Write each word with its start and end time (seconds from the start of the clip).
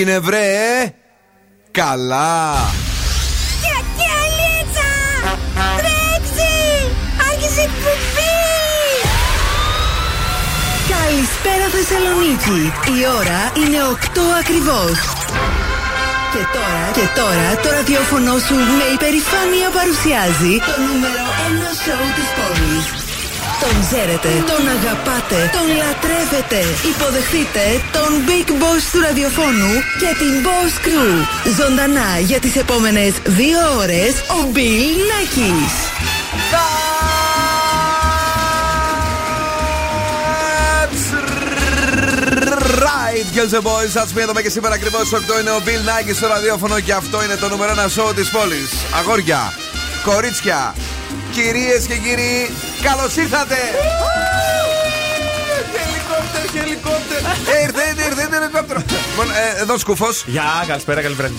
έγινε 0.00 0.18
βρε 0.18 0.94
Καλά. 1.70 2.54
Κακιαλίτσα 3.66 4.90
Τρέξει 5.78 6.52
Άρχισε 7.30 7.60
εκπομπή! 7.60 8.38
Καλησπέρα 10.94 11.66
Θεσσαλονίκη. 11.74 12.60
Η 12.96 12.98
ώρα 13.18 13.40
είναι 13.60 13.78
8 13.92 14.20
ακριβώς. 14.40 14.96
Και 16.32 16.42
τώρα, 16.54 16.82
και 16.96 17.06
τώρα 17.20 17.48
το 17.62 17.68
ραδιόφωνο 17.76 18.38
σου 18.46 18.56
με 18.78 18.86
υπερηφάνεια 18.94 19.68
παρουσιάζει 19.76 20.52
το 20.68 20.74
νούμερο 20.86 21.24
1 21.46 21.70
σοου 21.82 22.08
της 22.16 22.28
πόλης. 22.36 22.99
Τον 23.60 23.74
ξέρετε, 23.86 24.28
τον 24.50 24.62
αγαπάτε, 24.76 25.38
τον 25.56 25.66
λατρεύετε. 25.80 26.60
Υποδεχτείτε 26.92 27.64
τον 27.96 28.10
Big 28.28 28.48
Boss 28.60 28.82
του 28.92 29.00
ραδιοφώνου 29.00 29.72
και 30.00 30.10
την 30.20 30.32
Boss 30.46 30.72
Crew. 30.84 31.14
Ζωντανά 31.58 32.18
για 32.18 32.40
τις 32.40 32.56
επόμενες 32.56 33.12
δύο 33.24 33.58
ώρες 33.78 34.12
ο 34.36 34.38
Bill 34.54 34.96
Nackis. 35.10 35.74
right, 43.20 43.26
girls 43.34 43.54
and 43.58 43.62
boys. 43.62 43.90
Σα 43.92 44.06
πούμε 44.06 44.42
και 44.42 44.50
σήμερα 44.50 44.74
ακριβώς 44.74 45.12
8 45.12 45.40
είναι 45.40 45.50
ο 45.50 45.60
Bill 45.66 45.82
Nike 45.88 46.14
στο 46.14 46.26
ραδιόφωνο 46.26 46.80
και 46.80 46.92
αυτό 46.92 47.24
είναι 47.24 47.36
το 47.36 47.48
νούμερο 47.48 47.72
1 47.72 47.76
show 47.96 48.14
της 48.14 48.30
πόλης. 48.30 48.70
Αγόρια, 48.98 49.52
κορίτσια, 50.04 50.74
κυρίες 51.30 51.86
και 51.86 51.96
κύριοι, 51.96 52.50
καλώς 52.82 53.16
ήρθατε! 53.16 53.56
Χελικόπτερ, 56.52 57.18
χελικόπτερ! 57.18 57.62
Ήρθε, 57.64 57.82
ήρθε, 58.08 58.22
ήρθε 58.22 58.36
ελικόπτερο. 58.36 58.80
Λοιπόν, 59.10 59.26
ε, 59.58 59.60
εδώ 59.62 59.78
σκούφο. 59.78 60.06
Γεια, 60.26 60.64
καλησπέρα, 60.66 61.00
καλησπέρα. 61.02 61.30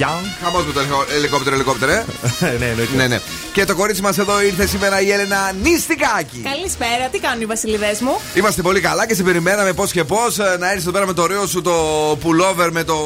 Χαμός 0.44 0.66
με 0.66 0.74
το 0.74 0.80
ελικόπτερο, 1.16 1.56
ελικόπτερο, 1.56 1.92
ε. 1.92 2.06
Ναι, 2.60 2.66
εννοείται. 2.66 2.96
Ναι, 2.96 3.08
ναι. 3.08 3.20
Και 3.54 3.66
το 3.66 3.76
κορίτσι 3.76 4.02
μας 4.02 4.18
εδώ 4.18 4.42
ήρθε 4.42 4.66
σήμερα 4.66 5.02
η 5.02 5.12
Έλενα 5.12 5.52
Νίστικάκη. 5.62 6.42
Καλησπέρα, 6.54 7.08
τι 7.12 7.20
κάνουν 7.20 7.42
οι 7.42 7.46
βασιλειδέ 7.46 7.98
μου; 8.02 8.20
Είμαστε 8.34 8.62
πολύ 8.62 8.80
καλά 8.80 9.08
και 9.08 9.14
σε 9.16 9.24
περιμέναμε 9.24 9.74
πώς 9.74 9.92
και 9.92 10.04
πώς 10.04 10.38
να 10.38 10.68
έρθεις 10.70 10.82
εδώ 10.84 10.92
πέρα 10.92 11.06
με 11.06 11.14
το 11.14 11.22
ωραίο 11.22 11.46
σου 11.48 11.62
το 11.62 11.74
πουλόβερ 12.22 12.72
με 12.72 12.84
το 12.84 12.98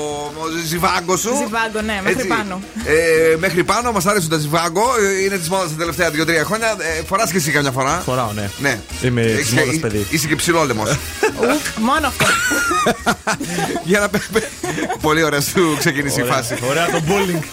ζιβάγκο 0.67 1.17
σου. 1.17 1.30
Ζιβάγκο, 1.36 1.81
ναι, 1.86 2.00
μέχρι 2.03 2.12
Έτσι. 2.12 2.28
πάνω. 2.28 2.62
Ε, 2.86 3.36
μέχρι 3.38 3.64
πάνω 3.64 3.92
μας 3.92 4.06
άρεσαν 4.06 4.30
τα 4.30 4.38
ζιβάγκο. 4.38 4.84
Ε, 5.19 5.23
Είναι 5.23 5.38
της 5.38 5.50
μόδας 5.50 5.69
τα 5.69 5.75
τελευταία 5.78 6.09
2-3 6.12 6.44
χρόνια. 6.45 6.75
Ε, 7.00 7.03
Φοράς 7.08 7.31
και 7.31 7.38
εσύ 7.38 7.52
καμιά 7.52 7.72
φορά; 7.72 8.02
Φοράω, 8.06 8.31
ναι. 8.31 8.50
Ναι. 8.58 8.80
Είμαι 9.02 9.22
Έχεις 9.22 9.38
της 9.45 9.50
και- 9.53 9.59
μόδας 9.59 9.80
παιδί. 9.80 10.08
Είσαι 10.09 10.28
και 10.28 10.36
ψηλόλεμος. 10.36 10.90
Ουφ, 11.96 12.02
μόνο 12.02 12.08
αυτό. 12.08 12.26
Για 13.84 14.00
να. 14.00 14.10
πε- 14.10 14.22
πε- 14.34 14.44
Πολύ 15.02 15.24
ωραία 15.24 15.42
σου 15.42 15.76
ξεκίνησε 15.80 16.20
η 16.20 16.24
Ωραία, 16.24 16.34
φάση. 16.36 16.56
Ωραία 16.70 16.86
το 16.86 17.02
bowling. 17.08 17.44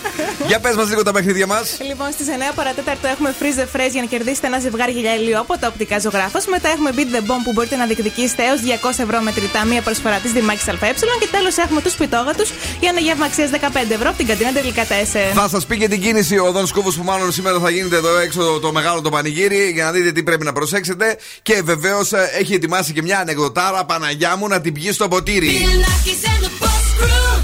Για 0.47 0.61
πες 0.61 0.75
μας 0.77 0.89
λίγο 0.89 1.03
τα 1.03 1.13
παιχνίδια 1.13 1.47
μας. 1.47 1.79
λοιπόν, 1.89 2.09
στις 2.13 2.27
9 2.29 2.53
παρατέταρτο 2.55 3.07
έχουμε 3.09 3.35
freeze 3.41 3.59
the 3.61 3.67
phrase 3.77 3.91
για 3.91 4.01
να 4.01 4.07
κερδίσετε 4.07 4.47
ένα 4.47 4.59
ζευγάρι 4.59 4.93
γυαλιά 4.93 5.15
ηλίου 5.15 5.39
από 5.39 5.59
τα 5.59 5.67
οπτικά 5.67 5.99
ζωγράφος. 5.99 6.45
Μετά 6.47 6.69
έχουμε 6.69 6.91
beat 6.97 7.11
the 7.17 7.21
bomb 7.29 7.43
που 7.45 7.53
μπορείτε 7.53 7.77
να 7.77 7.87
διεκδικήσετε 7.87 8.43
έως 8.45 8.61
200 8.61 8.99
ευρώ 8.99 9.21
μετρητά, 9.21 9.65
μία 9.65 9.83
προσφορά 9.83 10.17
της 10.19 10.33
Δημάκη 10.33 10.71
ΑΕ. 10.71 10.93
Και 11.21 11.29
τέλος 11.31 11.57
έχουμε 11.57 11.81
τους 11.83 11.95
πιτόγατους 11.95 12.49
για 12.81 12.89
ένα 12.89 13.01
γεύμα 13.01 13.25
αξίας 13.25 13.51
15 13.51 13.93
ευρώ 13.93 14.09
από 14.09 14.19
την 14.19 14.27
καντίνα 14.27 14.53
τελικά 14.53 14.85
4. 14.85 15.33
Θα 15.35 15.49
σας 15.49 15.67
πει 15.67 15.79
και 15.79 15.89
την 15.89 16.01
κίνηση 16.03 16.39
ο 16.39 16.51
Δον 16.53 16.67
Σκούφο 16.67 16.91
που 16.93 17.03
μάλλον 17.05 17.33
σήμερα 17.33 17.59
θα 17.59 17.71
γίνεται 17.71 17.97
εδώ 17.97 18.19
έξω 18.19 18.41
το, 18.43 18.61
το 18.61 18.73
μεγάλο 18.73 19.01
το 19.01 19.11
πανηγύρι 19.11 19.71
για 19.75 19.85
να 19.85 19.91
δείτε 19.93 20.13
τι 20.13 20.23
πρέπει 20.23 20.45
να 20.45 20.53
προσέξετε. 20.53 21.17
Και 21.43 21.61
βεβαίως 21.65 22.13
έχει 22.41 22.55
ετοιμάσει 22.55 22.93
και 22.93 23.03
μια 23.03 23.19
ανεκδοτάρα 23.19 23.85
Παναγιά 23.85 24.32
μου 24.37 24.49
να 24.49 24.61
την 24.61 24.73
πιει 24.73 24.93
στο 24.93 25.09
ποτήρι. 25.09 25.67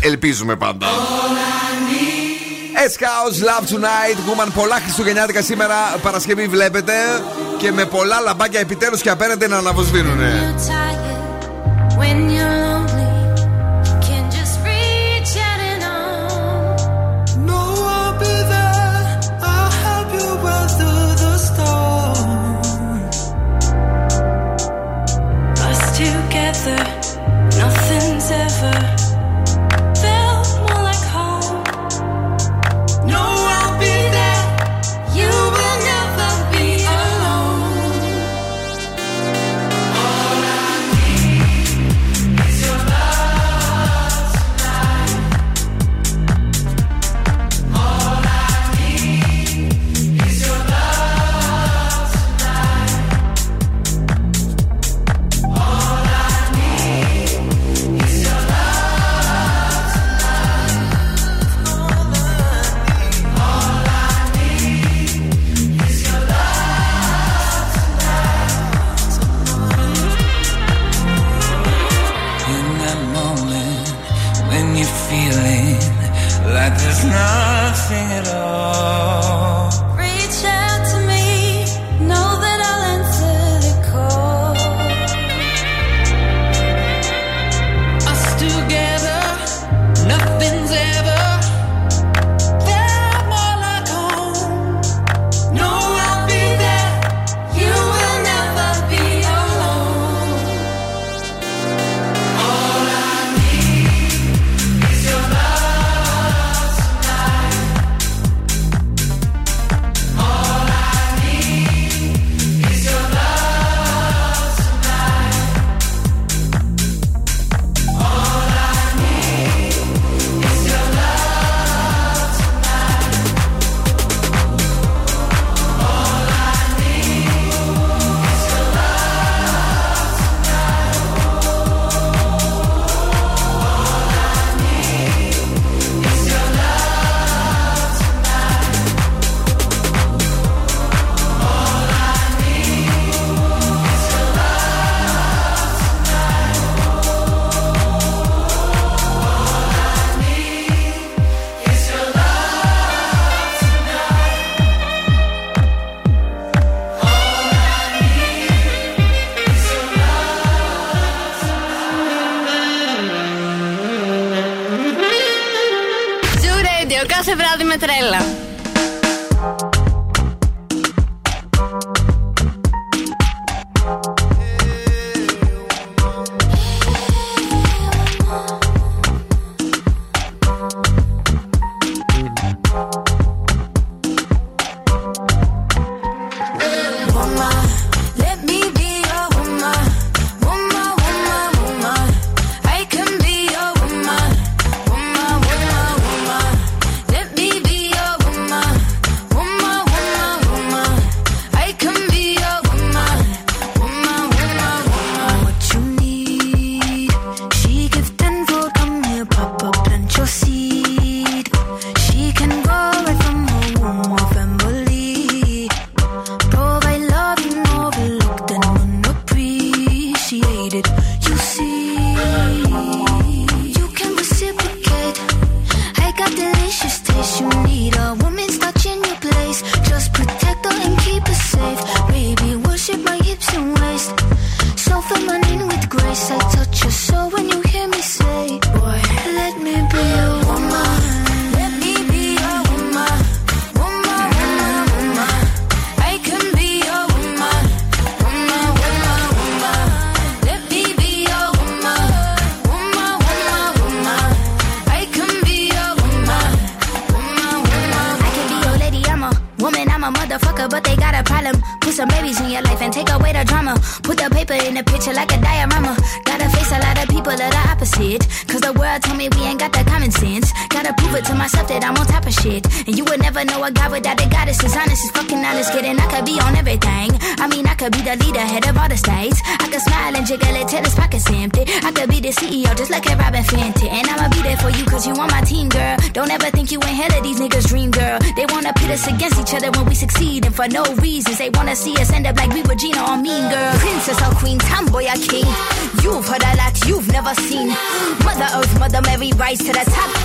Ελπίζουμε 0.00 0.56
πάντα. 0.56 0.86
S-House 2.86 3.38
Love 3.48 3.64
Tonight, 3.74 4.16
Woman. 4.16 4.48
Πολλά 4.54 4.80
Χριστουγεννιάτικα 4.82 5.42
σήμερα, 5.42 5.74
Παρασκευή 6.02 6.46
βλέπετε. 6.46 6.92
Και 7.58 7.72
με 7.72 7.84
πολλά 7.84 8.20
λαμπάκια 8.20 8.60
επιτέλους 8.60 9.00
και 9.00 9.10
απέναντι 9.10 9.48
να 9.48 9.56
αναβοσβήνουνε. 9.56 10.54
Nothing's 27.56 28.30
ever 28.32 28.97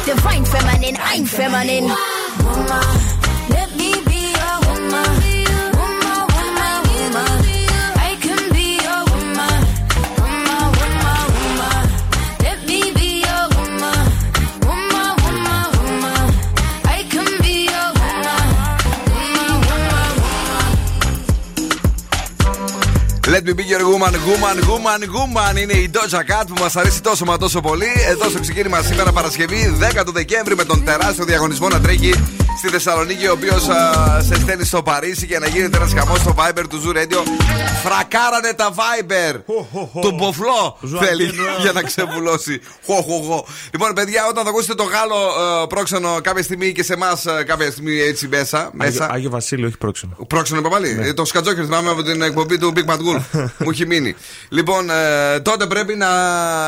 Divine 0.05 0.45
feminine, 0.45 0.97
I'm 0.99 1.25
feminine. 1.25 1.87
Woman, 2.43 2.83
let 3.49 3.75
me 3.75 3.92
Let 23.33 23.45
me 23.45 23.53
be 23.53 23.63
your 23.63 23.83
woman, 23.91 24.13
woman, 24.29 24.57
woman, 24.69 25.01
woman. 25.15 25.57
Είναι 25.57 25.73
η 25.73 25.91
Doja 25.93 26.19
Cat 26.19 26.45
που 26.47 26.53
μας 26.59 26.75
αρέσει 26.75 27.01
τόσο 27.01 27.25
μα 27.25 27.37
τόσο 27.37 27.61
πολύ. 27.61 27.87
Εδώ 28.07 28.29
στο 28.29 28.39
ξεκίνημα 28.39 28.81
σήμερα 28.81 29.11
Παρασκευή 29.11 29.77
10 29.97 30.03
του 30.05 30.11
Δεκέμβρη 30.11 30.55
με 30.55 30.65
τον 30.65 30.83
τεράστιο 30.83 31.25
διαγωνισμό 31.25 31.67
να 31.67 31.79
τρέχει 31.81 32.13
στη 32.57 32.67
Θεσσαλονίκη, 32.67 33.27
ο 33.27 33.31
οποίος 33.31 33.61
σε 34.19 34.35
στέλνει 34.35 34.65
στο 34.65 34.83
Παρίσι 34.83 35.25
για 35.25 35.39
να 35.39 35.47
γίνεται 35.47 35.77
ένας 35.77 35.93
χαμός 35.93 36.19
στο 36.19 36.35
Viber 36.37 36.63
του 36.69 36.81
Zoo 36.85 36.97
Radio. 36.97 37.17
Φρακάρανε 37.83 38.53
τα 38.55 38.73
Viber 38.75 39.39
του 40.01 40.11
Μποφλό 40.17 40.77
θέλει 40.99 41.31
για 41.61 41.71
να 41.71 41.81
ξεβουλώσει. 41.81 42.61
Χω, 42.85 42.93
χω, 43.01 43.21
χω. 43.21 43.45
Λοιπόν, 43.71 43.93
παιδιά, 43.93 44.27
όταν 44.29 44.43
θα 44.43 44.49
ακούσετε 44.49 44.73
το 44.73 44.83
Γάλλο 44.83 45.15
ε, 45.63 45.65
πρόξενο 45.67 46.19
κάποια 46.21 46.43
στιγμή 46.43 46.71
και 46.71 46.83
σε 46.83 46.93
εμάς 46.93 47.25
κάποια 47.45 47.71
στιγμή 47.71 47.99
έτσι 47.99 48.27
μέσα. 48.27 48.69
μέσα 48.73 49.03
Άγιο, 49.03 49.15
Άγιο 49.15 49.29
Βασίλειο, 49.29 49.67
όχι 49.67 49.77
πρόξενο. 49.77 50.15
Πρόξενο 50.27 50.59
είπα 50.59 50.69
πάλι. 50.69 50.97
Ε, 51.01 51.13
Το 51.13 51.25
σκατζόκερ 51.25 51.63
θυμάμαι 51.65 51.89
από 51.89 52.03
την 52.03 52.21
εκπομπή 52.21 52.57
του 52.57 52.73
Big 52.75 52.85
Mad 52.91 52.97
Wolf. 52.97 53.21
Μου 53.63 53.69
έχει 53.69 53.85
μείνει. 53.85 54.15
Λοιπόν, 54.49 54.89
ε, 54.89 55.39
τότε 55.39 55.65
πρέπει 55.65 55.95
να 55.95 56.07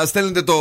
στέλνετε 0.06 0.42
το 0.42 0.56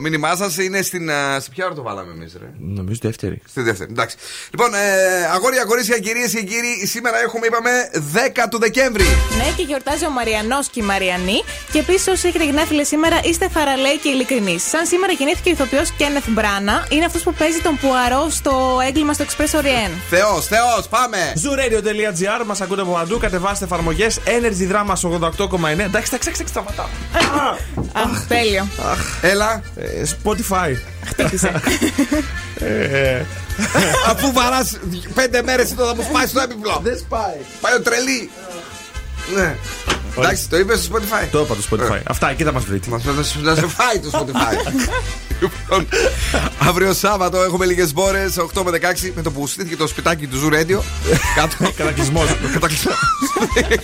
μήνυμά 0.00 0.36
σας. 0.36 0.56
Είναι 0.58 0.82
στην. 0.82 1.08
ε, 1.08 1.12
σε 1.40 1.50
ποια 1.50 1.64
ώρα 1.64 1.74
το 1.74 1.82
βάλαμε 1.82 2.12
εμείς, 2.12 2.36
ρε; 2.40 2.50
Νομίζω 2.58 2.98
δεύτερη. 3.02 3.42
Στη 3.48 3.62
δεύτερη. 3.62 3.90
Εντάξει. 3.92 4.16
Λοιπόν, 4.64 4.80
ε, 4.80 5.24
αγόρια, 5.34 5.64
κορίτσια, 5.64 5.98
κυρίες 5.98 6.30
και 6.30 6.42
κύριοι, 6.42 6.86
σήμερα 6.86 7.18
έχουμε, 7.20 7.46
είπαμε, 7.46 7.70
10 8.14 8.48
του 8.50 8.58
Δεκέμβρη. 8.58 9.04
Ναι, 9.36 9.44
και 9.56 9.62
γιορτάζει 9.62 10.04
ο 10.04 10.10
Μαριανός 10.10 10.68
και 10.68 10.80
η 10.80 10.82
Μαριανή. 10.82 11.44
Και 11.72 11.78
επίσης, 11.78 12.06
όσοι 12.06 12.28
έχετε 12.28 12.44
γενέθλια 12.44 12.84
σήμερα, 12.84 13.20
είστε 13.24 13.48
θαραλέοι 13.54 13.98
και 13.98 14.08
ειλικρινείς. 14.08 14.62
Σαν 14.68 14.86
σήμερα 14.86 15.12
γεννήθηκε 15.12 15.48
ο 15.48 15.52
ηθοποιός 15.52 15.90
Κένεθ 15.96 16.24
Μπράνα. 16.28 16.86
Είναι 16.90 17.04
αυτός 17.04 17.22
που 17.22 17.34
παίζει 17.34 17.60
τον 17.60 17.78
Πουαρό 17.80 18.26
στο 18.30 18.80
έγκλημα 18.86 19.12
στο 19.12 19.24
Express 19.28 19.58
Orient. 19.60 19.92
Θεός, 20.10 20.46
Θεός, 20.46 20.88
πάμε. 20.88 21.18
Zooradio.gr 21.42 22.44
μας 22.46 22.60
ακούτε 22.60 22.80
από 22.80 22.92
παντού. 22.92 23.18
Κατεβάστε 23.18 23.64
εφαρμογές 23.64 24.18
Energy 24.24 24.72
Drama 24.72 24.94
88,9. 24.94 25.84
Εντάξει, 25.84 26.10
εντάξει, 26.12 26.28
εντάξει, 26.28 26.46
σταματάω. 26.46 26.86
Αχ, 28.04 28.26
τέλειο. 28.28 28.68
Έλα, 29.22 29.62
Ε, 29.76 29.84
Spotify. 30.22 30.76
Χτύπησε. 31.06 31.52
Ε, 33.58 34.10
αφού 34.10 34.32
βαράς 34.32 34.78
πέντε 35.14 35.42
μέρες 35.42 35.70
εδώ 35.70 35.86
θα 35.86 35.94
μου 35.94 36.02
σπάσει 36.02 36.34
το 36.34 36.40
έπιπλο. 36.40 36.80
Δεν 36.82 36.98
σπάει. 36.98 37.36
Πάει 37.60 37.74
ο 37.74 37.82
τρελή. 37.82 38.30
Ναι. 39.34 39.56
Εντάξει, 40.18 40.48
το 40.48 40.58
είπες 40.58 40.78
στο 40.82 40.96
Spotify. 40.96 41.26
Το 41.30 41.40
είπα 41.40 41.54
το 41.54 41.62
Spotify. 41.70 41.94
Ε. 41.96 42.02
Αυτά, 42.06 42.30
εκεί 42.30 42.42
θα 42.44 42.52
μας 42.52 42.64
βρείτε. 42.64 42.90
Μας 42.90 43.04
να 43.04 43.22
σε- 43.22 43.38
να 43.40 43.54
σε 43.54 43.66
φάει 43.66 43.98
το 43.98 44.10
Spotify. 44.12 44.56
Λοιπόν, 45.40 45.88
αύριο 46.58 46.92
Σάββατο 46.92 47.42
έχουμε 47.42 47.64
λίγες 47.66 47.92
μπόρες 47.92 48.34
8 48.54 48.62
με 48.64 48.70
16 48.70 49.10
με 49.16 49.22
το 49.22 49.30
που 49.30 49.46
στήθηκε 49.46 49.76
το 49.76 49.86
σπιτάκι 49.86 50.26
του 50.26 50.38
Zoo 50.44 50.52
Radio. 50.54 50.78
Κάτω. 51.36 51.72
Κατακλυσμός. 51.76 52.26
Κατακλυσμός. 52.52 52.94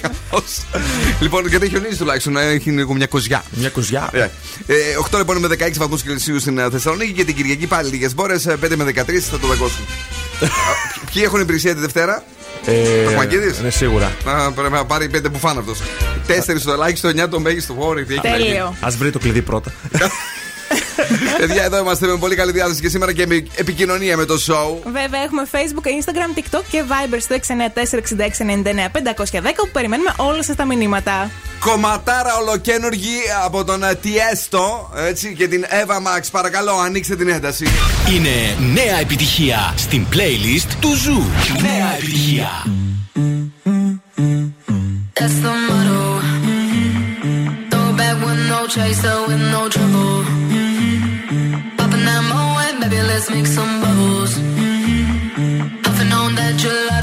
Χαμός. 0.02 0.44
Λοιπόν, 1.20 1.46
γιατί 1.46 1.68
χιονίζει 1.68 1.96
τουλάχιστον, 1.96 2.32
να 2.32 2.40
έχει 2.40 2.70
λίγο 2.70 2.94
μια 2.94 3.06
κοζιά. 3.06 3.42
Μια 3.50 3.68
κουζιά. 3.70 4.08
Ε, 4.12 4.20
ε, 4.66 4.74
8 5.10 5.16
λοιπόν 5.18 5.36
με 5.38 5.48
16 5.58 5.70
βαθμούς 5.76 6.02
Κελσίου 6.02 6.40
στην 6.40 6.58
ε, 6.58 6.70
Θεσσαλονίκη 6.70 7.12
και 7.12 7.24
την 7.24 7.34
Κυριακή 7.34 7.66
πάλι 7.66 7.88
λίγες 7.90 8.14
μπόρες. 8.14 8.46
5 8.48 8.54
με 8.76 8.84
13 8.84 8.90
θα 9.30 9.38
το 9.38 9.46
δακώσουν. 9.46 9.84
Α, 10.42 10.46
Ποιοι 11.12 11.22
έχουν 11.24 11.40
υπηρεσία 11.40 11.74
τη 11.74 11.80
Δευτέρα, 11.80 12.24
Ε, 12.64 13.04
Παπαγγίδης; 13.10 13.60
Ναι, 13.60 13.70
σίγουρα. 13.70 14.12
να 14.24 14.52
πρέπει 14.52 14.72
να 14.72 14.84
πάρει 14.84 15.08
5 15.14 15.30
που 15.32 15.38
φάνε 15.38 15.58
αυτός. 15.60 15.80
4 16.26 16.62
το 16.64 16.72
ελάχιστο, 16.72 17.08
9 17.08 17.28
το 17.28 17.40
μέγιστο. 17.40 17.74
Ωρε, 17.78 18.02
τι 18.02 18.14
έχει 18.14 18.28
να 18.28 18.36
γίνει. 18.36 18.48
Τέλειο. 18.48 18.66
Α 18.80 18.88
βρει 18.98 19.10
το 19.10 19.18
κλειδί 19.18 19.42
πρώτα. 19.42 19.72
Παιδιά, 21.38 21.64
εδώ 21.64 21.78
είμαστε 21.78 22.06
με 22.06 22.16
πολύ 22.16 22.34
καλή 22.34 22.52
διάθεση 22.52 22.80
και 22.80 22.88
σήμερα 22.88 23.12
και 23.12 23.26
με 23.26 23.46
επικοινωνία 23.54 24.16
με 24.16 24.24
το 24.24 24.34
show. 24.46 24.76
Βέβαια, 24.84 25.22
έχουμε 25.22 25.42
Facebook, 25.52 25.86
Instagram, 25.86 26.38
TikTok 26.38 26.62
και 26.70 26.82
Viber 26.88 27.16
στο 27.20 27.34
694-6699-510 27.34 27.38
που 29.56 29.68
περιμένουμε 29.72 30.12
όλα 30.16 30.42
σας 30.42 30.56
τα 30.56 30.64
μηνύματα. 30.64 31.30
Κομματάρα 31.60 32.36
ολοκαίνουργη 32.36 33.16
από 33.44 33.64
τον 33.64 33.82
ε, 33.82 33.94
Tiësto 33.94 34.90
έτσι, 34.96 35.34
και 35.34 35.48
την 35.48 35.64
Ava 35.64 35.96
Max. 35.96 36.20
Παρακαλώ, 36.30 36.78
ανοίξτε 36.78 37.16
την 37.16 37.28
ένταση. 37.28 37.66
Είναι 38.14 38.56
νέα 38.72 38.98
επιτυχία 39.00 39.74
στην 39.76 40.06
playlist 40.12 40.68
του 40.80 40.94
Zoo. 40.94 41.22
Νέα 41.62 41.94
επιτυχία. 41.96 42.48
That's 45.20 45.38
the 45.44 45.52
motto. 45.68 46.02
Throw 47.70 47.88
back 48.00 48.16
with 48.24 48.40
no 48.52 48.60
chaser, 48.74 49.16
with 49.26 49.42
no 49.54 49.62
trouble. 49.68 50.37
let's 53.06 53.30
make 53.30 53.46
some 53.46 53.80
bubbles. 53.80 54.34
Mm-hmm. 54.34 55.86
I've 55.86 56.08
known 56.10 56.34
that 56.34 56.56
July. 56.58 56.97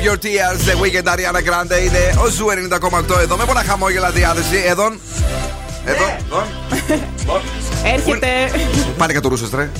Save 0.00 0.04
your 0.08 0.16
tears. 0.16 0.58
The 0.68 0.74
Weekend 0.82 1.08
Ariana 1.14 1.40
Grande 1.48 1.84
είναι 1.84 2.14
ο 2.24 2.28
Ζου 2.28 2.46
90,8 3.10 3.18
εδώ. 3.20 3.36
Με 3.36 3.44
πολλά 3.44 3.62
χαμόγελα 3.62 4.10
διάθεση. 4.10 4.62
Εδώ. 4.66 4.92
Εδώ. 5.84 6.16
εδώ. 6.26 6.46
Έρχεται. 7.84 8.28
Πάνε 8.98 9.12
κατουρούσε, 9.12 9.46
τρε. 9.48 9.70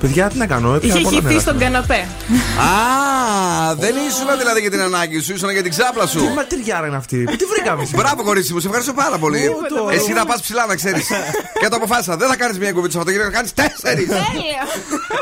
Παιδιά, 0.00 0.28
τι 0.28 0.36
να 0.38 0.46
κάνω, 0.46 0.74
έπια 0.74 0.88
Είχε 0.94 0.98
πολλά 1.02 1.10
χυθεί 1.16 1.26
νερά. 1.28 1.40
στον 1.40 1.58
καναπέ. 1.58 1.94
Α, 1.94 3.74
δεν 3.74 3.94
ήσουν 4.08 4.38
δηλαδή 4.38 4.60
για 4.60 4.70
την 4.70 4.80
ανάγκη 4.80 5.20
σου, 5.20 5.32
ήσουν 5.32 5.50
για 5.50 5.62
την 5.62 5.70
ξάπλα 5.70 6.06
σου. 6.06 6.18
Τι 6.18 6.32
ματριάρα 6.34 6.86
είναι 6.86 6.96
αυτή, 6.96 7.16
πού 7.16 7.36
τη 7.36 7.44
βρήκαμε; 7.44 7.84
Σήμερα. 7.84 8.08
Μπράβο, 8.08 8.22
κορίτσι 8.28 8.52
μου, 8.52 8.60
σε 8.60 8.66
ευχαριστώ 8.66 8.92
πάρα 8.92 9.18
πολύ. 9.18 9.50
το- 9.68 9.88
Εσύ 9.92 10.12
να 10.12 10.24
πας 10.26 10.40
ψηλά, 10.40 10.66
να 10.66 10.74
ξέρεις. 10.74 11.06
και 11.60 11.68
το 11.68 11.76
αποφάσισα. 11.76 12.16
Δεν 12.16 12.28
θα 12.28 12.36
κάνεις 12.36 12.58
μια 12.58 12.68
κουβέντα 12.72 12.86
το 12.86 12.92
Σαββατοκύριακο, 12.92 13.30
θα 13.30 13.36
κάνεις 13.36 13.52
τέσσερις. 13.54 14.06
Τέλεια. 14.08 14.62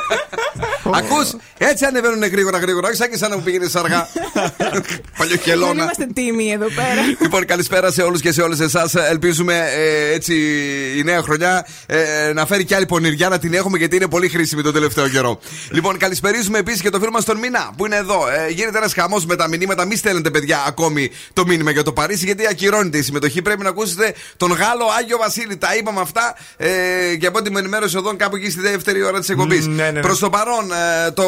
Ακούς, 0.90 1.32
έτσι 1.58 1.84
ανεβαίνουν 1.84 2.24
γρήγορα 2.24 2.58
γρήγορα. 2.58 2.88
Όχι 2.88 2.96
σαν 2.96 3.10
και 3.10 3.16
σαν 3.16 3.30
να 3.30 3.36
μου 3.36 3.42
πήγαινε 3.42 3.68
αργά. 3.74 4.08
Δεν 4.72 4.82
Παλιοχελώνα. 5.18 5.82
είμαστε 5.82 6.06
τίμοι 6.14 6.50
εδώ 6.52 6.66
πέρα. 6.66 7.00
Λοιπόν, 7.20 7.46
καλησπέρα 7.46 7.90
σε 7.92 8.02
όλους 8.02 8.20
και 8.20 8.32
σε 8.32 8.42
όλες 8.42 8.60
εσάς. 8.60 8.94
Ελπίζουμε 8.94 9.68
ε, 9.74 10.14
έτσι 10.14 10.34
η 10.96 11.02
νέα 11.02 11.22
χρονιά 11.22 11.66
ε, 11.86 12.32
να 12.32 12.46
φέρει 12.46 12.64
και 12.64 12.74
άλλη 12.74 12.86
πονηριά 12.86 13.28
να 13.28 13.38
την 13.38 13.54
έχουμε 13.54 13.78
γιατί 13.78 13.96
είναι 13.96 14.08
πολύ 14.08 14.28
χρήσιμη 14.28 14.62
τον 14.62 14.72
τελευταίο 14.72 15.08
καιρό. 15.08 15.38
Λοιπόν, 15.70 15.98
καλησπερίζουμε 15.98 16.58
επίσης 16.58 16.80
και 16.80 16.90
το 16.90 16.98
φίλο 16.98 17.10
μας 17.10 17.24
τον 17.24 17.38
Μινά 17.38 17.70
που 17.76 17.86
είναι 17.86 17.96
εδώ. 17.96 18.28
Ε, 18.28 18.50
γίνεται 18.50 18.78
ένας 18.78 18.92
χαμός 18.94 19.26
με 19.26 19.36
τα 19.36 19.48
μηνύματα. 19.48 19.84
Μη 19.84 19.96
στέλνετε, 19.96 20.30
παιδιά, 20.30 20.64
ακόμη 20.66 21.10
το 21.32 21.46
μήνυμα 21.46 21.70
για 21.70 21.82
το 21.82 21.92
Παρίσι 21.92 22.24
γιατί 22.24 22.46
ακυρώνεται 22.46 22.98
η 22.98 23.02
συμμετοχή. 23.02 23.42
Πρέπει 23.42 23.62
να 23.62 23.68
ακούσετε 23.68 24.14
τον 24.36 24.50
Γάλλο 24.52 24.84
Άγιο 24.98 25.16
Βασίλη. 25.18 25.56
Τα 25.56 25.76
είπαμε 25.76 26.00
αυτά 26.00 26.36
ε, 26.56 26.68
και 27.18 27.26
από 27.26 27.38
ό,τι 27.38 27.50
με 27.50 27.58
ενημέρωσε 27.58 27.98
εδώ 27.98 28.16
κάπου 28.16 28.36
εκεί 28.36 28.50
στη 28.50 28.60
δεύτερη 28.60 29.02
ώρα 29.02 29.18
της 29.18 29.28
εκπομπής. 29.28 29.66
Μμ, 29.68 29.74
ναι, 29.74 29.82
ναι, 29.82 29.90
ναι. 29.90 30.00
Προς 30.00 30.18
το 30.18 30.30
παρόν, 30.30 30.71
ε, 30.71 30.71
το, 31.14 31.24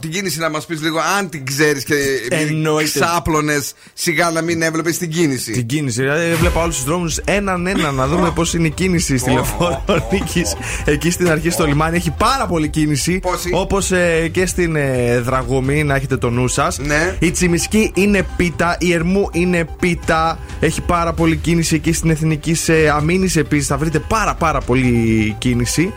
την 0.00 0.10
κίνηση 0.10 0.38
να 0.38 0.50
μας 0.50 0.66
πεις 0.66 0.80
λίγο 0.82 0.98
αν 1.18 1.28
την 1.28 1.46
ξέρεις 1.46 1.84
και 1.84 1.94
Εννοείται. 2.28 3.00
ξάπλωνες 3.00 3.72
σιγά 3.92 4.30
να 4.30 4.40
μην 4.42 4.62
έβλεπες 4.62 4.98
την 4.98 5.10
κίνηση. 5.10 5.52
Την 5.52 5.66
κίνηση. 5.66 6.00
Δηλαδή, 6.00 6.34
βλέπω 6.34 6.60
όλους 6.62 6.74
τους 6.76 6.84
δρόμους 6.84 7.16
έναν 7.16 7.66
ένα 7.66 7.90
να 7.90 8.06
δούμε 8.06 8.30
πώς 8.30 8.54
είναι 8.54 8.66
η 8.66 8.70
κίνηση 8.70 9.16
στη 9.18 9.30
λεωφόρο 9.30 9.84
Νίκης. 10.12 10.54
Εκεί 10.84 11.10
στην 11.10 11.30
αρχή 11.30 11.50
στο 11.50 11.66
λιμάνι 11.66 11.96
έχει 11.96 12.10
πάρα 12.18 12.46
πολύ 12.46 12.68
κίνηση. 12.68 13.18
Πόση; 13.18 13.50
Όπως 13.52 13.92
και 14.32 14.46
στην 14.46 14.76
ε, 14.76 15.18
Δραγωμή, 15.20 15.84
να 15.84 15.94
έχετε 15.94 16.16
το 16.16 16.30
νου 16.30 16.48
σας. 16.48 16.78
Ναι. 16.78 17.16
Η 17.18 17.30
Τσιμισκή 17.30 17.90
είναι 17.94 18.26
πίτα. 18.36 18.76
Η 18.80 18.92
Ερμού 18.92 19.28
είναι 19.32 19.66
πίτα. 19.80 20.38
Έχει 20.60 20.80
πάρα 20.80 21.12
πολύ 21.12 21.36
κίνηση 21.36 21.74
εκεί 21.74 21.92
στην 21.92 22.10
Εθνική 22.10 22.56
Αμήνης 22.94 23.36
επίσης. 23.36 23.66
Θα 23.66 23.76
βρείτε 23.76 23.98
πάρα 23.98 24.34
πάρα 24.34 24.60
πολύ 24.60 25.34
κίνηση. 25.38 25.92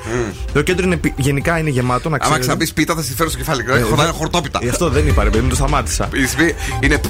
Το 0.54 0.62
κέντρο 0.62 0.86
είναι, 0.86 0.98
πι- 0.98 1.14
γενικά 1.18 1.58
είναι 1.58 1.70
γεμάτο, 1.70 2.10
να 2.10 2.18
Άμα 2.38 2.46
ξέρετε. 2.46 2.64
ξαναπεί 2.66 2.72
πίτα, 2.74 2.96
θα 2.96 3.02
στη 3.02 3.14
φέρω 3.14 3.30
στο 3.30 3.38
κεφάλι. 3.38 3.64
Ε, 3.70 3.80
Έχω 3.80 3.96
δε- 3.96 4.04
ένα 4.04 4.12
χορτόπιτα. 4.12 4.60
Γι' 4.64 4.70
αυτό 4.70 4.90
δεν 4.90 5.08
είπα, 5.08 5.24
ρε 5.24 5.30
παιδί 5.30 5.44
μου, 5.44 5.50
το 5.50 5.56
σταμάτησα. 5.56 6.10
Η 6.14 6.26
σβή 6.26 6.56
Είναι. 6.80 7.02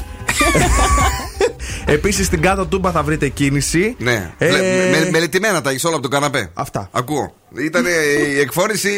Επίσης 1.85 2.25
στην 2.25 2.41
κάτω 2.41 2.65
τούμπα 2.65 2.91
θα 2.91 3.03
βρείτε 3.03 3.27
κίνηση. 3.27 3.95
Ναι. 3.99 4.31
Ε, 4.37 4.49
Λε- 4.49 4.91
με- 4.91 5.09
Μελετημένα 5.11 5.61
τα 5.61 5.69
έχεις 5.69 5.83
όλα 5.83 5.93
από 5.93 6.01
τον 6.01 6.11
καναπέ. 6.11 6.49
Αυτά. 6.53 6.89
Ακούω. 6.91 7.35
Ήταν 7.57 7.85
η 8.35 8.39
εκφόρηση 8.39 8.89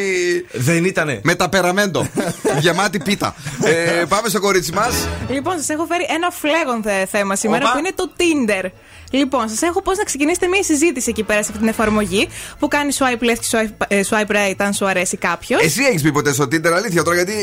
Δεν 0.54 0.86
ήτανε. 0.86 1.20
με 1.24 1.36
τα 1.36 1.50
περαμέντο. 1.50 2.08
Γεμάτη 2.62 3.00
πίτα. 3.00 3.36
Ε, 3.64 4.04
πάμε 4.08 4.30
στο 4.30 4.40
κορίτσι 4.40 4.72
μας. 4.72 5.08
Λοιπόν, 5.30 5.58
σας 5.58 5.70
έχω 5.70 5.86
φέρει 5.86 6.06
ένα 6.16 6.30
φλέγον 6.30 6.82
θε- 6.84 7.08
θέμα 7.12 7.36
σήμερα 7.36 7.64
Οπα. 7.64 7.72
που 7.72 7.78
είναι 7.78 7.92
το 7.96 8.12
Tinder. 8.18 8.70
Λοιπόν, 9.12 9.50
σας 9.50 9.62
έχω 9.62 9.82
πώς 9.82 9.98
να 9.98 10.04
ξεκινήσετε 10.04 10.48
μια 10.48 10.64
συζήτηση 10.64 11.10
εκεί 11.10 11.24
πέρα 11.24 11.40
σε 11.44 11.48
αυτή 11.48 11.60
την 11.60 11.68
εφαρμογή 11.68 12.28
που 12.60 12.68
κάνει 12.68 12.94
swipe 13.00 13.24
left 13.24 13.38
και 13.40 13.48
swipe, 13.52 13.86
ε, 13.88 14.02
swipe 14.10 14.32
right 14.32 14.56
αν 14.58 14.74
σου 14.74 14.86
αρέσει 14.86 15.18
κάποιος. 15.18 15.62
Εσύ 15.64 15.84
έχεις 15.84 16.02
πει 16.02 16.12
ποτέ 16.12 16.34
στο 16.34 16.44
Tinder, 16.44 16.72
αλήθεια 16.76 17.04
τώρα, 17.04 17.16
γιατί 17.16 17.34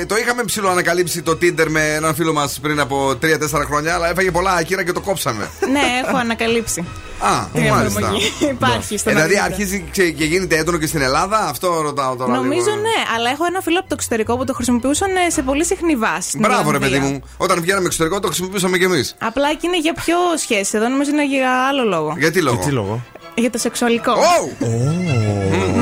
ε, 0.00 0.06
το 0.06 0.16
είχαμε 0.16 0.42
ψηλό 0.44 0.68
ανακαλύψει 0.68 1.22
το 1.22 1.32
Tinder 1.32 1.66
με 1.68 1.94
έναν 1.94 2.14
φίλο 2.14 2.32
μας 2.32 2.58
πριν 2.62 2.80
από 2.80 3.18
3-4 3.22 3.64
χρόνια, 3.66 3.94
αλλά 3.94 4.10
έφαγε 4.10 4.30
πολλά 4.30 4.52
άκυρα 4.52 4.84
και 4.84 4.92
το 4.92 5.00
κόψαμε. 5.00 5.50
ναι, 5.72 5.82
έχω 6.06 6.16
ανακαλύψει. 6.16 6.84
Α, 7.18 7.46
Την 7.52 7.62
μάλιστα. 7.68 7.98
εφαρμογή. 8.00 8.32
Υπάρχει 8.50 8.98
στον 8.98 9.12
Ε, 9.12 9.14
δηλαδή 9.14 9.38
αριθμό. 9.38 9.54
αρχίζει 9.54 9.84
ξε- 9.90 10.14
και 10.14 10.24
γίνεται 10.24 10.56
έντονο 10.56 10.78
και 10.78 10.86
στην 10.86 11.00
Ελλάδα, 11.02 11.38
αυτό 11.38 11.80
ρωτάω 11.80 12.16
τώρα. 12.16 12.32
Νομίζω 12.32 12.64
λίγο. 12.64 12.76
ναι, 12.76 12.96
αλλά 13.16 13.30
έχω 13.30 13.44
ένα 13.44 13.60
φίλο 13.60 13.78
από 13.78 13.88
το 13.88 13.94
εξωτερικό 13.98 14.36
που 14.36 14.44
το 14.44 14.52
χρησιμοποιούσαν 14.54 15.08
ε, 15.26 15.30
σε 15.30 15.42
πολύ 15.42 15.64
συχνή 15.64 15.96
βάση. 15.96 16.28
στην 16.28 16.40
Μπράβο, 16.40 16.70
ρε 16.70 16.76
Ολλανδία. 16.76 17.00
παιδί 17.00 17.12
μου. 17.12 17.22
Όταν 17.36 17.60
βγαίναμε 17.60 17.86
εξωτερικό 17.86 18.20
το 18.20 18.26
χρησιμοποιούσαμε 18.26 18.78
κι 18.78 18.84
εμείς. 18.84 19.14
Απλά 19.18 19.48
εκεί 19.50 19.66
είναι 19.66 19.78
για 19.78 19.92
πιο 19.94 20.16
σχέση. 20.38 20.76
Εδώ 20.76 20.88
νομίζω 20.88 21.10
είναι 21.10 21.26
για 21.26 21.66
άλλο 21.68 21.84
λόγο. 21.84 22.14
Γιατί 22.18 22.42
λόγο; 22.42 22.64
Τι 22.64 22.70
λόγο; 22.70 23.02
Για 23.34 23.50
το 23.50 23.58
σεξουαλικό. 23.58 24.12
Oh! 24.14 24.66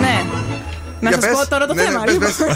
Ναι. 0.00 0.22
Να 1.04 1.10
Για 1.10 1.20
σας 1.20 1.30
πες. 1.30 1.38
πω 1.38 1.48
τώρα 1.48 1.66
το 1.66 1.74
Ναι, 1.74 1.82
ναι, 1.82 1.88
θέμα. 1.88 2.02
πες, 2.04 2.12
λοιπόν. 2.12 2.28
πες. 2.36 2.46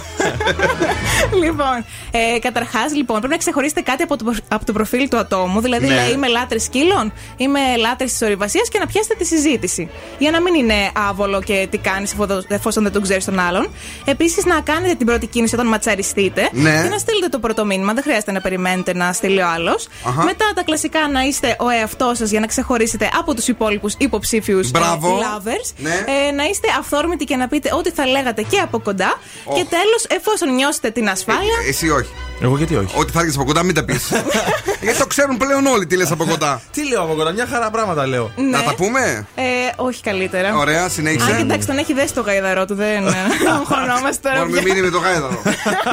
λοιπόν, 1.44 1.84
ε, 2.10 2.38
καταρχάς, 2.38 2.94
λοιπόν, 2.94 3.16
πρέπει 3.18 3.32
να 3.32 3.38
ξεχωρίσετε 3.38 3.80
κάτι 3.80 4.02
από 4.02 4.16
το, 4.16 4.24
προ- 4.24 4.44
από 4.48 4.64
το 4.64 4.72
προφίλ 4.72 5.08
του 5.08 5.16
ατόμου. 5.18 5.60
Δηλαδή, 5.60 5.86
Ναι. 5.86 5.94
λέει, 5.94 6.10
είμαι 6.12 6.28
λάτρε 6.28 6.58
σκύλων, 6.58 7.12
είμαι 7.36 7.60
λάτρε 7.78 8.06
της 8.06 8.22
ορειβασία 8.22 8.60
και 8.70 8.78
να 8.78 8.86
πιάσετε 8.86 9.14
τη 9.14 9.24
συζήτηση. 9.24 9.90
Για 10.18 10.30
να 10.30 10.40
μην 10.40 10.54
είναι 10.54 10.74
άβολο 11.08 11.42
και 11.42 11.66
τι 11.70 11.78
κάνεις 11.78 12.14
εφόσον 12.48 12.82
δεν 12.82 12.92
τον 12.92 13.02
ξέρεις 13.02 13.24
τον 13.24 13.38
άλλον. 13.38 13.68
Επίσης, 14.04 14.44
να 14.44 14.60
κάνετε 14.60 14.94
την 14.94 15.06
πρώτη 15.06 15.26
κίνηση 15.26 15.54
όταν 15.54 15.66
ματσαριστείτε 15.66 16.48
Ναι. 16.52 16.82
και 16.82 16.88
να 16.88 16.98
στείλετε 16.98 17.28
το 17.28 17.38
πρώτο 17.38 17.64
μήνυμα. 17.64 17.92
Δεν 17.92 18.02
χρειάζεται 18.02 18.32
να 18.32 18.40
περιμένετε 18.40 18.94
να 18.94 19.12
στείλει 19.12 19.40
ο 19.40 19.48
άλλος. 19.48 19.88
Αχα. 20.04 20.22
Μετά 20.24 20.44
τα 20.54 20.62
κλασικά 20.62 21.08
να 21.08 21.20
είστε 21.20 21.56
ο 21.58 21.68
εαυτός 21.68 22.18
σας 22.18 22.30
για 22.30 22.40
να 22.40 22.46
ξεχωρίσετε 22.46 23.08
από 23.18 23.34
τους 23.34 23.48
υπόλοιπους 23.48 23.94
υποψήφιους 23.98 24.70
Μπράβο. 24.70 25.18
lovers. 25.18 25.72
Ναι. 25.76 25.90
Ε, 26.28 26.30
να 26.32 26.44
είστε 26.44 26.68
αυθόρμητοι 26.78 27.24
και 27.24 27.36
να 27.36 27.48
πείτε 27.48 27.70
ό,τι 27.78 27.90
θα 27.90 28.06
λέγατε 28.06 28.37
και 28.42 28.58
από 28.58 28.78
κοντά. 28.80 29.18
Και 29.44 29.64
τέλος, 29.68 30.04
εφόσον 30.08 30.54
νιώσετε 30.54 30.90
την 30.90 31.08
ασφάλεια. 31.08 31.54
Ε, 31.66 31.68
Εσύ 31.68 31.90
όχι. 31.90 32.10
Εγώ 32.42 32.56
γιατί 32.56 32.76
όχι; 32.76 32.94
Ό,τι 32.98 33.12
θα 33.12 33.20
έρθεις 33.20 33.34
από 33.34 33.44
κοντά, 33.44 33.62
μην 33.62 33.74
τα 33.74 33.84
πεις. 33.84 34.08
Γιατί 34.82 34.98
το 34.98 35.06
ξέρουν 35.06 35.36
πλέον 35.36 35.66
όλοι 35.66 35.86
τι 35.86 35.96
λες 35.96 36.10
από 36.10 36.24
κοντά. 36.24 36.62
Τι 36.74 36.88
λέω 36.88 37.02
από 37.02 37.14
κοντά, 37.14 37.32
μια 37.32 37.46
χαρά 37.46 37.70
πράγματα 37.70 38.06
λέω. 38.06 38.30
ναι. 38.36 38.42
Να 38.56 38.62
τα 38.62 38.74
πούμε; 38.74 39.26
Ε, 39.34 39.42
όχι 39.76 40.02
καλύτερα. 40.02 40.56
Ωραία, 40.56 40.84
Α, 40.84 40.88
συνέχισε. 40.88 41.34
κοιτάξτε, 41.38 41.72
τον 41.72 41.78
έχει 41.82 41.92
δέσει 41.94 42.14
το 42.14 42.20
γαϊδαρό 42.20 42.64
του, 42.64 42.74
δεν 42.74 43.06
ε, 43.06 43.12
αγχωνόμαστε 43.54 44.28
τώρα. 44.28 44.38
Μόνο 44.38 44.50
μην 44.50 44.62
πια. 44.64 44.74
μείνει 44.74 44.84
με 44.86 44.90
το 44.90 44.98
γάιδαρο. 44.98 45.42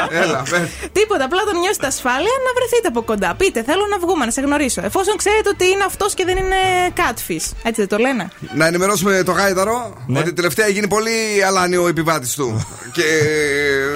Έλα, 0.10 0.44
πες. 0.50 0.62
Τίποτα, 0.92 1.24
απλά 1.26 1.40
όταν 1.48 1.60
νιώσετε 1.60 1.88
ασφάλεια 1.88 2.36
να 2.46 2.52
βρεθείτε 2.58 2.88
από 2.88 3.02
κοντά. 3.02 3.36
Πείτε, 3.38 3.64
θέλω 3.64 3.86
να 3.90 3.98
βγούμε, 4.00 4.26
να 4.26 4.32
σε 4.32 4.42
γνωρίσω. 4.42 4.82
Εφόσον 4.84 5.16
ξέρετε 5.18 5.50
ότι 5.50 5.66
είναι 5.66 5.84
αυτός 5.84 6.14
και 6.14 6.26
δεν 6.26 6.38
είναι 6.38 6.56
catfish. 6.96 7.46
Έτσι 7.64 7.80
δεν 7.84 7.88
το 7.88 7.98
λένε; 7.98 8.30
Να 8.56 8.66
ενημερώσουμε 8.66 9.24
το 9.24 9.32
γάιδαρο 9.32 10.04
Ναι. 10.08 10.20
ότι 10.20 10.34
τελευταία 10.34 10.68
γίνει 10.68 10.88
πολύ 10.88 11.44
αλάνιο 11.48 11.84
ο 11.84 11.88
επιβάτη 11.88 12.25
του. 12.36 12.68
και 12.92 13.04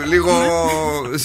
λίγο 0.07 0.31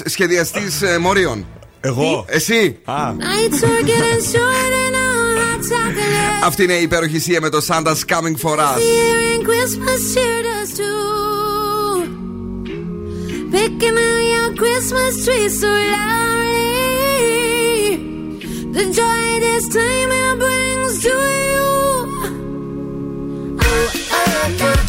σχεδιαστή 0.04 0.62
μορίων. 1.00 1.46
Εγώ. 1.80 2.24
Εσύ. 2.28 2.78
Α, 2.84 2.94
Nights 3.18 3.62
are 3.62 3.82
getting 3.90 4.22
shorter 4.32 4.90
now, 4.96 5.38
hot 5.38 5.60
chocolate. 5.70 6.44
Αυτή 6.44 6.62
είναι 6.62 6.72
η 6.72 6.82
υπέροχη 6.82 7.18
σία 7.18 7.40
με 7.40 7.48
το 7.48 7.58
Santa's 7.68 8.02
Coming 8.12 8.36
for 8.42 8.58
Us. 8.58 8.78
Here 8.78 9.20
in 9.34 9.40
Christmas 9.48 10.00
cheered 10.14 10.46
us 10.60 10.70
too. 10.78 11.02
Picking 13.54 13.96
out 14.08 14.22
your 14.34 14.50
Christmas 14.62 15.12
tree 15.24 15.48
so 15.60 15.70
loudly. 15.94 16.64
The 18.76 18.84
joy 18.98 19.26
this 19.46 19.64
time 19.78 20.10
it 20.24 20.34
brings 20.42 20.94
to 21.06 21.14
you. 21.52 21.68
Santa's 24.10 24.83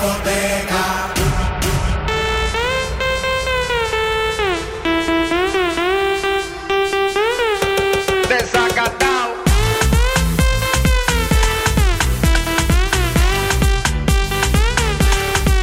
discoteca. 0.00 0.84
Desacatado. 8.28 9.32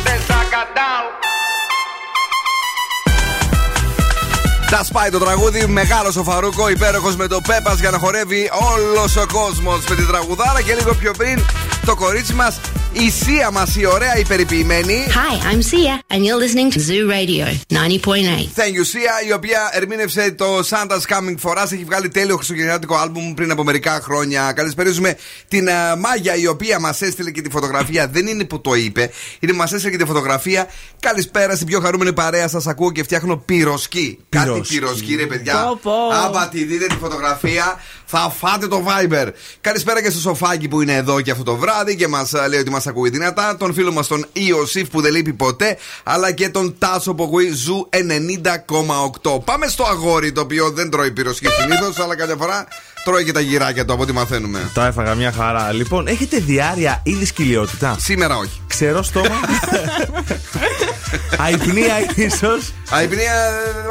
Desacatado. 0.06 1.08
Τα 4.70 4.84
σπάει 4.84 5.10
το 5.10 5.20
τραγούδι, 5.20 5.66
μεγάλος 5.68 6.16
ο 6.16 6.24
Φαρούκο, 6.24 6.70
υπέροχος 6.70 7.16
με 7.16 7.28
το 7.28 7.42
Πέπας 7.48 7.80
για 7.80 7.90
να 7.90 7.98
χορεύει 7.98 8.50
όλος 8.74 9.16
ο 9.16 9.26
κόσμος 9.34 9.86
με 9.90 9.96
την 9.96 10.08
τραγουδάρα 10.08 10.62
και 10.62 10.74
λίγο 10.74 10.94
πιο 10.94 11.12
πριν 11.12 11.40
το 11.86 11.96
κορίτσι 11.96 12.34
μας, 12.34 12.60
η 13.00 13.10
Σία 13.10 13.52
μας, 13.52 13.76
η 13.76 13.86
ωραία 13.86 14.18
υπερηποιημένη. 14.18 15.06
Hi, 15.08 15.52
I'm 15.52 15.62
Sia, 15.62 16.16
and 16.16 16.26
you're 16.26 16.40
listening 16.46 16.72
to 16.72 16.80
Zoo 16.80 17.08
Radio 17.10 17.46
90.8. 17.46 17.86
Thank 18.56 18.74
you, 18.78 18.86
Sia, 18.94 19.28
η 19.28 19.34
οποία 19.34 19.70
ερμήνευσε 19.72 20.32
το 20.32 20.60
Santa's 20.70 21.14
Coming 21.14 21.36
for 21.44 21.58
Us. 21.58 21.72
Έχει 21.72 21.84
βγάλει 21.84 22.10
τέλειο 22.10 22.36
χριστουγεννιάτικο 22.36 22.96
άλμπουμ 22.96 23.34
πριν 23.34 23.52
από 23.52 23.64
μερικά 23.64 24.00
χρόνια. 24.02 24.52
Καλησπέριζουμε 24.52 25.18
την 25.48 25.68
uh, 25.68 25.98
Μάγια, 25.98 26.36
η 26.36 26.48
οποία 26.48 26.80
μας 26.80 27.02
έστειλε 27.02 27.32
και 27.32 27.42
τη 27.42 27.50
φωτογραφία. 27.50 28.08
Δεν 28.08 28.28
είναι 28.28 28.44
που 28.44 28.62
το 28.62 28.74
είπε, 28.74 29.12
είναι 29.40 29.52
που 29.52 29.58
μας 29.58 29.74
έστειλε 29.74 29.92
και 29.92 29.98
τη 29.98 30.06
φωτογραφία. 30.06 30.68
Καλησπέρα 31.00 31.56
στην 31.56 31.68
πιο 31.68 31.80
χαρούμενη 31.80 32.14
παρέα. 32.14 32.48
Σας 32.48 32.68
ακούω 32.68 32.92
και 32.92 33.04
φτιάχνω 33.04 33.38
πυροσκή. 33.38 34.20
Κάτι 34.30 34.62
πυροσκή, 34.68 35.16
ρε 35.16 35.26
παιδιά. 35.26 35.64
Πω, 35.64 35.80
πω. 35.82 36.16
Άμα 36.26 36.48
τη 36.48 36.64
δείτε 36.64 36.86
τη 36.86 36.96
φωτογραφία, 36.96 37.80
θα 38.06 38.34
φάτε 38.38 38.68
το 38.68 38.86
Viber. 38.88 39.28
Καλησπέρα 39.62 40.02
και 40.02 40.10
στο 40.10 40.20
Σοφάκι 40.20 40.68
που 40.68 40.82
είναι 40.82 40.96
εδώ 40.96 41.22
και 41.22 41.32
αυτό 41.32 41.44
το 41.44 41.56
βράδυ 41.56 41.96
και 41.96 42.08
μας 42.08 42.34
λέει 42.50 42.60
ότι 42.60 42.70
μας 42.70 42.87
ακούει 42.88 43.10
δυνατά. 43.10 43.58
Τον 43.58 43.74
φίλο 43.74 43.92
μας 43.92 44.08
τον 44.08 44.26
Ιωσήφ 44.34 44.90
που 44.90 45.02
δεν 45.02 45.12
λείπει 45.12 45.34
ποτέ. 45.34 45.78
Αλλά 46.04 46.32
και 46.32 46.50
τον 46.50 46.76
Τάσο 46.78 47.14
που 47.14 47.24
ακούει 47.24 47.52
Zoo 47.52 47.90
90,8. 49.24 49.44
Πάμε 49.44 49.68
στο 49.68 49.84
αγόρι 49.84 50.32
το 50.32 50.42
οποίο 50.42 50.72
δεν 50.72 50.90
τρώει 50.90 51.12
πιροσκί 51.12 51.48
συνήθως, 51.48 52.00
αλλά 52.00 52.16
κάποια 52.16 52.36
φορά 52.36 52.68
τρώει 53.04 53.24
και 53.24 53.32
τα 53.32 53.40
γυράκια 53.40 53.86
του 53.86 53.94
από 53.94 54.02
ό,τι 54.02 54.12
μαθαίνουμε. 54.12 54.70
Τα 54.74 54.86
έφαγα 54.86 55.16
μια 55.16 55.32
χαρά. 55.32 55.72
Λοιπόν, 55.72 56.08
έχετε 56.08 56.38
διάρροια 56.38 57.02
ή 57.04 57.14
δυσκοιλιότητα. 57.14 57.96
Σήμερα 58.00 58.38
όχι. 58.38 58.62
Ξερό 58.68 59.04
στόμα. 59.04 59.40
Αϋπνία 61.44 61.96
ίσως. 62.16 62.74
Αϋπνία 62.90 63.34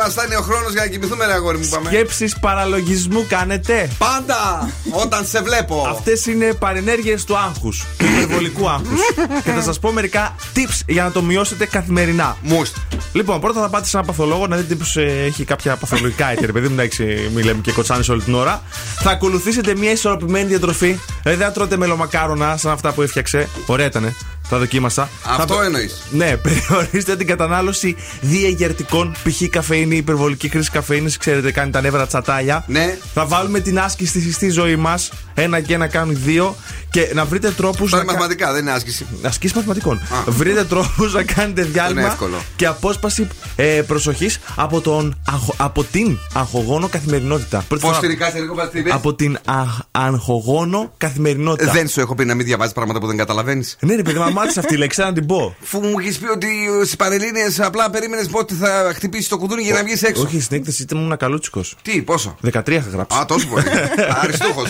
μας 0.03 0.13
φτάνει 0.13 0.35
ο 0.35 0.41
χρόνος 0.41 0.73
για 0.73 0.81
να 0.81 0.87
κοιμηθούμε, 0.89 1.27
ρε 1.27 1.33
αγόρι 1.33 1.59
μου. 1.59 1.69
Πάμε. 1.71 1.89
Σκέψεις 1.91 2.39
παραλογισμού 2.39 3.27
κάνετε; 3.29 3.91
Πάντα 3.99 4.71
όταν 4.91 5.27
σε 5.27 5.43
βλέπω. 5.43 5.87
Αυτές 5.91 6.27
είναι 6.27 6.53
παρενέργειες 6.59 7.25
του 7.25 7.37
άγχους. 7.37 7.85
του 7.99 8.05
υπερβολικού 8.05 8.69
άγχους. 8.69 9.01
και 9.45 9.51
θα 9.51 9.63
σας 9.63 9.79
πω 9.79 9.93
μερικά 9.93 10.35
tips 10.55 10.81
για 10.87 11.03
να 11.03 11.11
το 11.11 11.23
μειώσετε 11.23 11.67
καθημερινά. 11.67 12.37
Μουστ. 12.43 12.77
Λοιπόν, 13.13 13.41
πρώτα 13.41 13.61
θα 13.61 13.69
πάτε 13.69 13.87
σε 13.87 13.97
ένα 13.97 14.07
παθολόγο 14.07 14.47
να 14.47 14.57
δείτε 14.57 14.75
πώς 14.75 14.97
έχει 14.97 15.45
κάποια 15.45 15.77
παθολογικά 15.77 16.31
αίτια. 16.31 16.47
ρε 16.47 16.53
παιδί 16.53 16.69
μου, 16.69 16.75
εντάξει, 16.75 17.31
μην 17.35 17.45
λέμε 17.45 17.61
και 17.63 17.73
κοτσάνες 17.73 18.09
όλη 18.09 18.23
την 18.23 18.35
ώρα. 18.35 18.63
Θα 19.01 19.11
ακολουθήσετε 19.11 19.75
μια 19.77 19.91
ισορροπημένη 19.91 20.45
διατροφή. 20.47 20.99
Δηλαδή 21.23 21.39
δεν 21.39 21.47
θα 21.47 21.53
τρώτε 21.53 21.77
μελομακάρονα 21.77 22.57
σαν 22.57 22.73
αυτά 22.73 22.93
που 22.93 23.03
έφτιαξε. 23.03 23.49
Ωραία 23.67 23.87
ήτανε. 23.87 24.15
Τα 24.49 24.59
δοκίμασα. 24.59 25.09
Αυτό 25.25 25.37
Θα 25.37 25.47
το- 25.47 25.61
εννοείς. 25.63 26.03
Ναι, 26.11 26.37
περιορίστε 26.47 27.17
την 27.17 27.27
κατανάλωση 27.27 27.97
διαγερτικών, 28.21 29.13
π.χ. 29.13 29.43
καφέινη, 29.51 29.97
υπερβολική 29.97 30.49
χρήση 30.49 30.71
καφέινης, 30.71 31.17
ξέρετε, 31.17 31.53
κάνει 31.53 31.71
τα 31.71 31.81
νεύρα 31.81 32.07
τσατάλια. 32.07 32.65
Ναι. 32.67 32.99
Θα 33.15 33.27
βάλουμε 33.27 33.61
την 33.61 33.79
άσκηση 33.79 34.33
στη 34.33 34.49
ζωή 34.51 34.77
μας. 34.77 35.11
Ένα 35.35 35.61
και 35.61 35.75
ένα 35.75 35.87
κάνουν 35.87 36.17
δύο. 36.25 36.57
Και 36.97 37.11
να 37.15 37.25
βρείτε 37.25 37.51
τρόπους. 37.51 37.91
Τώρα 37.91 38.03
είναι 38.03 38.13
μαθηματικά, 38.13 38.53
δεν 38.53 38.63
είναι 38.63 38.73
άσκηση. 38.73 39.07
Ασκήσει 39.23 39.55
μαθηματικών. 39.57 40.01
Βρείτε 40.27 40.65
τρόπους 40.65 41.15
να 41.15 41.23
κάνετε 41.23 41.63
διάλειμμα 41.63 42.07
εύκολο. 42.07 42.43
και 42.57 42.67
απόσπαση 42.67 43.29
ε, 43.57 43.65
προσοχής 43.87 44.39
από, 44.57 44.81
τον 44.81 45.15
αγχο- 45.33 45.55
από 45.57 45.85
την 45.85 46.19
αγχογόνο 46.35 46.89
καθημερινότητα. 46.89 47.65
Πρώτη 47.69 47.83
Πώς 47.87 47.97
φορά- 47.97 48.09
την 48.09 48.19
κάτσε 48.19 48.39
λίγο, 48.39 48.55
πα 48.55 48.69
τι 48.69 48.79
είπες; 48.79 48.93
Από 48.93 49.15
την 49.15 49.39
αχ- 49.45 49.79
αγχογόνο 49.91 50.93
καθημερινότητα. 50.97 51.73
Δεν 51.73 51.89
σου 51.89 52.01
έχω 52.01 52.15
πει 52.15 52.25
να 52.25 52.35
μην 52.35 52.47
διαβάζεις 52.47 52.73
πράγματα 52.75 52.99
που 53.01 53.07
δεν 53.07 53.17
καταλαβαίνεις. 53.17 53.77
Ναι, 53.81 53.95
ρε 53.95 54.03
παιδί, 54.03 54.19
μα 54.19 54.31
μάθησε 54.31 54.61
αυτή 54.61 54.75
η 54.75 54.77
λέξη, 54.77 55.01
να 55.01 55.13
την 55.13 55.27
πω. 55.27 55.57
Αφού 55.63 55.81
μου 55.81 55.99
έχεις 55.99 56.19
πει 56.19 56.29
ότι 56.29 56.49
στις 56.83 56.97
Πανελλήνιες 56.97 57.61
απλά 57.61 57.91
περίμενες 57.91 58.27
πότε 58.27 58.55
θα 58.55 58.93
χτυπήσει 58.95 59.29
το 59.29 59.39
κουδούνι 59.39 59.63
για 59.63 59.75
να 59.75 59.83
βγεις 59.85 60.03
έξω. 60.03 60.23
Όχι, 60.23 60.41
στην 60.41 60.57
έκθεση 60.57 60.83
ήταν 60.83 60.99
ήμουν 60.99 61.17
καλούτσικος. 61.17 61.77
Τι, 61.83 62.03
πόσο; 62.03 62.37
13 62.53 62.69
είχα 62.71 62.89
γράψει. 62.93 63.19
Α, 63.19 63.25
τόσο 63.25 63.47
πολύ. 63.47 63.65
Αριστούχος. 64.23 64.69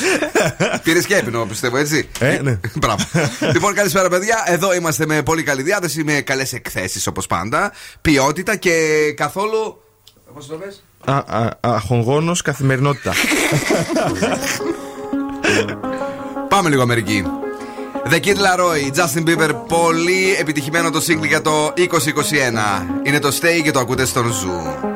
Πήρε 0.82 1.00
και 1.02 1.14
έπινο, 1.16 1.44
πιστεύω, 1.46 1.76
έτσι. 1.76 2.08
Ε, 2.18 2.38
ναι. 2.42 2.58
Μπράβο. 2.80 3.04
λοιπόν, 3.52 3.74
καλησπέρα, 3.74 4.08
παιδιά. 4.08 4.42
Εδώ 4.46 4.74
είμαστε 4.74 5.06
με 5.06 5.22
πολύ 5.22 5.42
καλή 5.42 5.62
διάθεση, 5.62 6.04
με 6.04 6.12
καλές 6.12 6.52
εκθέσεις 6.52 7.06
όπως 7.06 7.26
πάντα. 7.26 7.72
Ποιότητα 8.00 8.56
και 8.56 8.72
καθόλου. 9.16 9.80
Πώ 10.34 10.44
το 10.44 10.54
πες; 10.54 10.82
Α- 11.04 11.38
α- 11.38 11.58
Αγχογόνος 11.60 12.42
καθημερινότητα. 12.42 13.12
Πάμε 16.48 16.68
λίγο 16.68 16.82
Αμερική. 16.82 17.24
The 18.10 18.20
Kid 18.20 18.36
Laroi, 18.36 18.94
Justin 18.96 19.28
Bieber, 19.28 19.50
πολύ 19.68 20.36
επιτυχημένο 20.38 20.90
το 20.90 21.00
single 21.08 21.26
για 21.26 21.42
το 21.42 21.72
2021. 21.76 21.80
Είναι 23.02 23.18
το 23.18 23.28
Stay 23.40 23.62
και 23.62 23.70
το 23.70 23.78
ακούτε 23.80 24.04
στον 24.04 24.32
Zoo. 24.32 24.95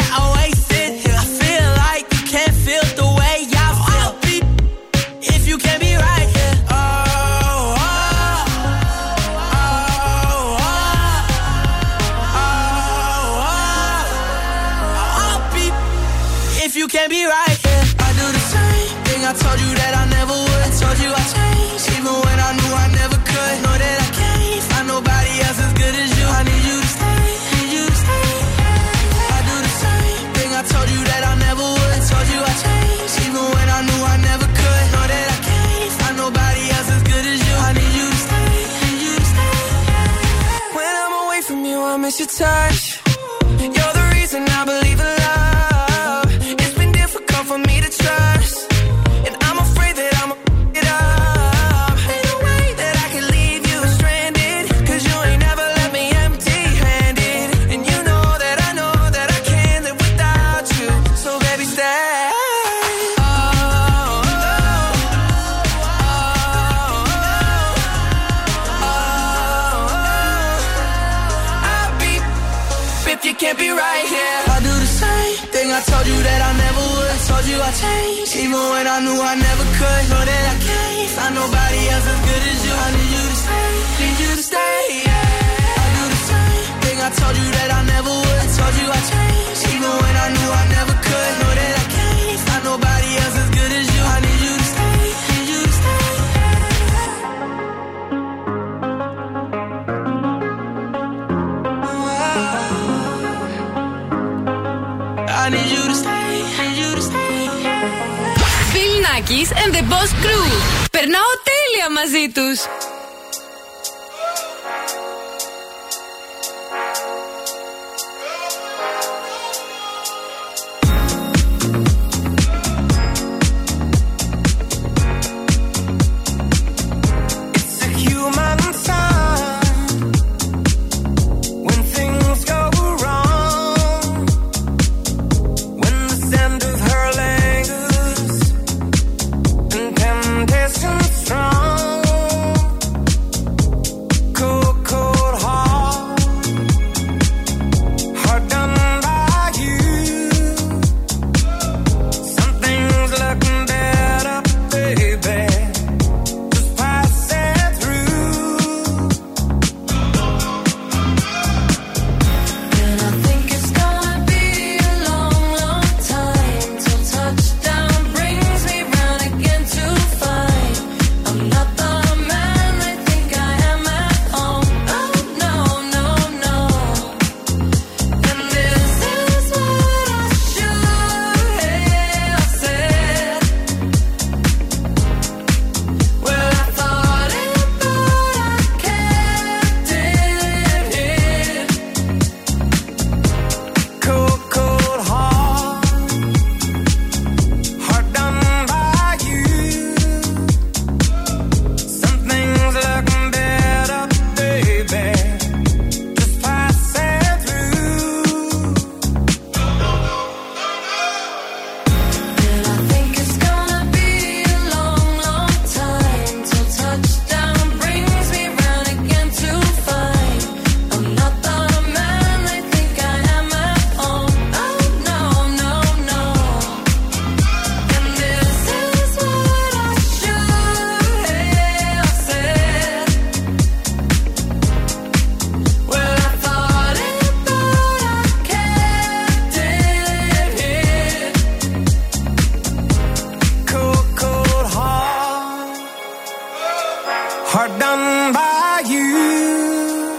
Heart 247.53 247.79
done 247.79 248.31
by 248.31 248.81
you. 248.87 250.15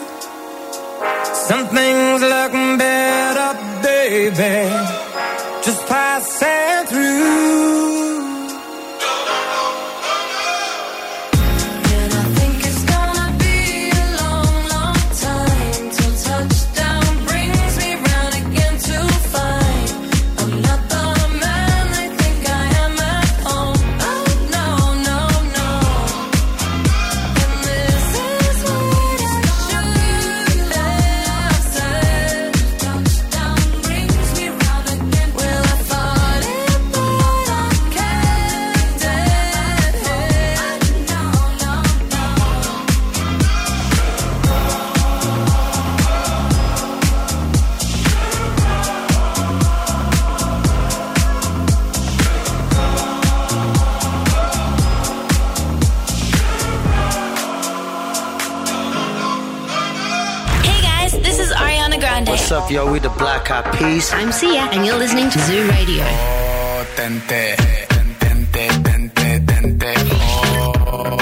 Some 1.48 1.64
things 1.68 2.20
look 2.20 2.52
better, 2.78 3.50
baby. 3.82 4.68
Just 5.64 5.86
Cruise. 63.92 64.12
I'm 64.14 64.32
Sia, 64.32 64.64
and 64.72 64.86
you're 64.86 64.96
listening 64.96 65.28
to 65.28 65.38
Zoo 65.38 65.68
Radio. 65.68 66.04
Oh, 66.04 66.84
tente, 66.96 67.56
tente, 68.20 68.64
tente, 68.82 69.40
tente, 69.44 69.94
oh, 70.10 71.12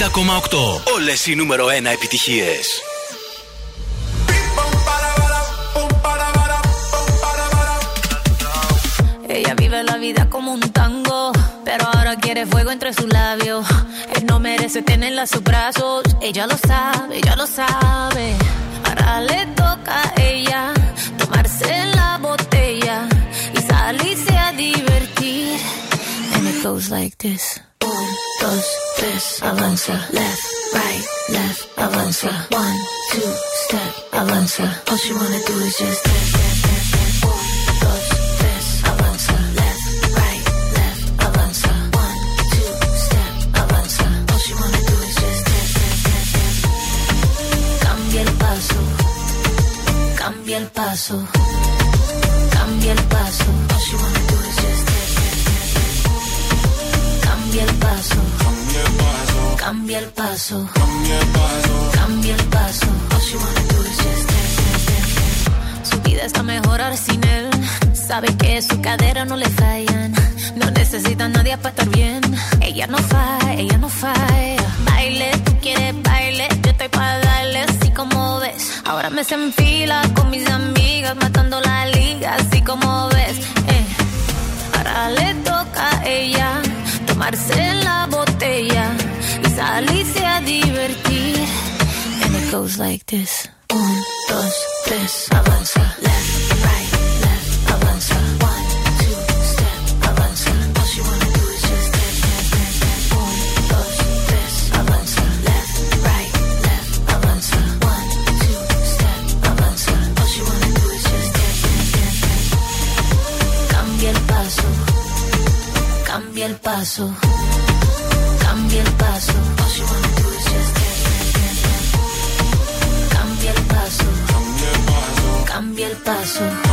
90,8. 0.00 0.92
Όλες 0.94 1.26
οι 1.26 1.34
νούμερο 1.34 1.66
1 1.66 1.90
επιτυχίες. 1.92 2.89
a 15.20 15.26
sus 15.26 15.42
brazos. 15.42 16.02
Ella 16.22 16.46
lo 16.46 16.56
sabe, 16.56 17.18
ella 17.18 17.36
lo 17.36 17.46
sabe. 17.46 18.34
Ahora 18.84 19.20
le 19.20 19.46
toca 19.54 20.02
a 20.02 20.12
ella 20.20 20.72
tomarse 21.18 21.86
la 21.94 22.18
botella 22.18 23.06
y 23.54 23.60
salirse 23.60 24.36
a 24.36 24.52
divertir. 24.52 25.60
And 26.34 26.48
it 26.48 26.62
goes 26.62 26.90
like 26.90 27.18
this. 27.18 27.60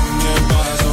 me 0.07 0.86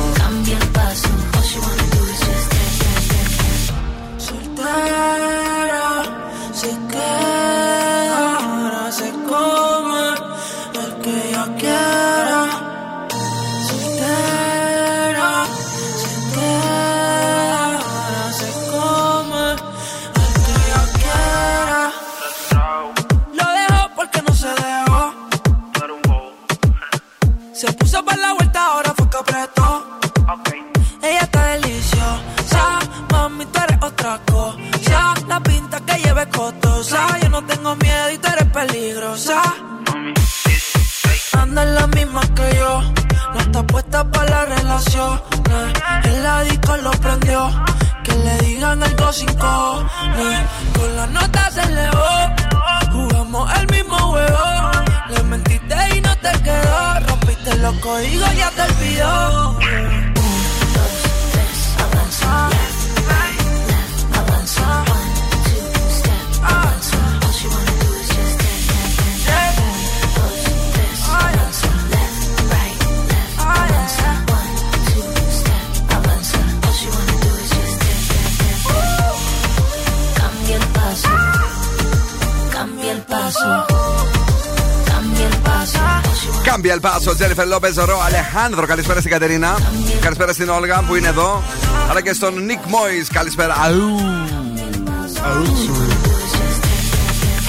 Τζένιφερ 87.34 87.60
Λόπε, 87.62 87.84
Ρο, 87.84 88.00
Αλεχάνδρο. 88.06 88.66
Καλησπέρα 88.66 88.98
στην 88.98 89.10
Κατερίνα. 89.12 89.58
Καλησπέρα 90.00 90.32
στην 90.32 90.48
Όλγα 90.48 90.82
που 90.86 90.94
είναι 90.94 91.08
εδώ. 91.08 91.42
Αλλά 91.90 92.00
και 92.02 92.12
στον 92.12 92.44
Νικ 92.44 92.64
Μόη. 92.66 93.06
Καλησπέρα. 93.12 93.54
Αου. 93.54 93.96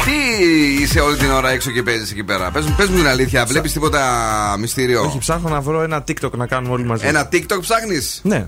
Τι 0.05 0.43
είσαι 0.81 0.99
όλη 0.99 1.17
την 1.17 1.31
ώρα 1.31 1.49
έξω 1.49 1.71
και 1.71 1.83
παίζεις 1.83 2.11
εκεί 2.11 2.23
πέρα; 2.23 2.51
Πες, 2.51 2.65
μου- 2.65 2.75
πες 2.75 2.87
μου 2.89 2.95
την 2.97 3.07
αλήθεια, 3.07 3.45
βλέπεις 3.45 3.73
τίποτα 3.73 4.01
μυστήριο; 4.59 5.03
Όχι, 5.03 5.17
ψάχνω 5.17 5.49
να 5.49 5.61
βρω 5.61 5.81
ένα 5.81 6.03
TikTok 6.07 6.31
να 6.31 6.47
κάνουμε 6.47 6.73
όλοι 6.73 6.83
μαζί. 6.83 7.07
Ένα 7.07 7.29
TikTok 7.31 7.59
ψάχνεις; 7.61 8.19
Ναι. 8.23 8.47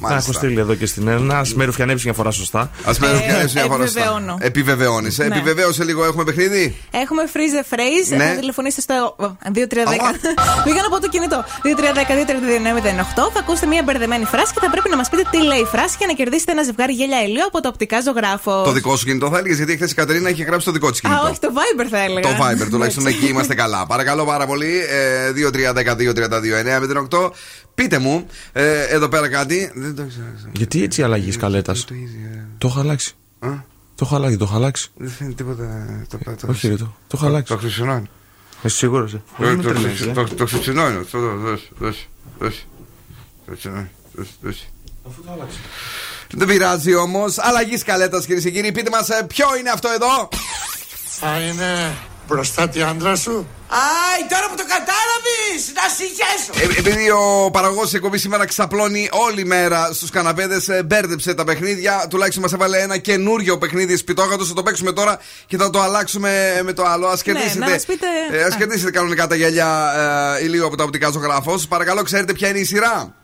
Να 0.00 0.14
έχω 0.14 0.32
στείλει 0.32 0.60
εδώ 0.60 0.74
και 0.74 0.86
στην 0.86 1.08
ένα. 1.08 1.38
Α 1.38 1.42
με 1.54 1.64
ρουφιανέψει 1.64 2.04
μια 2.04 2.14
φορά 2.14 2.30
σωστά. 2.30 2.60
Α 2.60 2.92
με 3.00 3.10
ρουφιανέψει 3.12 3.54
μια 3.54 3.64
φορά. 3.64 3.82
σωστά. 3.86 4.00
επιβεβαιώνω. 4.00 4.36
Επιβεβαιώνεις. 4.40 5.18
Ναι. 5.18 5.26
Επιβεβαίωσε 5.26 5.84
λίγο, 5.84 6.04
έχουμε 6.04 6.24
παιχνίδι; 6.24 6.76
Έχουμε 6.90 7.22
freeze 7.32 7.54
the 7.60 7.74
phrase. 7.74 8.16
Ναι. 8.16 8.24
Θα 8.28 8.34
τηλεφωνήσετε 8.34 8.80
στο 8.80 9.16
2310. 9.52 9.60
Πήγα 10.64 10.82
να 10.82 10.88
πω 10.88 11.00
το 11.00 11.08
κινητό. 11.08 11.44
2310-232-908. 11.62 13.30
Θα 13.32 13.38
ακούσετε 13.38 13.66
μια 13.66 13.82
μπερδεμένη 13.82 14.24
φράση 14.24 14.52
και 14.52 14.60
θα 14.60 14.70
πρέπει 14.70 14.88
να 14.88 14.96
μας 14.96 15.08
πείτε 15.08 15.22
τι 15.30 15.42
λέει 15.42 15.58
η 15.60 15.64
φράση 15.64 15.94
για 15.98 16.06
να 16.06 16.12
κερδίσετε 16.12 16.52
ένα 16.52 16.62
ζευγάρι 16.62 16.92
γέλια 16.92 17.22
ηλίου 17.22 17.46
από 17.46 17.60
το 17.60 17.68
οπτικά 17.68 18.00
ζωγράφο. 18.00 18.62
Το 18.62 18.72
δικό 18.72 18.96
σου 18.96 19.04
κινητό 19.04 19.28
θα 19.28 19.38
έλεγες, 19.38 19.56
γιατί 19.56 19.76
χθες 19.76 19.90
η 19.90 19.94
Κατερίνα 19.94 20.30
είχε 20.30 20.44
γράψει 20.44 20.66
το 20.66 20.72
δικό 20.72 20.90
της 20.90 20.98
Α, 20.98 21.08
κινητό. 21.08 21.26
όχι, 21.28 21.38
το 21.38 21.48
Viber 21.54 21.86
θα 21.90 21.98
έλεγα. 21.98 22.20
Το 22.28 22.36
Viber, 22.44 22.66
τουλάχιστον 22.70 23.06
εκεί 23.06 23.26
είμαστε 23.26 23.54
καλά. 23.54 23.86
Παρακαλώ 23.92 24.24
πάρα 24.24 24.46
πολύ. 24.46 24.72
Ε, 24.88 25.32
2-3-10-2-32-9-08. 27.10 27.30
Πείτε 27.78 27.98
μου, 27.98 28.26
ε, 28.52 28.82
εδώ 28.82 29.08
πέρα 29.08 29.28
κάτι. 29.28 29.70
Δεν 29.74 29.94
το 29.96 30.04
ξέρω. 30.08 30.26
Γιατί 30.52 30.82
έτσι 30.82 31.02
αλλαγή 31.02 31.36
καλέτας; 31.36 31.84
Το 32.58 32.68
έχω 32.68 32.80
αλλάξει. 32.80 33.14
Α; 33.38 33.48
Το 33.94 34.04
έχω 34.04 34.16
αλλάξει, 34.16 34.36
το 34.36 34.44
έχω 34.44 34.56
αλλάξει. 34.56 34.88
Δεν 34.96 35.10
φαίνεται 35.10 35.34
τίποτα. 35.34 35.86
Το, 36.08 36.18
το, 36.18 36.46
Όχι, 36.48 36.68
ρε, 36.68 36.76
το, 36.76 36.84
το 36.84 37.16
έχω 37.16 37.26
αλλάξει. 37.26 37.52
Το 37.52 37.58
χρυσινό. 37.58 38.02
Είσαι 38.62 38.76
σίγουρος. 38.76 39.10
Το- 39.10 39.18
το- 39.56 39.72
το- 40.14 40.24
το- 40.24 40.34
Το 40.34 40.46
χρυσινό 40.46 40.88
είναι. 40.88 41.04
Το 41.10 41.18
δώσε, 41.36 41.68
δώσε, 41.78 42.06
δώσε. 42.38 42.62
Το 43.46 43.50
χρυσινό, 43.52 43.88
δώσε, 44.12 44.30
δώσε. 44.42 44.64
Δεν 46.34 46.46
πειράζει 46.48 46.94
όμως. 46.94 47.38
Αλλαγής 47.38 47.82
καλέτας 47.82 48.24
κυρίες 48.26 48.44
και 48.44 48.50
κύριοι. 48.50 48.72
Πείτε 48.72 48.90
μας 48.90 49.08
ποιο 49.26 49.46
είναι 49.58 49.70
αυτό 49.70 49.88
εδώ; 49.88 50.28
Θα 51.20 51.40
είναι 51.40 51.96
μπροστάτη 52.28 52.82
άντρα 52.82 53.16
σου. 53.16 53.48
Άι, 53.68 54.26
τώρα 54.28 54.48
που 54.48 54.56
το 54.56 54.62
κατάλαβες, 54.62 55.72
να 55.74 55.88
συγχέσω. 55.96 56.74
Ε, 56.74 56.78
επειδή 56.78 57.10
ο 57.10 57.50
παραγωγός 57.52 57.84
της 57.84 57.94
εκπομπής 57.94 58.20
σήμερα 58.20 58.44
ξαπλώνει 58.46 59.08
όλη 59.12 59.44
μέρα 59.44 59.90
στους 59.92 60.10
καναπέδες, 60.10 60.68
μπέρδεψε 60.84 61.34
τα 61.34 61.44
παιχνίδια. 61.44 62.06
Τουλάχιστον 62.10 62.42
μας 62.42 62.52
έβαλε 62.52 62.78
ένα 62.78 62.98
καινούριο 62.98 63.58
παιχνίδι 63.58 63.96
σπιτόγατο. 63.96 64.44
Θα 64.44 64.54
το 64.54 64.62
παίξουμε 64.62 64.92
τώρα 64.92 65.18
και 65.46 65.56
θα 65.56 65.70
το 65.70 65.80
αλλάξουμε 65.80 66.60
με 66.64 66.72
το 66.72 66.84
άλλο. 66.84 67.06
Α 67.06 67.16
κερδίσετε. 67.22 67.58
να 67.58 67.70
μας 67.70 67.84
πείτε- 67.84 68.06
ε, 68.32 68.42
ας 68.42 68.54
Α. 68.54 68.56
κερδίσετε 68.56 68.90
κανονικά 68.90 69.26
τα 69.26 69.34
γυαλιά 69.34 69.92
ε, 70.38 70.44
ηλίου 70.44 70.66
από 70.66 70.76
τα 70.76 70.84
οπτικά 70.84 71.10
ζωγράφος. 71.10 71.66
Παρακαλώ, 71.68 72.02
ξέρετε 72.02 72.32
ποια 72.32 72.48
είναι 72.48 72.58
η 72.58 72.64
σειρά; 72.64 73.14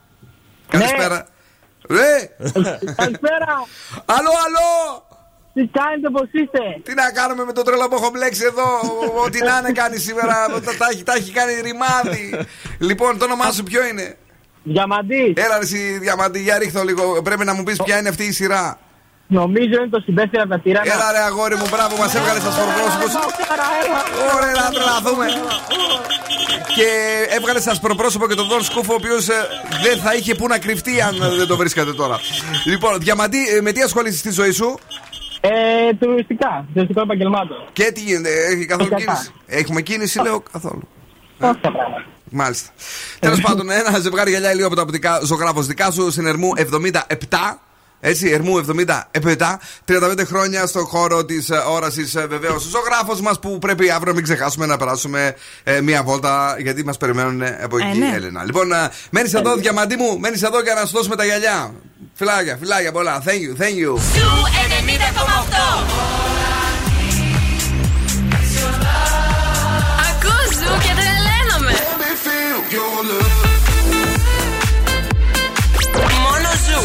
Καλησπέρα. 0.69 1.27
Ρε! 1.89 2.31
Καλησπέρα. 2.97 3.67
Αλλό, 4.05 4.31
αλλό! 4.47 5.07
Τι 5.55 5.63
κάνετε, 5.79 6.09
πώς 6.17 6.29
είστε; 6.33 6.63
Τι 6.83 6.95
να 6.95 7.11
κάνουμε 7.19 7.45
με 7.45 7.53
το 7.53 7.63
τρελό 7.63 7.89
που 7.89 7.95
έχω 8.01 8.11
μπλέξει 8.13 8.45
εδώ. 8.45 8.69
Ό,τι 9.25 9.39
να 9.49 9.59
είναι 9.59 9.73
κάνει 9.73 9.97
σήμερα. 9.97 10.35
Τα, 10.65 10.73
τα, 10.81 10.87
έχει- 10.93 11.03
τα 11.03 11.13
έχει 11.15 11.33
κάνει 11.33 11.53
ρημάδι. 11.69 12.47
λοιπόν, 12.89 13.19
το 13.19 13.25
όνομά 13.25 13.51
σου 13.53 13.63
ποιο 13.63 13.85
είναι; 13.87 14.17
Διαμαντής. 14.63 15.33
Έλα, 15.35 15.57
ρε, 15.59 15.65
εσύ, 15.65 15.99
Διαμαντή, 15.99 16.41
για 16.41 16.59
ρίχτω 16.59 16.83
λίγο. 16.83 17.23
Πρέπει 17.23 17.45
να 17.45 17.55
μου 17.55 17.63
πεις 17.63 17.77
ποια 17.85 17.99
είναι 17.99 18.09
αυτή 18.09 18.25
η 18.25 18.33
σειρά. 18.33 18.79
Νομίζω 19.27 19.75
είναι 19.81 19.89
το 19.91 20.01
συμπέστηρα 20.01 20.43
από 20.43 20.51
τα 20.53 20.61
τυράνα. 20.61 20.93
Έλα, 20.93 21.13
ρε, 21.13 21.19
αγόρι 21.19 21.57
μου, 21.57 21.67
μπράβο, 21.71 21.97
μας 21.97 22.15
έβγαλες 22.15 22.43
στα 22.43 22.51
σπορπρόσωπου. 22.51 23.07
Ωραία, 24.37 24.53
να 24.53 24.71
τρελαθούμε. 24.71 25.27
Και 26.77 26.87
έβγαλες 27.29 27.63
στα 27.63 27.75
σπορπρόσωπο 27.75 28.29
και 28.29 28.35
τον 28.35 28.47
Δον 28.47 28.63
Σκούφο, 28.65 28.93
ο 28.93 28.95
οποίος 28.95 29.27
δεν 29.83 29.99
θα 30.05 30.15
είχε 30.15 30.35
που 30.35 30.47
να 30.47 30.59
κρυφτεί 30.59 31.01
αν 31.01 31.17
δεν 31.37 31.47
το 31.47 31.57
βρίσκατε 31.57 31.93
τώρα. 31.93 32.21
Λοιπόν, 32.65 32.99
Διαμαντή, 33.01 33.39
ε, 33.57 33.61
με 33.61 33.73
τι 33.73 33.83
ασχολείσαι 33.83 34.19
στη 34.19 34.31
ζωή 34.31 34.51
σου; 34.51 34.79
Ε, 35.49 35.95
τουριστικά, 35.95 36.67
τουριστικό 36.75 37.01
επαγγελμάτων. 37.01 37.57
Και 37.73 37.91
τι 37.95 38.01
γίνεται, 38.01 38.31
έχει 38.51 38.67
καθόλου 38.67 38.89
Αρκετά. 38.95 39.13
κίνηση; 39.13 39.33
Έχουμε 39.47 39.81
κίνηση, 39.83 40.21
λέω 40.23 40.43
καθόλου. 40.53 40.89
Όποια 41.39 41.71
πράγματα. 41.73 42.05
Μάλιστα. 42.31 42.71
Τέλος 43.19 43.41
πάντων, 43.41 43.71
ένα 43.71 43.99
ζευγάρι 43.99 44.31
γυαλιά 44.31 44.53
ηλίου 44.53 44.67
από 44.67 44.75
τα 44.75 44.83
οπτικά 44.83 45.21
ζωγράφος 45.25 45.67
δικά 45.67 45.91
σου 45.91 46.11
στην 46.11 46.27
Ερμού 46.27 46.51
77. 46.57 47.61
Έτσι, 48.01 48.31
Ερμού 48.31 48.59
77. 48.59 49.59
35 49.85 50.25
χρόνια 50.25 50.67
στον 50.67 50.85
χώρο 50.85 51.25
της 51.25 51.51
όρασης 51.69 52.17
βεβαίως. 52.29 52.63
Ζωγράφος 52.63 53.21
μας 53.21 53.39
που 53.39 53.59
πρέπει 53.59 53.91
αύριο 53.91 54.07
να 54.09 54.15
μην 54.15 54.23
ξεχάσουμε 54.23 54.67
να 54.67 54.77
περάσουμε 54.77 55.35
ε, 55.65 55.81
μία 55.81 56.03
βόλτα 56.03 56.57
γιατί 56.61 56.85
μας 56.85 56.97
περιμένουν 56.97 57.43
από 57.63 57.77
εκεί, 57.79 57.97
Ε, 58.03 58.09
ναι. 58.09 58.13
Έλενα. 58.17 58.45
Λοιπόν, 58.45 58.69
μένεις 59.11 59.35
εδώ, 59.35 59.55
διαμαντή 59.57 59.97
μου, 59.97 60.19
μένεις 60.19 60.43
εδώ 60.43 60.61
για 60.61 60.75
να 60.75 60.85
σου 60.87 60.93
δώσουμε 60.97 61.17
τα 61.17 61.25
γυαλιά. 61.25 61.75
Φιλάκια, 62.15 62.57
φιλάκια 62.57 62.93
πολλά. 62.93 63.23
Thank 63.27 63.29
you, 63.29 63.63
thank 63.63 63.77
you. 63.83 63.99
Σου 64.15 64.29
90,8. 64.87 65.55
Ακούς 70.09 70.55
Ζου 70.55 70.79
και 70.85 70.93
τρελαίνομαι. 70.99 71.75
Μόνο 76.23 76.51
σου. 76.67 76.81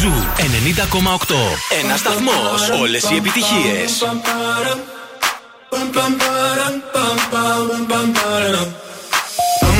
Ζου 0.00 0.12
90,8. 0.36 1.34
Ένα 1.82 1.96
σταθμό. 1.96 2.32
Όλε 2.80 2.96
οι 2.96 3.16
επιτυχίε. 3.16 3.86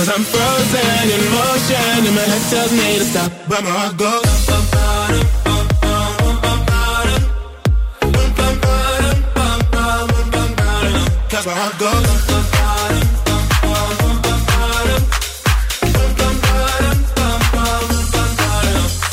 Cause 0.00 0.08
I'm 0.16 0.24
frozen 0.24 1.10
in 1.12 1.22
motion, 1.30 2.06
and 2.08 2.14
my 2.16 2.22
head 2.22 2.40
tells 2.48 2.72
me 2.72 2.98
to 3.00 3.04
stop, 3.04 3.30
but 3.50 3.62
my 3.62 3.68
heart 3.68 3.98
goes. 3.98 4.48
My. 4.48 4.70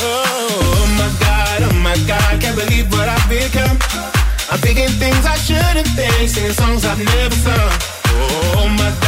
oh. 0.00 0.38
I'm 4.50 4.58
thinking 4.60 4.88
things 4.96 5.26
I 5.26 5.36
shouldn't 5.36 5.88
think, 5.88 6.28
singing 6.30 6.52
songs 6.52 6.82
I've 6.86 6.98
never 6.98 7.34
sung. 7.34 7.72
Oh 8.06 8.68
my 8.78 8.90
god, 9.02 9.07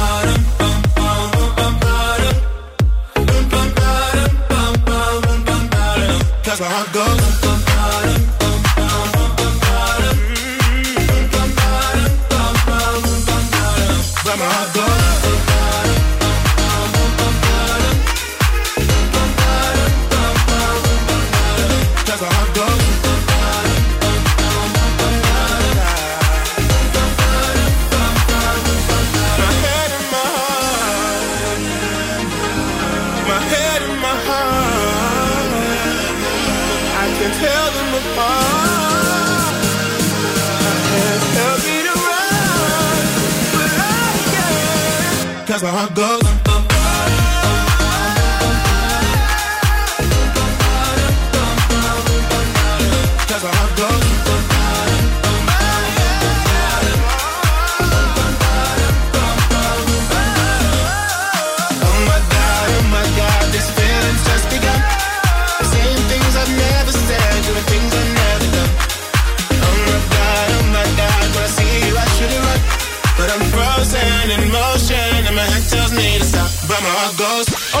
that's 6.51 6.59
where 6.59 6.69
I 6.69 6.91
go. 6.91 7.70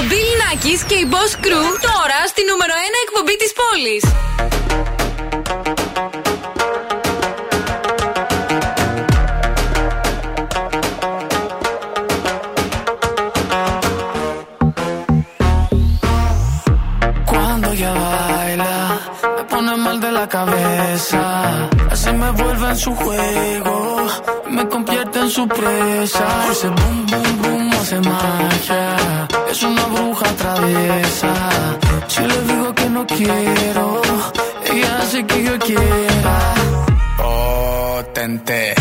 Bill 0.10 0.30
Nackis 0.40 0.82
και 0.86 0.94
η 0.94 1.08
Boss 1.10 1.32
Crew 1.44 1.68
τώρα 1.88 2.18
στη 2.26 2.42
νούμερο 2.50 2.72
1 2.72 2.94
εκπομπή 3.04 3.36
της 3.36 3.52
πόλης. 3.58 4.04
Cuando 17.30 17.68
ella 17.74 17.92
baila, 18.04 18.76
me 19.36 19.42
pone 19.52 19.72
mal 19.84 19.96
de 20.04 20.10
la 20.18 20.26
cabeza. 20.36 21.22
Así 21.92 22.10
me 22.20 22.30
vuelve 22.40 22.66
en 22.74 22.78
su 22.84 22.92
juego, 23.02 23.76
me 24.56 24.64
convierte 24.72 25.18
en 25.24 25.30
su 25.36 25.44
presa. 25.58 26.26
Ese 26.52 26.68
boom, 26.76 26.98
boom, 27.10 27.30
boom 27.42 27.64
hace 27.78 27.98
magia. 28.10 28.84
Es 29.52 29.60
una 29.62 29.79
traviesa. 30.71 31.33
Si 32.07 32.21
le 32.21 32.41
digo 32.41 32.75
que 32.75 32.89
no 32.89 33.05
quiero, 33.07 34.01
ella 34.65 34.97
hace 34.99 35.25
que 35.25 35.43
yo 35.43 35.59
quiera. 35.59 36.53
Potente, 37.17 38.73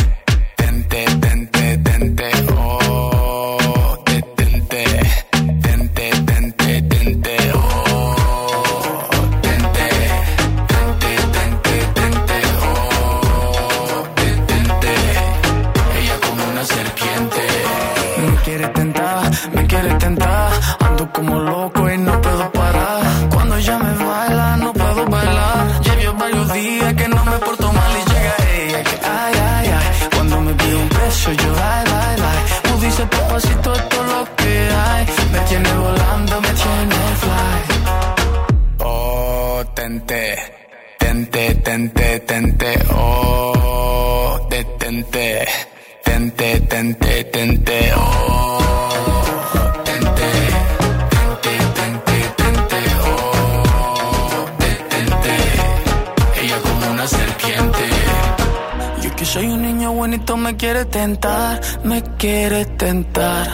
tentar, 60.90 61.60
me 61.84 62.02
quiere 62.18 62.64
tentar. 62.66 63.46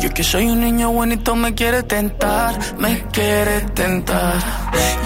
Yo 0.00 0.10
que 0.10 0.22
soy 0.22 0.46
un 0.46 0.60
niño 0.60 0.90
bonito 0.92 1.34
me 1.34 1.54
quiere 1.54 1.82
tentar, 1.82 2.58
me 2.78 3.02
quiere 3.12 3.60
tentar. 3.74 4.34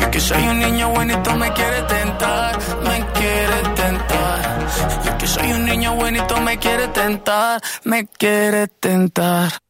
Yo 0.00 0.10
que 0.10 0.20
soy 0.20 0.42
un 0.48 0.58
niño 0.58 0.90
bonito 0.90 1.34
me 1.36 1.52
quiere 1.52 1.82
tentar, 1.82 2.58
me 2.82 3.06
quiere 3.18 3.58
tentar. 3.74 4.66
Yo 5.04 5.18
que 5.18 5.26
soy 5.26 5.52
un 5.52 5.64
niño 5.64 5.94
bonito 5.94 6.40
me 6.40 6.58
quiere 6.58 6.88
tentar, 6.88 7.60
me 7.84 8.06
quiere 8.06 8.68
tentar. 8.68 9.65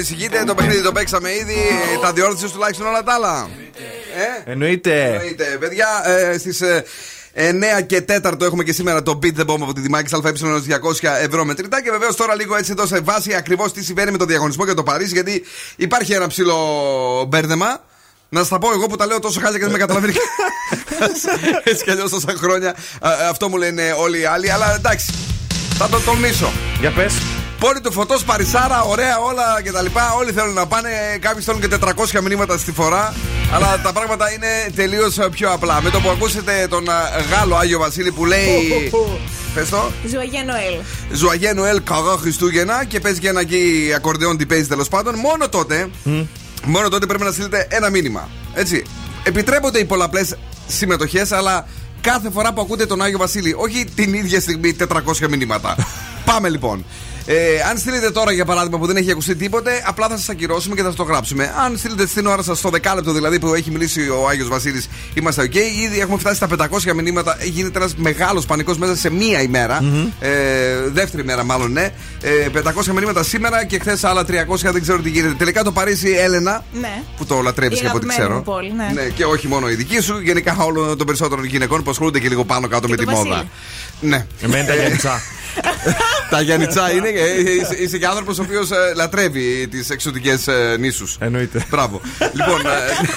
Ανησυχείτε, 0.00 0.44
το 0.44 0.54
παιχνίδι 0.54 0.82
το 0.82 0.92
παίξαμε 0.92 1.30
ήδη. 1.30 1.56
Τα 2.02 2.12
διόρθωσε 2.12 2.52
τουλάχιστον 2.52 2.86
όλα 2.86 3.02
τα 3.02 3.12
άλλα. 3.14 3.48
Ε, 4.46 4.50
Εννοείται. 4.50 5.04
εννοείται. 5.04 5.44
Παιδιά, 5.60 5.86
ε, 6.04 6.38
στις 6.38 6.62
9 7.34 7.80
και 7.86 8.00
4 8.00 8.40
έχουμε 8.40 8.64
και 8.64 8.72
σήμερα 8.72 9.02
το 9.02 9.18
Beat 9.22 9.40
the 9.40 9.44
Bomb 9.46 9.60
από 9.62 9.72
τη 9.72 9.80
Δημάκη 9.80 10.14
ΑΕ 10.14 10.32
200 11.02 11.08
ευρώ 11.22 11.44
μετρητά. 11.44 11.82
Και 11.82 11.90
βεβαίως 11.90 12.16
τώρα 12.16 12.34
λίγο 12.34 12.56
έτσι 12.56 12.70
εδώ 12.72 12.86
σε 12.86 13.00
βάση 13.00 13.34
ακριβώς 13.34 13.72
τι 13.72 13.84
συμβαίνει 13.84 14.10
με 14.10 14.18
το 14.18 14.24
διαγωνισμό 14.24 14.64
για 14.64 14.74
το 14.74 14.82
Παρίσι. 14.82 15.12
Γιατί 15.12 15.44
υπάρχει 15.76 16.12
ένα 16.12 16.26
ψηλό 16.26 16.56
μπέρδεμα. 17.28 17.84
Να 18.28 18.38
σας 18.40 18.48
τα 18.48 18.58
πω 18.58 18.72
εγώ 18.72 18.86
που 18.86 18.96
τα 18.96 19.06
λέω 19.06 19.18
τόσο 19.18 19.40
χάλια 19.40 19.58
και 19.58 19.64
δεν 19.64 19.72
με 19.72 19.78
καταλαβαίνει. 19.78 20.12
Έτσι 21.64 21.84
κι 21.84 21.90
αλλιώς 21.90 22.10
τόσα 22.10 22.34
χρόνια. 22.36 22.70
Α, 23.00 23.10
Αυτό 23.30 23.48
μου 23.48 23.56
λένε 23.56 23.94
όλοι 23.98 24.20
οι 24.20 24.24
άλλοι. 24.24 24.50
Αλλά 24.50 24.74
εντάξει, 24.74 25.12
θα 25.78 25.88
το 25.88 26.00
τολμήσω. 26.00 26.52
Για 26.80 26.90
πες. 26.90 27.12
Πόλη 27.60 27.80
του 27.80 27.92
φωτός, 27.92 28.24
Παρισάρα, 28.24 28.82
ωραία 28.82 29.18
όλα 29.18 29.62
κτλ. 29.64 29.86
Όλοι 30.18 30.32
θέλουν 30.32 30.54
να 30.54 30.66
πάνε. 30.66 30.88
Κάποιοι 31.20 31.42
θέλουν 31.42 31.60
και 31.60 31.68
400 32.16 32.20
μηνύματα 32.22 32.58
στη 32.58 32.72
φορά. 32.72 33.14
Αλλά 33.52 33.80
τα 33.82 33.92
πράγματα 33.92 34.32
είναι 34.32 34.46
τελείως 34.74 35.18
πιο 35.30 35.52
απλά. 35.52 35.82
Με 35.82 35.90
το 35.90 36.00
που 36.00 36.08
ακούσετε 36.10 36.66
τον 36.70 36.90
α, 36.90 36.94
Γάλλο 37.30 37.56
Άγιο 37.56 37.78
Βασίλη 37.78 38.12
που 38.12 38.24
λέει. 38.24 38.90
Πες 39.54 39.68
το. 39.68 39.90
Ζουαγέ 40.08 40.42
Νοέλ. 40.42 40.74
Ζουαγέ 41.12 41.52
Νοέλ, 41.52 41.82
καλά 41.82 42.16
Χριστούγεννα 42.16 42.84
και 42.84 43.00
παίζει 43.00 43.20
και 43.20 43.28
ένα 43.28 43.40
εκεί 43.40 43.92
ακορντεόν 43.96 44.36
τι 44.36 44.46
παίζει 44.46 44.66
τέλος 44.66 44.88
πάντων. 44.88 45.14
Μόνο 45.18 45.48
τότε, 45.48 45.90
μόνο 46.64 46.88
τότε 46.88 47.06
πρέπει 47.06 47.24
να 47.24 47.30
στείλετε 47.30 47.66
ένα 47.70 47.90
μήνυμα. 47.90 48.28
Έτσι. 48.54 48.84
Επιτρέπονται 49.24 49.78
οι 49.78 49.84
πολλαπλές 49.84 50.36
συμμετοχές, 50.66 51.32
αλλά 51.32 51.66
κάθε 52.00 52.30
φορά 52.30 52.52
που 52.52 52.60
ακούτε 52.60 52.86
τον 52.86 53.02
Άγιο 53.02 53.18
Βασίλη, 53.18 53.54
όχι 53.58 53.84
την 53.94 54.14
ίδια 54.14 54.40
στιγμή 54.40 54.76
400 54.88 55.28
μηνύματα. 55.28 55.76
Πάμε 56.30 56.48
λοιπόν. 56.48 56.84
Ε, 57.32 57.60
αν 57.70 57.78
στείλετε 57.78 58.10
τώρα 58.10 58.32
για 58.32 58.44
παράδειγμα 58.44 58.78
που 58.78 58.86
δεν 58.86 58.96
έχει 58.96 59.10
ακουστεί 59.10 59.34
τίποτε, 59.34 59.82
απλά 59.86 60.08
θα 60.08 60.16
σας 60.16 60.28
ακυρώσουμε 60.28 60.74
και 60.74 60.80
θα 60.80 60.86
σας 60.86 60.96
το 60.96 61.02
γράψουμε. 61.02 61.54
Αν 61.64 61.76
στείλετε 61.76 62.06
στην 62.06 62.26
ώρα 62.26 62.42
σας 62.42 62.58
στο 62.58 62.68
δεκάλεπτο 62.70 63.12
δηλαδή 63.12 63.38
που 63.38 63.54
έχει 63.54 63.70
μιλήσει 63.70 64.08
ο 64.08 64.28
Άγιος 64.28 64.48
Βασίλης, 64.48 64.88
είμαστε 65.14 65.42
OK. 65.42 65.54
Ήδη 65.54 66.00
έχουμε 66.00 66.18
φτάσει 66.18 66.36
στα 66.36 66.46
500 66.46 66.92
μηνύματα. 66.94 67.36
Γίνεται 67.42 67.78
ένας 67.78 67.94
μεγάλος 67.96 68.46
πανικός 68.46 68.78
μέσα 68.78 68.96
σε 68.96 69.10
μία 69.10 69.42
ημέρα. 69.42 69.80
Ε, 70.20 70.30
δεύτερη 70.92 71.24
μέρα, 71.24 71.44
μάλλον, 71.44 71.72
ναι. 71.72 71.90
Ε, 72.20 72.48
500 72.48 72.92
μηνύματα 72.94 73.22
σήμερα 73.22 73.64
και 73.64 73.78
χθες 73.78 74.04
άλλα 74.04 74.24
300. 74.24 74.72
Δεν 74.72 74.82
ξέρω 74.82 74.98
τι 74.98 75.08
γίνεται. 75.10 75.34
Τελικά 75.34 75.62
το 75.64 75.72
Παρίσι, 75.72 76.10
Έλενα, 76.10 76.64
Ναι. 76.80 77.02
που 77.16 77.26
το 77.26 77.40
λατρεύεις 77.40 77.78
Η 77.78 77.80
και 77.80 77.86
από 77.86 77.96
ό,τι 77.96 78.06
αγαπημένη 78.06 78.28
ξέρω. 78.28 78.36
μου 78.36 78.54
πόλη, 78.54 78.94
ναι. 78.94 79.08
και 79.08 79.24
όχι 79.24 79.48
μόνο 79.48 79.68
η 79.70 79.74
δική 79.74 80.00
σου, 80.00 80.20
γενικά 80.20 80.56
όλων 80.58 80.96
των 80.96 81.06
περισσότερων 81.06 81.44
γυναικών 81.44 81.82
που 81.82 81.90
ασχολούνται 81.90 82.18
και 82.18 82.28
λίγο 82.28 82.44
πάνω 82.44 82.68
κάτω 82.68 82.88
με 82.88 82.96
του 82.96 83.04
τη 83.04 83.10
μόδα. 83.10 83.28
Βασίλη. 83.28 83.50
Ναι. 84.00 84.26
Εμένα 84.42 84.64
τα 84.66 84.74
Γιάννητσά. 84.74 85.20
Τα 86.30 86.40
Γιάννητσά 86.40 86.90
είναι. 86.92 87.08
ε, 87.08 87.40
είσαι, 87.40 87.74
είσαι 87.78 87.98
και 87.98 88.06
άνθρωπος 88.06 88.38
ο 88.38 88.42
οποίος 88.42 88.68
λατρεύει 88.96 89.68
τις 89.70 89.90
εξωτικές 89.90 90.48
νήσους. 90.78 91.16
Εννοείται. 91.20 91.64
Μπράβο. 91.70 92.00
λοιπόν, 92.32 92.60
ε, 92.66 93.08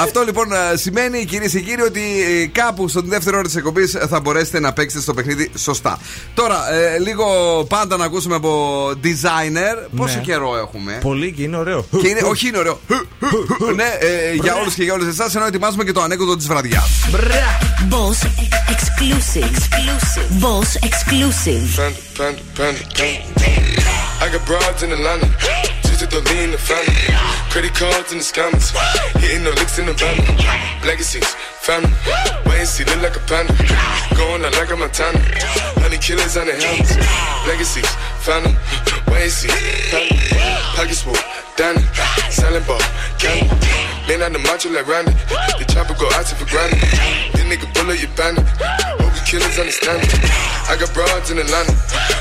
αυτό 0.00 0.22
λοιπόν 0.22 0.52
ε, 0.52 0.76
σημαίνει 0.76 1.24
κυρίες 1.24 1.52
και 1.52 1.60
κύριοι 1.60 1.82
ότι 1.82 2.00
ε, 2.42 2.46
κάπου 2.46 2.88
στον 2.88 3.04
δεύτερο 3.08 3.36
ώρα 3.36 3.46
της 3.46 3.56
εκπομπής 3.56 3.96
θα 4.08 4.20
μπορέσετε 4.20 4.60
να 4.60 4.72
παίξετε 4.72 5.02
στο 5.02 5.14
παιχνίδι 5.14 5.50
σωστά. 5.56 5.98
Τώρα, 6.34 6.72
ε, 6.72 6.98
λίγο 6.98 7.24
πάντα 7.68 7.96
να 7.96 8.04
ακούσουμε 8.04 8.34
από 8.34 8.80
designer. 9.04 9.88
Πόσο 9.96 10.16
Ναι. 10.16 10.22
καιρό 10.22 10.56
έχουμε; 10.56 10.98
Πολύ 11.02 11.32
και 11.32 11.42
είναι 11.42 11.56
ωραίο. 11.56 11.86
Και 12.02 12.08
είναι, 12.08 12.20
όχι 12.24 12.48
είναι 12.48 12.58
ωραίο. 12.58 12.80
ναι, 13.74 13.84
ε, 13.98 14.32
για 14.34 14.54
όλους 14.54 14.74
και 14.74 14.82
για 14.82 14.92
όλες 14.92 15.06
εσάς, 15.06 15.34
ενώ 15.34 15.44
ετοιμάζουμε 15.46 15.84
και 15.84 15.92
το 15.92 16.02
ανέκδοτο 16.02 16.36
της 16.36 16.46
βραδιάς. 16.46 16.88
Boss 17.90 18.26
exclusive. 18.74 19.44
exclusive. 19.52 20.28
Boss 20.44 20.70
exclusive. 20.88 21.91
Panda, 21.92 22.40
panda, 22.56 22.80
panda, 22.96 23.22
panda. 23.36 23.82
I 24.22 24.30
got 24.32 24.46
broads 24.46 24.82
in 24.82 24.92
Atlanta. 24.92 25.28
Just 25.84 26.00
to 26.00 26.06
the 26.06 26.24
lean, 26.32 26.52
the 26.52 26.58
family. 26.58 26.96
Credit 27.52 27.74
cards 27.74 28.12
in 28.12 28.18
the 28.18 28.24
scammers. 28.24 28.72
Hitting 29.20 29.44
the 29.44 29.52
licks 29.52 29.78
in 29.78 29.86
the 29.86 29.92
van. 29.92 30.16
Legacies, 30.86 31.28
family. 31.60 31.92
Wait 32.46 32.64
see, 32.64 32.84
look 32.84 33.02
like 33.02 33.16
a 33.16 33.20
panda. 33.28 33.52
Going 34.16 34.44
out 34.44 34.56
like 34.56 34.70
a 34.70 34.76
Montana. 34.76 35.20
Honey 35.84 35.98
killers 35.98 36.36
on 36.36 36.46
the 36.46 36.56
helmets. 36.56 36.96
Legacies, 37.44 37.90
family. 38.24 38.56
Wait 39.12 39.28
and 39.28 39.32
see, 39.32 39.52
family. 39.92 40.16
Pockets 40.72 41.02
full, 41.02 41.16
Danny. 41.56 41.84
Selling 42.32 42.64
ball, 42.64 42.80
candy. 43.20 43.52
Man 44.08 44.22
on 44.22 44.32
the 44.32 44.40
macho 44.40 44.70
like 44.72 44.88
Randy. 44.88 45.12
The 45.60 45.68
chopper 45.68 45.94
go 45.94 46.08
out 46.16 46.24
to 46.24 46.34
for 46.34 46.48
granted. 46.48 46.80
This 47.36 47.44
nigga 47.44 47.68
bullet 47.74 48.00
your 48.00 48.10
bandit. 48.16 48.48
Killers 49.32 49.58
understand 49.58 49.96
me. 49.96 50.12
I 50.68 50.76
got 50.76 50.92
broads 50.92 51.32
in 51.32 51.40
Atlanta. 51.40 51.72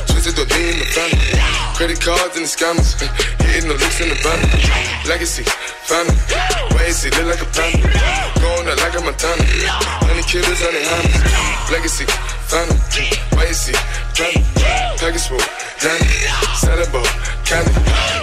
Twisted 0.07 0.31
the 0.31 0.47
lean, 0.47 0.79
the 0.79 0.87
family. 0.95 1.35
Credit 1.75 1.99
cards 1.99 2.39
and 2.39 2.47
the 2.47 2.51
scammers. 2.55 2.95
Hitting 3.51 3.67
the 3.67 3.75
licks 3.75 3.99
in 3.99 4.07
the 4.07 4.15
van. 4.23 4.39
Legacy, 5.03 5.43
family. 5.91 6.15
Why 6.71 6.87
is 6.87 7.03
it 7.03 7.11
look 7.19 7.35
like 7.35 7.43
a 7.43 7.49
panda? 7.51 7.91
Going 8.39 8.63
out 8.63 8.79
like 8.79 8.95
a 8.95 9.03
Montana. 9.03 9.43
Honey 10.07 10.23
killers, 10.23 10.63
honey 10.63 10.87
hammers. 10.87 11.19
Legacy, 11.67 12.07
family. 12.47 12.79
Why 13.35 13.43
is 13.51 13.59
it 13.67 13.75
family? 14.15 14.47
Package 14.95 15.27
full, 15.27 15.43
Danny. 15.83 16.07
Selling 16.63 16.91
ball, 16.95 17.11
candy. 17.43 17.75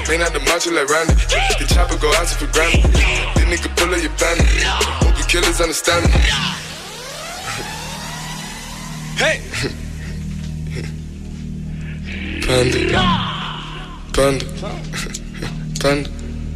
May 0.08 0.16
not 0.16 0.32
the 0.32 0.40
macho 0.48 0.72
like 0.72 0.88
Randy. 0.88 1.12
The 1.60 1.68
chopper 1.68 2.00
go 2.00 2.08
out 2.16 2.32
for 2.32 2.48
granted. 2.56 2.88
This 3.36 3.44
nigga 3.52 3.68
pull 3.76 3.92
up 3.92 4.00
your 4.00 4.16
bandit. 4.16 4.48
Hope 5.04 5.12
the 5.12 5.28
killers 5.28 5.60
understand 5.60 6.08
me. 6.08 6.67
Hey! 9.18 9.40
Panda. 12.46 12.78
Panda. 14.12 14.44
Panda. 15.80 16.08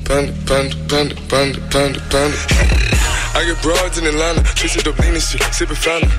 Panda, 0.04 0.32
panda, 0.46 0.76
panda, 0.88 1.16
panda, 1.28 1.60
panda, 1.70 2.00
panda. 2.08 3.21
I 3.32 3.44
get 3.48 3.56
broads 3.62 3.96
in 3.96 4.04
Atlanta, 4.04 4.44
twisted 4.54 4.86
up 4.86 4.98
lean 5.00 5.16
and 5.16 5.22
shit, 5.22 5.40
sippin' 5.56 5.76
fountain. 5.76 6.12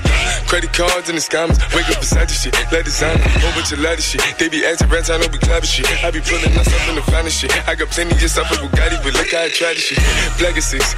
Credit 0.50 0.72
cards 0.74 1.08
and 1.08 1.14
the 1.14 1.22
scammers, 1.22 1.62
wake 1.70 1.86
up 1.94 2.02
beside 2.02 2.26
your 2.26 2.38
shit, 2.38 2.54
let 2.74 2.84
designer, 2.84 3.22
whole 3.38 3.54
bunch 3.54 3.70
of 3.70 3.78
ladder 3.78 4.02
shit. 4.02 4.20
They 4.38 4.48
be 4.50 4.66
acting 4.66 4.90
rats, 4.90 5.10
I 5.10 5.18
know 5.22 5.30
we 5.30 5.38
clapping 5.38 5.70
shit. 5.70 5.86
I 6.02 6.10
be 6.10 6.18
pulling 6.18 6.50
myself 6.54 6.82
in 6.90 6.98
the 6.98 7.06
finest 7.06 7.38
shit. 7.38 7.54
I 7.70 7.78
got 7.78 7.88
plenty 7.94 8.18
just 8.18 8.34
off 8.38 8.50
of 8.50 8.58
Bugatti, 8.58 8.98
but 8.98 9.14
look 9.14 9.30
how 9.30 9.46
I 9.46 9.50
tried 9.50 9.78
this 9.78 9.94
shit. 9.94 10.00
Black 10.42 10.58
is 10.58 10.66
six, 10.66 10.94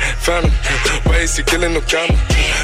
Why 1.05 1.21
is 1.21 1.37
he 1.37 1.45
killing 1.45 1.77
no 1.77 1.85
comma? 1.85 2.17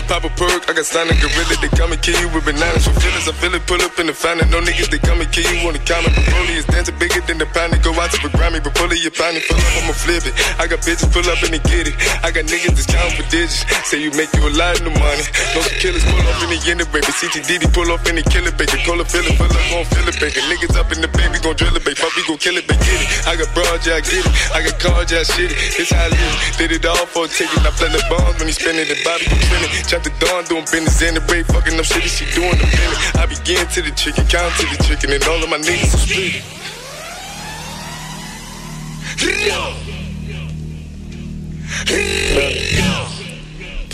Pop 0.08 0.24
a 0.24 0.32
perk, 0.32 0.64
I 0.68 0.72
got 0.72 0.88
signed 0.88 1.12
a 1.12 1.16
gorilla, 1.20 1.56
they 1.60 1.68
come 1.76 1.92
and 1.92 2.00
kill 2.00 2.16
you 2.24 2.32
with 2.32 2.48
bananas. 2.48 2.88
For 2.88 2.96
feelings, 3.04 3.28
I 3.28 3.36
feel 3.36 3.52
it, 3.52 3.64
pull 3.68 3.80
up 3.84 3.98
in 4.00 4.08
the 4.08 4.16
fountain. 4.16 4.48
No 4.48 4.64
niggas, 4.64 4.88
they 4.88 4.98
come 4.98 5.20
and 5.20 5.28
kill 5.28 5.44
you 5.52 5.68
on 5.68 5.76
the 5.76 5.84
counter. 5.84 6.08
Broly 6.32 6.56
is 6.56 6.64
dancing 6.72 6.96
bigger 6.96 7.20
than 7.28 7.36
the 7.36 7.46
pound. 7.52 7.76
Go 7.84 7.92
out 8.00 8.10
to 8.16 8.18
the 8.24 8.32
Grammy, 8.32 8.64
but 8.64 8.74
pull 8.74 8.88
it, 8.88 9.04
you 9.04 9.12
find 9.12 9.36
it, 9.36 9.44
pull 9.44 9.60
up, 9.60 9.84
I'ma 9.84 9.92
flip 9.92 10.24
it. 10.24 10.34
I 10.56 10.64
got 10.66 10.80
bitches 10.80 11.12
pull 11.12 11.28
up 11.28 11.36
and 11.44 11.52
they 11.52 11.62
get 11.68 11.92
it. 11.92 11.94
I 12.24 12.32
got 12.32 12.48
niggas 12.48 12.72
that's 12.72 12.88
counting 12.88 13.16
for 13.20 13.28
Say 13.50 13.98
you 13.98 14.14
make 14.14 14.30
you 14.38 14.46
a 14.46 14.54
lot 14.54 14.78
of 14.78 14.94
money. 14.94 15.26
No 15.50 15.66
killers 15.82 16.06
pull 16.06 16.22
up 16.30 16.38
in 16.46 16.54
the 16.54 16.58
end 16.70 16.86
baby. 16.94 17.10
CTDD 17.10 17.66
pull 17.74 17.90
up 17.90 18.06
in 18.06 18.14
the 18.14 18.22
killer 18.22 18.54
baby. 18.54 18.78
Call 18.86 19.00
a 19.00 19.04
feeling, 19.04 19.34
pull 19.34 19.50
up, 19.50 19.58
gon' 19.66 19.82
feel 19.90 20.06
it, 20.06 20.14
baby. 20.22 20.38
Niggas 20.46 20.78
up 20.78 20.92
in 20.94 21.02
the 21.02 21.10
baby, 21.10 21.42
gon' 21.42 21.58
drill 21.58 21.74
it, 21.74 21.82
baby. 21.82 21.98
We 22.14 22.22
gon' 22.22 22.38
kill 22.38 22.54
it, 22.54 22.70
baby. 22.70 22.78
Get 22.86 23.02
it. 23.02 23.26
I 23.26 23.34
got 23.34 23.50
broad, 23.50 23.82
yeah, 23.82 23.98
I 23.98 24.02
get 24.06 24.22
it. 24.22 24.30
I 24.54 24.62
got 24.62 24.78
cards, 24.78 25.10
yeah, 25.10 25.26
I 25.26 25.26
shit 25.26 25.50
it. 25.50 25.58
This 25.74 25.90
how 25.90 26.06
I 26.06 26.14
live. 26.14 26.54
Did 26.54 26.70
it 26.70 26.86
all 26.86 27.06
for 27.10 27.26
a 27.26 27.28
ticket. 27.28 27.58
I 27.66 27.74
play 27.74 27.90
the 27.90 27.98
bombs 28.06 28.38
when 28.38 28.46
he 28.46 28.54
spinning 28.54 28.86
the 28.86 28.94
Bobby, 29.02 29.26
you 29.26 29.42
spinning. 29.42 29.70
Chop 29.90 30.06
the 30.06 30.14
dawn, 30.22 30.46
doing 30.46 30.66
business 30.70 31.02
in 31.02 31.18
the 31.18 31.22
break. 31.26 31.50
Fucking 31.50 31.74
up 31.74 31.86
shit, 31.86 32.06
she 32.06 32.30
doing 32.38 32.54
the 32.54 32.68
minute. 32.70 33.18
I 33.18 33.26
begin 33.26 33.66
to 33.66 33.80
the 33.82 33.90
chicken, 33.98 34.22
count 34.30 34.54
to 34.62 34.70
the 34.70 34.78
chicken, 34.86 35.10
and 35.18 35.22
all 35.26 35.42
of 35.42 35.50
my 35.50 35.58
niggas 35.58 35.90
are 35.90 36.04
split. 36.06 36.46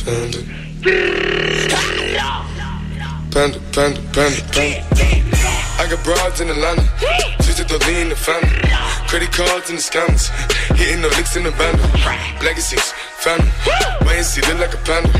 Panda. 0.04 0.38
Panda, 3.30 3.60
panda, 3.72 4.00
panda, 4.12 4.42
panda. 4.52 4.88
I 5.78 5.86
got 5.90 6.04
broads 6.04 6.40
in 6.40 6.50
Atlanta, 6.50 6.82
twisted 7.42 7.68
the 7.68 7.78
lean, 7.86 8.08
the 8.08 8.16
family. 8.16 8.48
Credit 9.08 9.30
cards 9.32 9.70
and 9.70 9.78
the 9.78 9.82
scammers, 9.82 10.28
hitting 10.76 11.02
the 11.02 11.08
licks 11.08 11.36
in 11.36 11.44
the 11.44 11.50
band. 11.52 11.78
Legacies, 12.42 12.92
family. 13.18 13.50
Wait 14.06 14.18
and 14.18 14.26
see, 14.26 14.40
look 14.42 14.58
like 14.58 14.74
a 14.74 14.78
panda. 14.84 15.10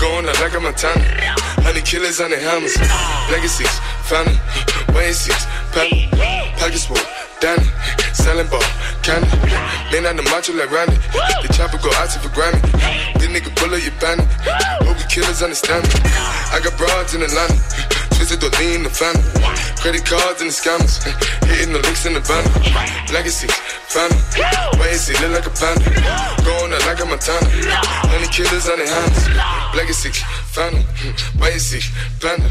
Going 0.00 0.28
out 0.28 0.40
like 0.40 0.54
a 0.54 0.60
Montana. 0.60 1.04
Honey 1.62 1.80
killers 1.82 2.20
on 2.20 2.30
the 2.30 2.38
hammers. 2.38 2.76
Legacies, 3.30 3.72
family. 4.04 4.38
Wait 4.94 5.08
and 5.08 5.16
see, 5.16 5.32
panda. 5.72 5.96
Package 6.58 6.86
full, 6.86 6.96
Danny. 7.40 7.66
Selling 8.12 8.48
ball, 8.48 8.62
candy. 9.02 9.28
Man 9.92 10.06
on 10.06 10.16
the 10.16 10.22
macho 10.24 10.52
like 10.54 10.70
Randy. 10.70 10.96
The 11.42 11.52
chopper 11.52 11.78
go 11.78 11.90
out 12.00 12.10
for 12.12 12.28
Grammy. 12.30 12.60
This 13.18 13.28
nigga 13.28 13.52
up 13.52 13.82
your 13.82 13.94
bandit. 14.00 14.26
Hope 14.86 14.98
you 14.98 15.08
killers 15.08 15.42
understand 15.42 15.84
me. 15.84 16.00
I 16.52 16.60
got 16.62 16.76
broads 16.78 17.14
in 17.14 17.22
Atlanta. 17.22 17.54
Twisted 18.16 18.40
the 18.40 18.50
lean, 18.58 18.84
the 18.84 18.90
family. 18.90 19.22
Credit 19.84 20.06
cards 20.06 20.40
and 20.40 20.48
the 20.48 20.56
scammers. 20.56 20.96
Hitting 21.44 21.76
the 21.76 21.78
licks 21.84 22.06
in 22.08 22.14
the 22.16 22.20
van. 22.24 22.40
Legacy, 23.12 23.52
family. 23.92 24.16
Why 24.80 24.88
is 24.88 25.04
he 25.04 25.12
look 25.20 25.36
like 25.36 25.44
a 25.44 25.52
panda? 25.52 25.84
Going 26.40 26.72
out 26.72 26.80
like 26.88 27.00
a 27.00 27.04
Montana. 27.04 27.44
Honey 28.08 28.24
killers 28.32 28.64
on 28.64 28.80
their 28.80 28.88
hands. 28.88 29.28
Legacy, 29.76 30.08
family. 30.56 30.88
Why 31.36 31.52
is 31.52 31.68
he 31.68 31.84
panda? 32.16 32.48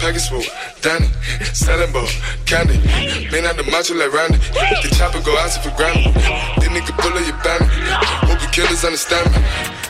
Package 0.00 0.32
full, 0.32 0.40
Danny. 0.80 1.12
Selling 1.52 1.92
ball, 1.92 2.08
candy. 2.48 2.80
Man 3.28 3.44
on 3.44 3.60
the 3.60 3.64
macho 3.68 3.92
like 3.92 4.16
Randy. 4.16 4.40
The 4.80 4.88
chopper 4.96 5.20
go 5.20 5.36
out 5.36 5.52
for 5.60 5.68
Grammy. 5.76 6.08
This 6.64 6.72
nigga 6.72 6.96
pull 6.96 7.12
up 7.12 7.20
your 7.28 7.36
bandit. 7.44 7.68
Hope 8.24 8.40
you 8.40 8.48
killers 8.56 8.88
understand 8.88 9.28
me. 9.36 9.89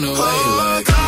blown 0.00 0.16
away 0.16 0.18
oh, 0.18 0.76
like 0.76 0.90
I. 0.90 1.00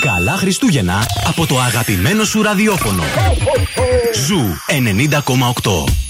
Καλά 0.00 0.36
Χριστούγεννα 0.36 1.06
από 1.26 1.46
το 1.46 1.60
αγαπημένο 1.60 2.24
σου 2.24 2.42
ραδιόφωνο. 2.42 3.02
Ζου 4.26 4.40
90,8. 4.68 6.01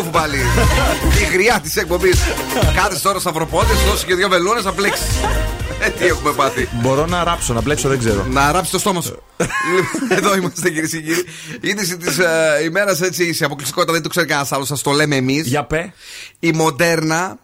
Πίσω 0.00 0.10
του 0.10 0.10
Don 0.10 0.10
Σκούφου 0.10 0.10
πάλι. 0.10 0.36
Η 1.30 1.32
γριά 1.32 1.60
της 1.62 1.76
εκπομπής. 1.76 2.18
Κάθε 2.74 2.98
τώρα 3.02 3.18
σταυροπότε, 3.18 3.72
δώσει 3.90 4.06
και 4.06 4.14
δύο 4.14 4.28
βελούνες 4.28 4.64
να 4.64 4.72
πλέξεις. 4.72 5.06
Ε, 5.82 5.88
τι 5.88 6.06
έχουμε 6.06 6.32
πάθει. 6.32 6.68
Μπορώ 6.72 7.06
να 7.06 7.24
ράψω, 7.24 7.52
να 7.52 7.60
μπλέξω, 7.60 7.88
δεν 7.88 7.98
ξέρω. 7.98 8.26
Να 8.30 8.52
ράψει 8.52 8.70
το 8.70 8.78
στόμα 8.78 9.00
σου. 9.00 9.22
Λοιπόν, 9.36 10.18
Εδώ 10.18 10.36
είμαστε 10.36 10.70
κυρίε 10.70 10.88
και 10.88 11.00
κύριοι. 11.00 11.24
Είδηση 11.60 11.96
της 11.96 12.18
ε, 12.18 12.60
ημέρας 12.64 13.00
έτσι 13.00 13.32
σε 13.34 13.44
αποκλειστικότητα 13.44 13.92
δεν 13.92 14.02
το 14.02 14.08
ξέρει 14.08 14.26
κανένας 14.26 14.52
άλλος, 14.52 14.66
σα 14.68 14.78
το 14.78 14.90
λέμε 14.90 15.16
εμείς. 15.16 15.46
Για 15.46 15.64
πε. 15.64 15.92
Η 16.38 16.52
Μοντέρνα 16.52 17.38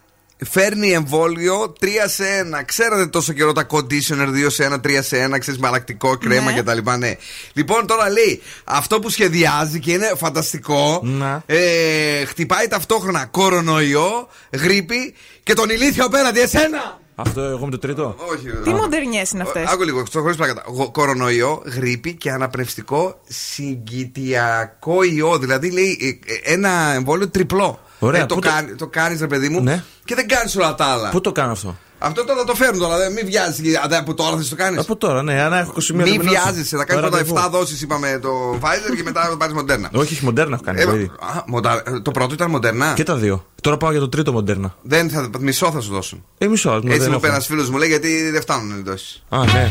φέρνει 0.50 0.92
εμβόλιο 0.92 1.72
3 1.80 1.86
σε 2.06 2.24
1. 2.60 2.62
Ξέρατε 2.64 3.06
τόσο 3.06 3.32
καιρό 3.32 3.52
τα 3.52 3.66
conditioner 3.70 4.28
2 4.28 4.46
σε 4.46 4.68
1, 4.72 4.80
3 4.86 4.98
σε 5.02 5.28
1, 5.34 5.38
ξέρεις 5.38 5.60
μαλακτικό 5.60 6.16
κρέμα 6.16 6.50
Ναι. 6.50 6.60
κτλ. 6.60 6.90
Ναι. 6.98 7.16
Λοιπόν, 7.56 7.86
τώρα 7.86 8.10
λέει 8.10 8.42
αυτό 8.64 8.98
που 8.98 9.10
σχεδιάζει 9.10 9.78
και 9.80 9.92
είναι 9.92 10.12
φανταστικό. 10.16 11.00
Να. 11.02 11.42
Ε, 11.46 12.24
χτυπάει 12.24 12.68
ταυτόχρονα 12.68 13.24
κορονοϊό, 13.26 14.28
γρήπη 14.52 15.14
και 15.42 15.52
τον 15.54 15.68
ηλίθιο 15.70 16.04
απέναντι, 16.04 16.40
εσένα! 16.40 17.00
Αυτό 17.18 17.40
εγώ 17.40 17.64
με 17.64 17.70
το 17.70 17.78
τρίτο. 17.78 18.16
Όχι. 18.32 18.46
Τι 18.64 18.70
μοντερνιές 18.70 19.30
είναι 19.30 19.42
αυτές; 19.42 19.68
Άκου 19.68 19.82
λίγο, 19.82 20.06
στο 20.06 20.20
χωρίς 20.20 20.36
πλάκα. 20.36 20.62
Γο- 20.66 20.90
Κορονοϊό, 20.90 21.62
γρήπη 21.64 22.14
και 22.14 22.30
αναπνευστικό 22.30 23.20
συγκητιακό 23.28 25.02
ιό. 25.02 25.38
Δηλαδή 25.38 25.70
λέει 25.70 25.98
ε, 26.26 26.32
ε, 26.32 26.52
ένα 26.52 26.92
εμβόλιο 26.94 27.28
τριπλό. 27.28 27.80
Ωραία, 27.98 28.22
Ε, 28.22 28.26
το, 28.26 28.34
πού 28.34 28.40
το- 28.40 28.48
κάνει, 28.48 28.74
το 28.74 28.86
κάνεις 28.86 29.20
ρε 29.20 29.26
παιδί 29.26 29.48
μου 29.48 29.62
Ναι. 29.62 29.82
και 30.04 30.14
δεν 30.14 30.28
κάνεις 30.28 30.56
όλα 30.56 30.74
τα 30.74 30.84
άλλα. 30.84 31.08
Πού 31.10 31.20
το 31.20 31.32
κάνω 31.32 31.52
αυτό; 31.52 31.76
Αυτό 31.98 32.24
τώρα 32.24 32.44
το 32.44 32.54
φέρνουν 32.54 32.78
τώρα. 32.80 32.96
δεν- 32.98 33.12
Μην 33.12 33.26
βιάζει. 33.26 33.62
Από 33.98 34.14
τώρα 34.14 34.36
θα 34.36 34.44
το 34.50 34.56
κάνεις. 34.56 34.80
Από 34.80 34.96
τώρα, 34.96 35.22
ναι, 35.22 35.40
αν 35.42 35.52
έχω 35.52 35.72
21 35.76 36.02
Μην 36.04 36.10
μηνών. 36.20 36.28
βιάζεσαι. 36.28 36.76
Θα 36.76 36.84
κάνεις 36.84 37.02
Τώρα 37.04 37.16
πρώτα 37.16 37.16
ραντεβού. 37.16 37.34
7 37.36 37.48
δόσεις, 37.50 37.82
είπαμε 37.82 38.18
το 38.22 38.28
Pfizer 38.62 38.96
και 38.96 39.02
μετά 39.02 39.22
θα 39.22 39.36
πάρεις 39.36 39.54
μοντέρνα. 39.54 39.90
Όχι, 39.94 40.14
όχι, 40.14 40.24
μοντέρνα 40.24 40.54
έχω 40.54 40.62
κάνει. 40.64 40.80
Ε, 40.80 40.84
το 40.84 40.94
ήδη. 40.94 41.04
α, 41.04 41.42
μοντα- 41.46 41.82
ε, 41.86 42.00
το 42.00 42.10
πρώτο 42.10 42.34
ήταν 42.34 42.50
μοντέρνα. 42.50 42.92
Και 42.92 43.02
τα 43.02 43.16
δύο. 43.16 43.46
Τώρα 43.62 43.76
πάω 43.76 43.90
για 43.90 44.00
το 44.00 44.08
τρίτο 44.08 44.32
μοντέρνα. 44.32 44.74
Δεν 44.82 45.10
θα, 45.10 45.30
μισό 45.38 45.70
θα 45.70 45.80
σου 45.80 45.90
δώσουν. 45.92 46.24
Ε, 46.38 46.46
μισό. 46.46 46.70
ναι, 46.70 46.76
Έτσι 46.76 46.88
δεν 46.88 46.98
μου 46.98 47.06
έχω. 47.06 47.16
είπε 47.16 47.26
ένα 47.28 47.40
φίλος 47.40 47.70
μου 47.70 47.76
λέει 47.78 47.88
γιατί 47.88 48.30
δεν 48.30 48.40
φτάνουν 48.40 48.78
οι 48.78 48.82
δόσεις. 48.82 49.22
Α, 49.28 49.38
ναι. 49.44 49.70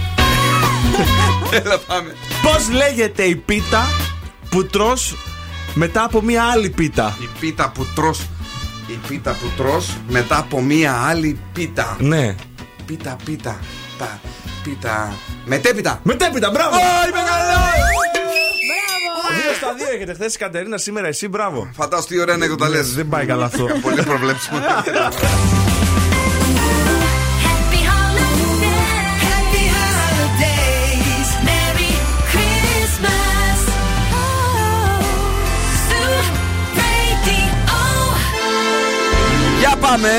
Έλα 1.63 1.78
πάμε. 1.88 2.15
Πώς 2.43 2.69
λέγεται 2.71 3.23
η 3.23 3.36
πίτα 3.36 3.86
που 4.49 4.65
τρως 4.65 5.15
μετά 5.73 6.03
από 6.03 6.21
μία 6.21 6.43
άλλη 6.43 6.69
πίτα; 6.69 7.17
Η 7.21 7.30
πίτα 7.39 7.69
που 7.73 7.86
τρως 7.95 8.21
Η 8.88 9.00
πίτα 9.08 9.32
που 9.32 9.52
τρως 9.58 9.98
μετά 10.08 10.38
από 10.38 10.62
μία 10.62 10.94
άλλη 10.94 11.40
πίτα. 11.54 11.98
Ναι. 12.00 12.36
Πίτα, 12.86 13.16
πίτα. 13.26 13.60
Τα 13.98 14.20
πίτα. 14.64 15.14
Μετέπιτα. 15.46 16.00
Μετέπειτα, 16.04 16.50
μπράβο! 16.50 16.76
Ω, 16.76 16.80
είμαι 17.08 17.18
καλός! 17.18 17.96
Δύο 19.44 19.54
στα 19.56 19.74
δύο 19.74 19.96
έχετε 19.96 20.14
χθες 20.14 20.36
η 20.36 20.38
Κατερίνα, 20.38 20.78
σήμερα 20.78 21.08
εσύ, 21.08 21.28
μπράβο. 21.28 21.70
Φαντάζομαι 21.76 22.08
τι 22.08 22.20
ωραία 22.20 22.36
είναι 22.36 22.48
το 22.48 22.56
τα 22.56 22.70
λες. 22.70 22.94
Δεν 22.94 23.10
πάει 23.10 23.26
καλά 23.26 23.46
αυτό. 23.46 23.68
Πολύ 23.82 24.04
προβλέψιμο. 24.04 24.60
πάμε. 39.96 40.14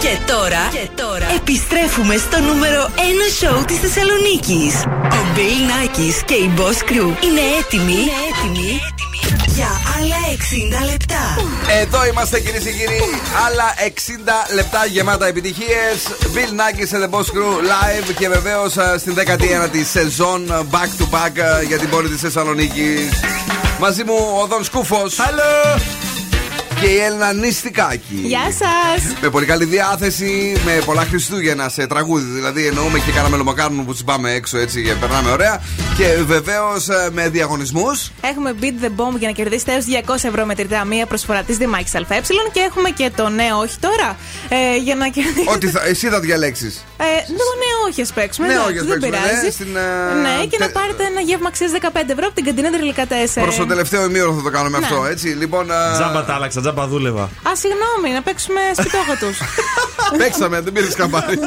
Και 0.00 0.32
τώρα, 0.32 0.62
και 0.70 0.88
τώρα 1.02 1.26
επιστρέφουμε 1.36 2.16
στο 2.16 2.40
νούμερο 2.40 2.90
1 2.96 3.00
σοου 3.38 3.64
της 3.64 3.78
Θεσσαλονίκης. 3.78 4.74
Ο 5.18 5.20
Bill 5.34 5.60
Nackis 5.70 6.16
και 6.24 6.34
η 6.34 6.50
Boss 6.58 6.78
Crew 6.88 7.08
είναι 7.26 7.44
έτοιμοι, 7.60 7.92
είναι 7.92 8.18
έτοιμοι 8.30 8.70
για 9.56 9.70
άλλα 9.96 10.20
60 10.84 10.90
λεπτά. 10.90 11.24
Εδώ 11.82 12.06
είμαστε 12.06 12.40
κυρίες 12.40 12.62
και 12.62 12.70
κύριοι. 12.70 13.00
Άλλα 13.46 13.68
60 14.48 14.54
λεπτά 14.54 14.86
γεμάτα 14.86 15.26
επιτυχίες. 15.26 15.96
Bill 16.34 16.52
Nackis 16.60 16.90
and 16.96 17.02
the 17.04 17.10
Boss 17.14 17.28
Crew 17.34 17.54
live 17.72 18.08
και 18.18 18.28
βεβαίως 18.28 18.72
στην 18.98 19.14
19η 19.16 19.82
σεζόν 19.92 20.66
back 20.70 20.90
to 21.00 21.06
back 21.14 21.36
ε, 21.60 21.64
για 21.64 21.78
την 21.78 21.88
πόλη 21.88 22.08
της 22.08 22.20
Θεσσαλονίκης. 22.20 23.08
Μαζί 23.80 24.04
μου 24.04 24.38
ο 24.42 24.46
Δον 24.46 24.64
Σκούφος. 24.64 25.16
Hello! 25.16 26.05
Και 26.80 26.86
η 26.86 26.98
Έλληνα 26.98 27.32
Νηστικάκη. 27.32 28.14
Γεια 28.24 28.40
σας! 28.44 29.12
Με 29.22 29.28
πολύ 29.30 29.46
καλή 29.46 29.64
διάθεση, 29.64 30.56
με 30.64 30.82
πολλά 30.84 31.02
Χριστούγεννα 31.04 31.68
σε 31.68 31.86
τραγούδι. 31.86 32.30
Δηλαδή 32.30 32.66
εννοούμε 32.66 32.98
και 32.98 33.10
κάναμε 33.12 33.36
λομακάρνου 33.36 33.84
που 33.84 33.92
τσιμπάμε 33.94 34.32
έξω 34.32 34.58
έτσι 34.58 34.82
και 34.82 34.92
περνάμε 34.92 35.30
ωραία. 35.30 35.62
Και 35.96 36.04
βεβαίως 36.26 36.86
με 37.12 37.28
διαγωνισμούς. 37.28 38.10
Έχουμε 38.20 38.54
Beat 38.60 38.84
the 38.84 38.88
Bomb 38.88 39.18
για 39.18 39.28
να 39.28 39.34
κερδίσετε 39.34 39.72
έως 39.72 39.84
200 40.06 40.14
ευρώ 40.28 40.44
μετρητά 40.44 40.84
μία 40.84 41.06
προσφορά 41.06 41.42
της 41.42 41.56
Δημάκη 41.56 41.90
ΑΕ 41.96 42.20
και 42.52 42.60
έχουμε 42.60 42.90
και 42.90 43.10
το 43.16 43.28
νέο 43.28 43.58
όχι 43.58 43.76
τώρα. 43.80 44.16
Ε, 44.48 44.76
για 44.76 44.94
να 44.94 45.08
κερδίσετε. 45.08 45.50
Ότι 45.54 45.66
θα, 45.68 45.80
εσύ 45.84 46.08
θα 46.08 46.20
διαλέξεις. 46.20 46.84
Ε, 46.96 47.04
το 47.26 47.46
νέο 47.64 47.78
όχι 47.90 48.00
ας 48.02 48.12
παίξουμε. 48.12 48.46
Ναι, 48.46 48.52
εντάξει, 48.52 48.70
όχι, 48.70 48.78
ας 48.78 48.84
δεν 48.86 48.98
παίξουμε, 48.98 49.16
πειράζει. 49.26 49.44
ναι, 49.44 49.50
στην, 49.50 49.76
ε, 49.76 50.14
ναι, 50.24 50.44
και 50.50 50.56
να 50.60 50.66
τε- 50.66 50.74
πάρετε 50.74 51.02
ένα 51.04 51.20
γεύμα 51.20 51.48
αξίας 51.48 51.70
15 51.70 52.10
ευρώ 52.14 52.26
από 52.26 52.34
την 52.34 52.44
καντίνα 52.44 52.70
Τριλικά 52.70 53.04
4. 53.06 53.42
Προς 53.42 53.56
το 53.56 53.66
τελευταίο 53.66 54.04
ημίωρο 54.04 54.32
θα 54.38 54.42
το 54.42 54.50
κάνουμε 54.50 54.78
Ναι. 54.78 54.86
αυτό, 54.86 55.06
έτσι. 55.06 55.26
Λοιπόν. 55.28 55.70
α, 55.70 55.92
Τζάμπα 55.92 56.24
τα 56.24 56.34
άλλαξα, 56.34 56.60
τζάμπα 56.66 56.86
δούλευα. 56.86 57.22
Α, 57.22 57.50
συγγνώμη, 57.62 58.14
να 58.14 58.22
παίξουμε 58.22 58.60
σπιτόγατου. 58.76 59.30
Παίξαμε, 60.20 60.60
δεν 60.60 60.72
πήρες 60.72 60.94
καμπάρι. 60.94 61.38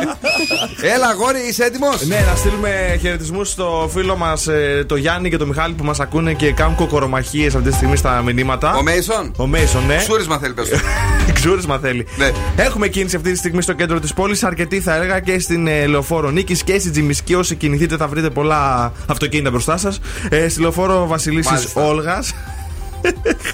Έλα, 0.96 1.08
αγόρι, 1.08 1.40
είσαι 1.50 1.64
έτοιμος; 1.64 2.06
Ναι, 2.06 2.26
να 2.30 2.36
στείλουμε 2.36 2.98
χαιρετισμούς 3.02 3.50
στο 3.50 3.90
φίλο 3.94 4.16
μας 4.16 4.48
το 4.86 4.96
Γιάννη 4.96 5.30
και 5.30 5.38
το 5.38 5.46
Μιχάλη 5.46 5.74
που 5.74 5.84
μας 5.84 6.00
ακούνε 6.00 6.34
και 6.34 6.52
κάνουν 6.52 6.76
κοκορομαχίες 6.76 7.56
αυτή 7.56 7.70
τη 7.70 7.76
στιγμή 7.76 7.96
στα 7.96 8.22
μηνύματα. 8.22 8.76
Ο 8.76 8.84
Μέισον; 8.84 9.34
Ο 9.38 9.48
Μέισον, 9.48 9.86
ναι. 9.86 9.96
Ξούρισμα 9.96 10.38
θέλει, 10.38 10.54
πες 10.54 10.70
του. 10.70 10.80
Ξούρισμα 11.40 11.78
θέλει. 11.78 12.08
Ναι. 12.18 12.32
Έχουμε 12.56 12.88
κίνηση 12.88 13.16
αυτή 13.16 13.32
τη 13.32 13.38
στιγμή 13.38 13.62
στο 13.62 13.74
κέντρο 13.74 14.00
της 14.00 14.14
πόλης. 14.14 14.44
Αρκετή 14.44 14.82
θα 14.82 14.96
έλεγα 14.96 15.20
και 15.20 15.40
στην 15.40 15.68
ε, 15.68 15.86
λεωφόρο 15.86 16.30
Νίκης 16.30 16.64
και 16.64 16.80
στην 16.80 16.92
Τζιμισκή. 16.92 17.36
Όσοι 17.36 17.56
κινηθείτε 17.56 17.98
θα 17.98 18.08
βρείτε 18.08 18.30
πολλά 18.30 18.92
αυτοκίνητα 19.08 19.50
μπροστά 19.50 19.78
σας. 19.78 20.00
Ε, 20.30 20.50
στη 20.50 20.62
λεωφόρο 20.62 21.08
Βασιλίσης 21.08 21.52
Μάλιστα. 21.52 21.86
Όλγας. 21.86 22.34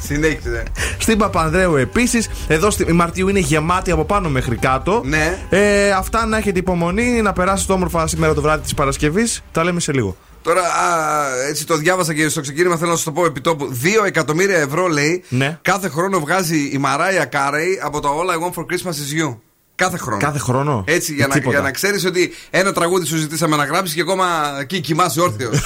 Συνέχισε. 0.02 0.64
Στην 0.98 1.18
Παπανδρέου 1.18 1.76
επίσης. 1.76 2.30
Εδώ 2.48 2.70
στη 2.72 2.86
η 2.88 2.92
Μαρτίου 2.92 3.28
είναι 3.30 3.40
γεμάτη 3.40 3.92
από 3.92 4.06
πάνω 4.06 4.30
μέχρι 4.30 4.56
κάτω. 4.56 5.02
Ναι. 5.06 5.38
Ε, 5.50 5.92
αυτά 5.92 6.26
να 6.26 6.38
έχετε 6.38 6.60
υπομονή, 6.60 7.22
να 7.22 7.34
περάσετε 7.34 7.74
όμορφα 7.74 8.08
σήμερα 8.08 8.34
το 8.34 8.42
βράδυ 8.42 8.62
της 8.64 8.74
Παρασκευής. 8.74 9.44
Τα 9.52 9.64
λέμε 9.64 9.80
σε 9.80 9.92
λίγο. 9.94 10.16
Τώρα, 10.42 10.62
α, 10.62 11.48
έτσι 11.50 11.66
το 11.66 11.76
διάβασα 11.78 12.14
και 12.14 12.28
στο 12.30 12.42
ξεκίνημα 12.42 12.78
θέλω 12.78 12.92
να 12.92 12.98
σα 12.98 13.04
το 13.04 13.12
πω 13.12 13.26
επί 13.26 13.42
τόπου. 13.42 13.78
2 14.02 14.06
εκατομμύρια 14.06 14.58
ευρώ 14.58 14.88
λέει 14.88 15.24
Ναι. 15.30 15.60
κάθε 15.62 15.90
χρόνο 15.90 16.20
βγάζει 16.20 16.58
η 16.74 16.78
Μαράια 16.78 17.26
Κάρεϊ 17.26 17.80
από 17.84 18.00
το 18.02 18.10
All 18.10 18.30
I 18.34 18.44
Want 18.48 18.54
for 18.54 18.66
Christmas 18.66 18.92
is 18.92 19.30
You. 19.32 19.38
Κάθε 19.76 19.98
χρόνο. 19.98 20.20
Κάθε 20.22 20.40
χρόνο. 20.40 20.84
Έτσι, 20.88 21.14
για, 21.14 21.26
Ε, 21.26 21.28
να, 21.28 21.34
τίποτα. 21.34 21.52
για 21.52 21.62
να 21.62 21.72
ξέρεις 21.72 22.06
ότι 22.06 22.32
ένα 22.50 22.72
τραγούδι 22.74 23.06
σου 23.06 23.18
ζητήσαμε 23.18 23.56
να 23.56 23.66
γράψεις 23.66 23.96
και 23.96 24.02
ακόμα 24.02 24.26
εκεί 24.60 24.80
κοιμάσαι 24.80 25.22
όρθιος. 25.22 25.60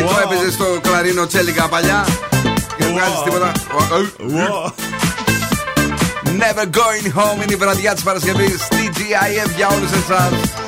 Τι 0.00 0.06
το 0.06 0.20
έπαιζε 0.24 0.50
στο 0.50 0.64
κλαρίνο 0.82 1.26
τσέλικα 1.26 1.68
παλιά 1.68 2.06
και 2.76 2.84
δεν 2.84 2.92
βγάζεις 2.92 3.22
τίποτα. 3.24 3.52
Never 6.24 6.64
going 6.64 7.18
home 7.18 7.42
είναι 7.42 7.52
η 7.52 7.56
βραδιά 7.56 7.94
της 7.94 8.02
Παρασκευής. 8.02 8.68
TGIF 8.70 9.50
για 9.56 9.68
όλους 9.68 9.90
εσάς. 9.90 10.59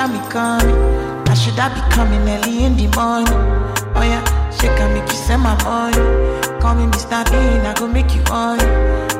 Got 0.00 0.10
me 0.10 0.20
coming. 0.32 0.80
I 1.28 1.34
should 1.34 1.58
I 1.58 1.68
be 1.68 1.82
coming 1.92 2.24
early 2.24 2.64
in 2.64 2.74
the 2.74 2.88
morning? 2.96 3.36
Oh 3.92 4.00
yeah, 4.00 4.24
she 4.48 4.66
can 4.78 4.94
make 4.94 5.04
you 5.12 5.18
send 5.28 5.42
my 5.42 5.52
money. 5.60 6.00
Call 6.60 6.74
me 6.74 6.88
Mr. 6.88 7.20
Bean, 7.28 7.60
I 7.68 7.74
go 7.76 7.86
make 7.86 8.08
you 8.16 8.22
on. 8.32 8.58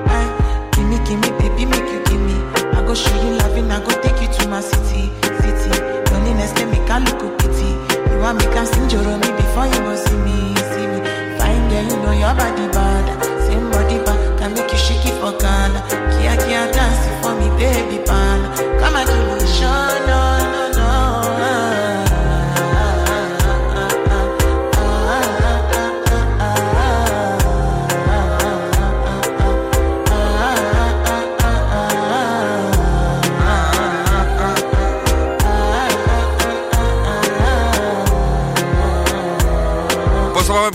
Hey, 0.09 0.25
eh, 0.25 0.29
give 0.73 0.87
me, 0.89 0.97
give 1.05 1.21
me, 1.21 1.29
baby, 1.37 1.67
make 1.69 1.85
you 1.85 2.01
give 2.09 2.23
me. 2.29 2.37
I 2.73 2.81
go 2.87 2.95
show 2.95 3.13
you 3.21 3.37
loving, 3.45 3.71
I 3.71 3.85
go 3.85 3.93
take 4.01 4.23
you 4.25 4.29
to 4.41 4.49
my 4.49 4.63
city, 4.63 5.13
city. 5.45 5.73
Loneliness, 6.09 6.57
let 6.57 6.69
me 6.73 6.81
can 6.89 7.05
look 7.05 7.37
pity. 7.37 7.77
You 8.09 8.17
want 8.25 8.41
me 8.41 8.49
can 8.49 8.65
sing 8.65 8.89
me 8.89 9.29
before 9.37 9.69
you 9.69 9.81
go 9.85 9.93
see 10.01 10.17
me, 10.25 10.57
see 10.73 10.87
me. 10.89 10.99
Fine 11.37 11.65
girl, 11.69 11.85
you 11.93 11.97
know 12.01 12.15
your 12.17 12.33
body 12.33 12.67
bad. 12.73 13.05
Same 13.45 13.69
body 13.69 14.01
bad, 14.01 14.17
can 14.39 14.55
make 14.57 14.73
you 14.73 14.79
shake 14.81 15.05
it 15.05 15.17
for 15.21 15.37
Ghana. 15.37 15.81
Kia, 16.17 16.33
kia, 16.41 16.73
dance 16.73 17.05
for 17.21 17.37
me, 17.37 17.53
baby, 17.61 18.01
pan. 18.09 18.30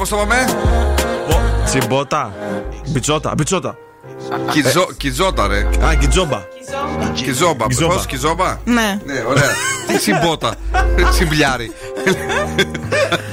Πώς 0.06 0.18
το 0.18 0.26
πάμε, 0.26 0.46
πώ 0.46 1.34
το 1.34 1.34
πάμε. 1.34 1.64
Τσιμπότα. 1.66 2.34
Μπιτσότα. 2.88 3.34
Μπιτσότα. 3.38 3.78
Κιτζο, 4.52 4.88
κιτζότα, 4.98 5.48
ρε. 5.48 5.58
Α, 5.86 5.96
κιτζόμπα. 5.96 6.42
Κιτζόμπα. 7.14 7.68
Κιτζόμπα. 7.68 7.94
Πώς, 7.94 8.06
κιτζόμπα. 8.06 8.58
Ναι. 8.66 9.00
Ναι, 9.06 9.24
ωραία. 9.28 9.50
Τι 9.88 10.00
συμπότα. 10.00 10.56
Συμπλιάρι. 11.18 11.72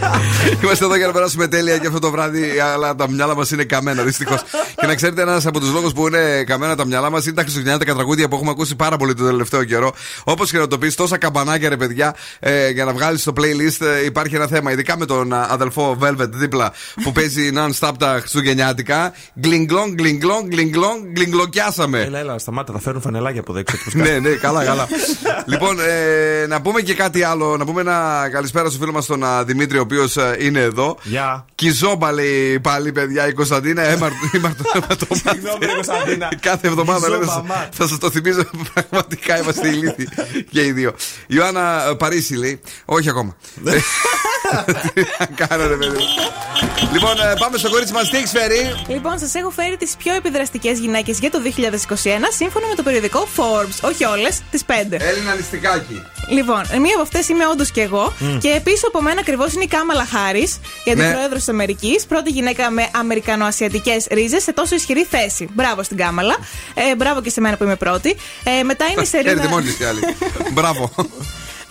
Είμαστε 0.63 0.85
εδώ 0.85 0.97
για 0.97 1.07
να 1.07 1.13
περάσουμε 1.13 1.49
τέλεια 1.49 1.79
και 1.79 1.87
αυτό 1.87 1.99
το 1.99 2.11
βράδυ, 2.11 2.59
αλλά 2.75 2.95
τα 2.95 3.11
μυαλά 3.11 3.35
μας 3.37 3.51
είναι 3.51 3.65
καμένα, 3.65 4.03
δυστυχώς. 4.03 4.43
και 4.77 4.87
να 4.87 4.95
ξέρετε, 4.95 5.23
ένας 5.23 5.47
από 5.47 5.61
τους 5.61 5.73
λόγους 5.73 5.93
που 5.93 6.07
είναι 6.07 6.45
καμένα 6.45 6.77
τα 6.77 6.87
μυαλά 6.87 7.11
μας 7.11 7.25
είναι 7.25 7.35
τα 7.35 7.43
χριστουγεννιάτικα 7.43 7.95
τραγούδια 7.95 8.29
που 8.29 8.35
έχουμε 8.35 8.51
ακούσει 8.51 8.77
πάρα 8.77 8.97
πολύ 8.97 9.15
τον 9.15 9.27
τελευταίο 9.27 9.65
καιρό. 9.65 9.93
Όπως 10.25 10.51
και 10.51 10.59
να 10.59 10.67
το 10.67 10.79
πει, 10.79 10.93
τόσα 10.93 11.19
καμπανάκια, 11.19 11.69
ρε 11.69 11.77
παιδιά, 11.77 12.15
ε, 12.41 12.69
για 12.71 12.85
να 12.85 12.93
βγάλεις 12.93 13.21
στο 13.21 13.33
playlist 13.37 13.87
ε, 13.87 14.05
υπάρχει 14.05 14.35
ένα 14.35 14.47
θέμα. 14.47 14.73
Ειδικά 14.73 14.99
με 14.99 15.07
τον 15.07 15.33
α, 15.33 15.47
αδελφό 15.51 15.99
Velvet 16.03 16.31
δίπλα 16.31 16.73
που 17.03 17.13
παίζει 17.13 17.51
non-stop 17.55 17.93
τα 17.99 18.17
χριστουγεννιάτικα. 18.21 19.13
Γκλινγκλong, 19.41 19.95
γκλινγκλong, 19.95 20.45
γκλινγκλong, 20.49 21.13
γκλινγκλοκιάσαμε. 21.13 22.01
Έλα, 22.01 22.19
έλα, 22.19 22.39
σταμάτα, 22.39 22.73
θα 22.73 22.79
φέρουν 22.79 23.01
φανελάκια 23.01 23.41
από 23.41 23.53
δέξω. 23.53 23.77
ναι, 23.93 24.19
ναι, 24.19 24.31
καλά, 24.31 24.65
καλά. 24.65 24.89
λοιπόν, 25.47 25.79
ε, 25.81 26.47
να 26.47 26.61
πούμε 26.61 26.81
και 26.81 26.95
κάτι 26.95 27.23
άλλο. 27.23 27.57
Να 27.57 27.65
πούμε 27.65 27.81
ένα 27.81 28.29
καλησπέρα 28.33 28.69
στο 28.69 28.79
φίλο 28.79 28.93
μα 28.93 29.03
τον 29.03 29.25
α, 29.25 29.45
Δημήτρη, 29.45 29.79
ο 29.79 29.81
οποίο 29.81 30.09
είναι 30.39 30.61
εδώ. 30.61 30.97
Γεια. 31.03 31.45
Κιζόμπα 31.55 32.13
λέει 32.13 32.61
πάλι, 32.61 32.93
παιδιά, 32.93 33.29
η 33.29 33.33
Κωνσταντίνα 33.33 33.83
έμαρτο. 33.93 34.15
Συγγνώμη, 35.11 35.67
ρε 35.67 35.73
Κωνσταντίνα. 35.75 36.29
Κάθε 36.41 36.67
εβδομάδα 36.67 37.09
λέμε, 37.09 37.25
Κιζόμπα, 37.25 37.43
μα. 37.43 37.69
θα 37.73 37.87
σας 37.89 37.99
το 37.99 38.11
θυμίζω. 38.11 38.43
Πραγματικά 38.75 39.39
είμαστε 39.41 39.69
ηλίθιοι 39.69 40.09
και 40.53 40.65
οι 40.65 40.73
δύο. 40.73 40.95
Ιωάννα 41.27 41.87
ε, 41.91 41.95
Παρίσι 41.95 42.35
λέει. 42.35 42.61
Όχι 42.85 43.09
ακόμα. 43.09 43.37
Τι 44.95 45.03
να 45.19 45.47
κάνω, 45.47 45.67
ρε 45.67 45.77
παιδί. 45.77 45.97
μου. 45.97 46.05
Λοιπόν, 46.93 47.11
ε, 47.21 47.35
πάμε 47.39 47.59
στο 47.59 47.71
κορίτσι 47.71 47.93
μας. 47.93 48.09
Τι 48.11 48.17
έχεις 48.17 48.31
φέρει; 48.31 48.75
Λοιπόν, 48.89 49.19
σας 49.19 49.35
έχω 49.35 49.51
φέρει 49.51 49.77
τις 49.77 49.95
πιο 49.99 50.15
επιδραστικές 50.15 50.79
γυναίκες 50.79 51.19
για 51.19 51.31
το 51.31 51.39
2021 51.45 52.33
σύμφωνα 52.37 52.67
με 52.67 52.75
το 52.75 52.83
περιοδικό 52.83 53.29
Forbes. 53.37 53.89
Όχι 53.91 54.05
όλες, 54.05 54.43
τις 54.51 54.65
πέντε. 54.65 54.97
Έλληνα 55.01 55.35
ληστικάκι. 55.35 56.03
Λοιπόν, 56.31 56.61
μία 56.81 56.93
από 56.95 57.03
αυτές 57.03 57.29
είμαι 57.29 57.47
όντως 57.47 57.71
και 57.71 57.81
εγώ. 57.81 58.13
Μμ. 58.19 58.39
Και 58.39 58.61
πίσω 58.65 58.87
από 58.87 59.03
μένα 59.03 59.21
ακριβώς 59.21 59.53
είναι 59.53 59.65
η 59.65 59.67
Κάμαλα 59.67 60.07
Χάρη, 60.07 60.22
η 60.85 60.95
Ναι. 60.95 61.03
αντιπρόεδρο 61.05 61.37
της 61.37 61.49
Αμερικής. 61.49 62.07
Πρώτη 62.07 62.31
γυναίκα 62.31 62.71
με 62.71 62.89
αμερικανοασιατικές 62.93 64.07
ρίζες 64.11 64.43
σε 64.43 64.53
τόσο 64.53 64.75
ισχυρή 64.75 65.07
θέση. 65.11 65.49
Μπράβο 65.53 65.83
στην 65.83 65.97
Κάμαλα. 65.97 66.37
Ε, 66.75 66.95
μπράβο 66.97 67.21
και 67.23 67.31
σε 67.31 67.41
μένα 67.41 67.57
που 67.57 67.65
είμαι 67.65 67.77
πρώτη. 67.77 68.17
Ε, 68.45 68.63
μετά 68.63 68.85
είναι 68.87 69.03
η 69.03 69.07
Χαίρετε 69.11 69.29
Σερίνα. 69.31 69.49
μόνη 69.49 69.67
τη 69.67 69.73
κι 69.77 69.85
άλλη. 69.85 70.01
Μπράβο. 70.53 70.91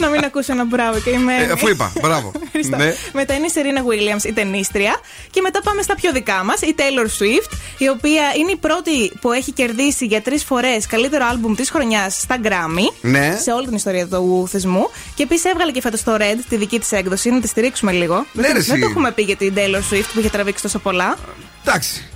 Να 0.01 0.09
μην 0.09 0.23
ακούσω 0.23 0.51
ένα 0.51 0.65
μπράβο 0.65 0.99
και 0.99 1.09
είμαι. 1.09 1.33
Ε, 1.35 1.51
Αφού 1.51 1.67
είπα, 1.69 1.91
μπράβο. 2.01 2.31
Ευχαριστώ. 2.45 2.77
Ναι. 2.77 2.93
Μετά 3.13 3.33
είναι 3.33 3.45
η 3.45 3.49
Σερίνα 3.49 3.81
Williams, 3.83 4.23
η 4.23 4.33
ταινίστρια. 4.33 4.95
Και 5.31 5.41
μετά 5.41 5.61
πάμε 5.61 5.81
στα 5.81 5.95
πιο 5.95 6.11
δικά 6.11 6.43
μας, 6.43 6.61
η 6.61 6.75
Taylor 6.77 7.05
Swift, 7.05 7.51
η 7.77 7.87
οποία 7.89 8.23
είναι 8.39 8.51
η 8.51 8.55
πρώτη 8.55 9.11
που 9.21 9.31
έχει 9.31 9.51
κερδίσει 9.51 10.05
για 10.05 10.21
τρεις 10.21 10.43
φορές 10.43 10.85
καλύτερο 10.87 11.25
άλμπουμ 11.29 11.55
της 11.55 11.69
χρονιάς 11.69 12.15
στα 12.21 12.37
Grammy. 12.43 12.93
Ναι. 13.01 13.37
Σε 13.41 13.51
όλη 13.51 13.65
την 13.65 13.75
ιστορία 13.75 14.07
του 14.07 14.47
θεσμού. 14.51 14.89
Και 15.15 15.23
επίσης 15.23 15.45
έβγαλε 15.45 15.71
και 15.71 15.81
φέτος 15.81 16.03
το 16.03 16.15
Red, 16.15 16.37
τη 16.49 16.55
δική 16.55 16.79
της 16.79 16.91
έκδοση. 16.91 17.29
Να 17.29 17.39
τη 17.41 17.47
στηρίξουμε 17.47 17.91
λίγο. 17.91 18.15
Ναι, 18.15 18.41
δεν, 18.41 18.43
ρε, 18.43 18.47
δεν 18.59 18.71
εσύ. 18.71 18.79
το 18.81 18.87
έχουμε 18.89 19.11
πει 19.11 19.21
για 19.21 19.35
την 19.35 19.53
Taylor 19.55 19.93
Swift 19.93 20.05
που 20.13 20.19
είχε 20.19 20.29
τραβήξει 20.29 20.61
τόσο 20.63 20.79
πολλά. 20.79 21.17
Εντάξει. 21.65 22.10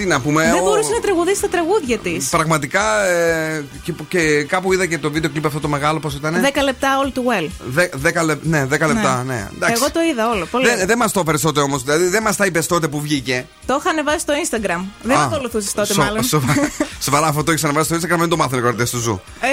Τι 0.00 0.06
να 0.06 0.20
πούμε. 0.20 0.42
δεν 0.42 0.54
ο- 0.60 0.62
μπορούσε 0.62 0.90
να 0.92 1.00
τραγουδήσεις 1.00 1.40
τα 1.40 1.48
τραγούδια 1.48 1.98
της. 1.98 2.28
Πραγματικά 2.28 3.04
ε, 3.06 3.64
και, 3.82 3.92
και 4.08 4.42
κάπου 4.42 4.72
είδα 4.72 4.86
και 4.86 4.98
το 4.98 5.10
βίντεο 5.10 5.30
κλιπ 5.30 5.46
αυτό 5.46 5.60
το 5.60 5.68
μεγάλο, 5.68 5.98
πώς 6.00 6.14
ήταν. 6.14 6.34
10 6.34 6.62
λεπτά 6.64 6.88
all 7.02 7.06
too 7.18 7.20
well. 7.44 7.48
Δε, 7.70 7.88
δέκα 7.94 8.22
λεπ- 8.22 8.44
ναι, 8.44 8.64
10 8.64 8.68
λεπτά, 8.68 9.22
ναι. 9.26 9.48
Εντάξει. 9.54 9.74
Εγώ 9.82 9.90
το 9.92 10.00
είδα 10.10 10.28
όλο. 10.30 10.46
Πολύ 10.46 10.64
Δεν 10.64 10.74
ωραίο. 10.74 10.86
δεν 10.86 10.98
μας 10.98 11.12
το 11.12 11.20
έφερε 11.20 11.38
τότε 11.38 11.60
όμως. 11.60 11.82
Δηλαδή 11.82 12.06
δεν 12.08 12.22
μας 12.22 12.36
τα 12.36 12.46
είπες 12.46 12.66
τότε 12.66 12.88
που 12.88 13.00
βγήκε. 13.00 13.46
Το 13.66 13.80
είχαν 13.84 14.04
βάσει 14.04 14.18
στο 14.18 14.32
Instagram. 14.44 14.84
Δεν 15.02 15.16
Α, 15.16 15.22
ακολουθούσε 15.24 15.74
τότε, 15.74 15.92
σο- 15.92 16.02
μάλλον. 16.02 16.22
σοβα- 16.22 16.54
Σοβαρά 17.06 17.26
αυτό 17.26 17.44
το 17.44 17.50
έχεις 17.50 17.64
ανεβάσει 17.64 17.86
στο 17.86 17.96
Instagram, 17.96 18.18
δεν 18.18 18.28
το 18.28 18.36
μάθανε 18.36 18.60
οι 18.60 18.64
κορδές 18.64 18.90
του 18.90 18.98
ζου. 18.98 19.20
Ε, 19.40 19.48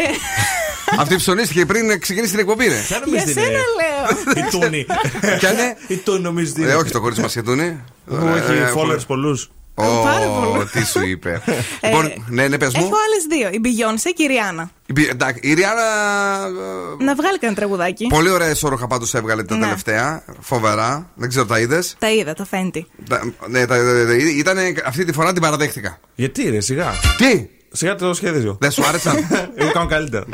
Αυτή 0.99 1.15
ψωνίστηκε 1.15 1.65
πριν 1.65 1.99
ξεκινήσει 1.99 2.31
την 2.31 2.39
εκπομπή, 2.39 2.67
ρε. 2.67 2.81
για 3.05 3.25
σένα 3.27 3.49
λέω. 3.79 4.45
Η 4.45 4.49
Τούνη. 4.49 4.85
Ποια 5.39 5.51
είναι; 5.51 5.75
Η 5.87 5.95
Τούνη 5.97 6.19
νομίζεις. 6.19 6.55
Ε, 6.69 6.73
όχι 6.75 6.91
το 6.91 7.01
κορίτσι 7.01 7.21
μας 7.21 7.31
σχεδούνι. 7.31 7.83
Που 8.05 8.15
έχει 8.15 8.73
followers 8.75 9.05
πολλούς. 9.07 9.49
Ω, 9.79 9.83
πάρα 10.03 10.25
πολύ. 10.25 10.65
τι 10.65 10.85
σου 10.85 11.05
είπε. 11.07 11.41
Ε, 11.81 11.87
λοιπόν, 11.87 12.11
ναι, 12.27 12.47
ναι, 12.47 12.57
πες 12.57 12.73
Έχω 12.73 12.85
μου. 12.85 12.91
άλλες 13.05 13.25
δύο. 13.29 13.49
Η 13.49 13.61
Beyoncé 13.63 14.11
και 14.15 14.23
η 14.23 14.27
Rihanna. 14.29 14.65
Η 14.85 14.91
Μπι- 14.91 15.09
εντάξει, 15.09 15.39
Η 15.43 15.53
Ριάννα. 15.53 15.83
Να 16.99 17.15
βγάλει 17.15 17.37
κανένα 17.39 17.55
τραγουδάκι. 17.59 18.07
Πολύ 18.07 18.29
ωραία 18.29 18.49
ισόρροχα 18.49 18.87
πάντως 18.87 19.13
έβγαλε 19.13 19.43
τα 19.43 19.55
Ναι. 19.55 19.61
τελευταία. 19.61 20.23
Φοβερά. 20.39 21.09
Δεν 21.15 21.29
ξέρω, 21.29 21.45
τα 21.45 21.59
είδες; 21.59 21.95
Τα 21.99 22.11
είδα, 22.11 22.33
το 22.33 22.45
Fenty. 22.51 22.81
Ναι, 23.47 23.65
τα- 23.65 23.77
ήταν 24.37 24.57
αυτή 24.85 25.05
τη 25.05 25.11
φορά 25.13 25.33
την 25.33 25.41
παραδέχτηκα. 25.41 25.99
Γιατί 26.15 26.49
ρε, 26.49 26.59
σιγά. 26.59 26.91
Τι! 27.17 27.47
Σιγά 27.71 27.95
το 27.95 28.13
σχέδιο. 28.13 28.57
Δεν 28.59 28.71
σου 28.71 28.85
άρεσαν; 28.87 29.27
Εγώ 29.55 29.71
κάνω 29.71 29.87
καλύτερα. 29.87 30.25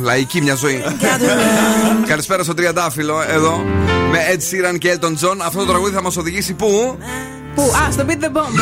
Λαϊκή 0.00 0.40
μια 0.40 0.54
ζωή. 0.54 0.82
Καλησπέρα 2.06 2.42
στο 2.42 2.54
Τριαντάφυλλο 2.54 3.22
εδώ 3.28 3.56
με 4.10 4.18
Ed 4.32 4.36
Sheeran 4.38 4.78
και 4.78 4.98
Elton 5.00 5.06
John. 5.12 5.36
Αυτό 5.44 5.58
το 5.58 5.66
τραγούδι 5.66 5.94
θα 5.94 6.02
μας 6.02 6.16
οδηγήσει 6.16 6.52
πού; 6.54 6.98
Πού, 7.56 7.62
α, 7.62 7.90
στο 7.92 8.04
Beat 8.08 8.24
the 8.24 8.28
Bomb. 8.36 8.54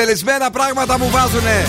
We'll 0.00 0.02
Ευτελισμένα 0.02 0.50
πράγματα 0.50 0.98
μου 0.98 1.10
βάζουνε. 1.10 1.64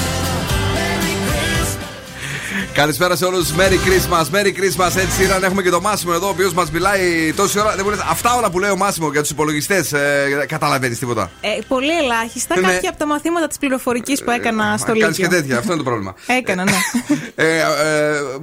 Καλησπέρα 2.74 3.16
σε 3.16 3.26
όλους. 3.26 3.50
Merry 3.52 3.72
Christmas, 3.88 4.24
Merry 4.36 4.48
Christmas. 4.48 4.96
Έτσι 4.98 5.08
Sheeran. 5.20 5.44
Έχουμε 5.44 5.62
και 5.62 5.70
το 5.70 5.82
Μάσιμο 5.82 6.12
εδώ, 6.16 6.26
ο 6.28 6.30
οποίος 6.30 6.54
μας 6.54 6.72
μιλάει 6.72 7.34
τόση 7.36 7.60
ώρα. 7.60 7.76
Δεν 7.76 7.82
μου 7.84 7.90
λες, 7.90 8.00
αυτά 8.10 8.36
όλα 8.36 8.52
που 8.52 8.60
λέει 8.60 8.70
ο 8.70 8.76
Μάσιμο 8.78 9.12
για 9.12 9.22
τους 9.22 9.30
υπολογιστές, 9.30 9.94
ε, 9.94 10.46
καταλαβαίνεις 10.48 11.00
τίποτα. 11.00 11.32
Ε, 11.42 11.48
πολύ 11.68 11.98
ελάχιστα. 11.98 12.60
Ναι. 12.60 12.72
Κάποια 12.72 12.90
από 12.90 13.00
τα 13.00 13.06
μαθήματα 13.06 13.48
της 13.48 13.58
πληροφορικής 13.58 14.24
που 14.24 14.32
έκανα 14.32 14.78
στο 14.78 14.86
Κάνεις 14.86 15.04
Λύκειο. 15.08 15.28
και 15.28 15.36
τέτοια, 15.36 15.58
αυτό 15.58 15.74
είναι 15.74 15.84
το 15.84 15.90
πρόβλημα. 15.90 16.16
Έκανα, 16.40 16.64
ναι. 16.64 16.72
Ε, 17.36 17.58
ε, 17.58 17.64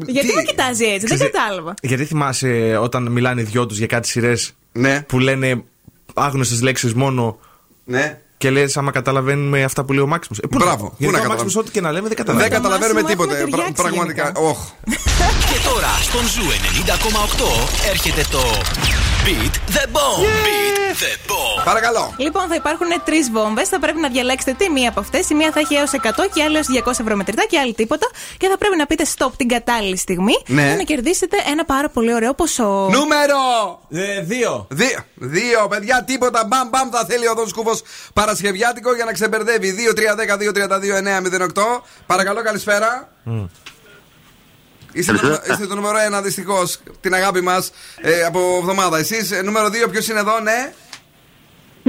Γιατί 0.07 0.29
τι- 0.29 0.35
με 0.35 0.43
κοιτάζει 0.43 0.85
έτσι, 0.85 1.07
δεν 1.07 1.17
Ξέρεις- 1.17 1.33
κατάλαβα. 1.33 1.75
Γιατί 1.83 2.05
θυμάσαι 2.05 2.79
όταν 2.83 3.07
μιλάνε 3.13 3.41
οι 3.41 3.45
δυο 3.45 3.67
τους 3.67 3.79
για 3.79 3.87
κάτι 3.87 4.09
σειρές 4.09 4.53
ναι. 4.73 5.01
που 5.03 5.19
λένε 5.19 5.63
άγνωστες 6.15 6.63
λέξεις 6.63 6.95
μόνο. 6.95 7.39
Ναι. 7.85 8.19
Και 8.39 8.51
λες, 8.51 8.77
άμα 8.77 8.91
καταλαβαίνουμε 8.91 9.63
αυτά 9.65 9.85
που 9.85 9.93
λέει 9.93 10.03
ο 10.03 10.07
Μάξιμος. 10.07 10.39
Ε, 10.39 10.47
πού 10.47 10.57
Μπράβο, 10.59 10.85
να- 10.85 10.89
πού 10.91 10.95
Γιατί 10.99 11.05
να 11.15 11.19
ο 11.19 11.23
καταλαβαίνουμε; 11.23 11.43
Μάξιμο, 11.45 11.63
ό,τι 11.63 11.71
και 11.71 11.81
να 11.81 11.93
λέμε, 11.93 12.09
δεν 12.09 12.17
καταλαβαίνουμε. 12.17 12.49
Δεν 12.55 12.63
καταλαβαίνουμε 12.63 13.03
Μάσιμο 13.03 13.23
τίποτε. 13.23 13.35
έχουμε 13.41 13.51
Πρα- 13.57 13.65
ταιριάξει 13.65 13.83
Πραγματικά. 13.83 14.23
γενικά. 14.23 14.41
Όχ. 14.51 14.59
Και 15.51 15.59
τώρα 15.69 15.93
στον 16.09 16.25
Ζου 16.35 16.47
90,8 16.67 17.51
έρχεται 17.93 18.23
το 18.35 18.43
Beat 19.25 19.55
the 19.75 19.85
Bomb. 19.95 20.23
Beat 21.69 21.77
the 21.77 21.81
Bomb. 21.81 21.81
Παρακαλώ. 21.81 22.15
Λοιπόν, 22.17 22.49
θα 22.49 22.55
υπάρχουν 22.55 22.87
τρεις 23.05 23.31
βόμβες. 23.31 23.69
Θα 23.69 23.79
πρέπει 23.79 24.01
να 24.01 24.09
διαλέξετε 24.09 24.53
τι 24.59 24.71
μία 24.71 24.89
από 24.89 25.01
αυτές. 25.01 25.31
Η 25.31 25.35
μία 25.35 25.51
θα 25.53 25.61
έχει 25.61 25.75
έως 25.75 25.91
100 25.93 25.99
και 26.33 26.41
η 26.41 26.43
άλλη 26.43 26.57
έως 26.57 26.67
200 26.85 26.91
ευρώ 27.01 27.17
μετρητά 27.17 27.45
και 27.49 27.59
άλλη 27.59 27.75
τίποτα. 27.75 28.07
Και 28.37 28.49
θα 28.49 28.59
πρέπει 28.59 28.77
να 28.77 28.87
πείτε 28.87 29.05
stop 29.17 29.31
την 29.37 29.49
κατάλληλη 29.49 29.97
στιγμή 29.97 30.33
Ναι. 30.47 30.67
για 30.67 30.77
να 30.77 30.83
κερδίσετε 30.83 31.37
ένα 31.51 31.65
πάρα 31.65 31.89
πολύ 31.89 32.15
ωραίο 32.15 32.35
ποσό. 32.35 32.89
Νούμερο! 32.93 33.37
Ε, 33.91 34.21
δύο. 34.21 34.67
Δύο, 34.71 34.99
δύο 35.15 35.67
παιδιά, 35.69 36.05
τίποτα. 36.07 36.45
Μπαμ, 36.47 36.69
μπαμ, 36.69 36.89
θα 36.91 37.05
θέλει 37.09 37.29
ο 37.29 37.35
Δόν 37.35 37.49
Σκούφο 37.49 37.73
Παρασκευιάτικο 38.13 38.95
για 38.95 39.05
να 39.05 39.13
ξεμπερδεύει. 39.13 39.75
2-3-10-2-32-9-08. 41.55 41.83
Παρακαλώ, 42.07 42.43
καλησπέρα. 42.43 43.09
Είστε 44.93 45.13
το, 45.13 45.41
είστε 45.51 45.67
το 45.67 45.75
νούμερο 45.75 45.97
1, 46.19 46.23
δυστυχώς. 46.23 46.79
Την 47.01 47.15
αγάπη 47.15 47.41
μας 47.41 47.71
ε, 48.01 48.25
από 48.25 48.57
εβδομάδα. 48.61 48.99
Εσείς, 48.99 49.31
νούμερο 49.45 49.67
2, 49.87 49.91
ποιος 49.91 50.09
είναι 50.09 50.21
εδώ, 50.21 50.41
ναι; 50.41 50.73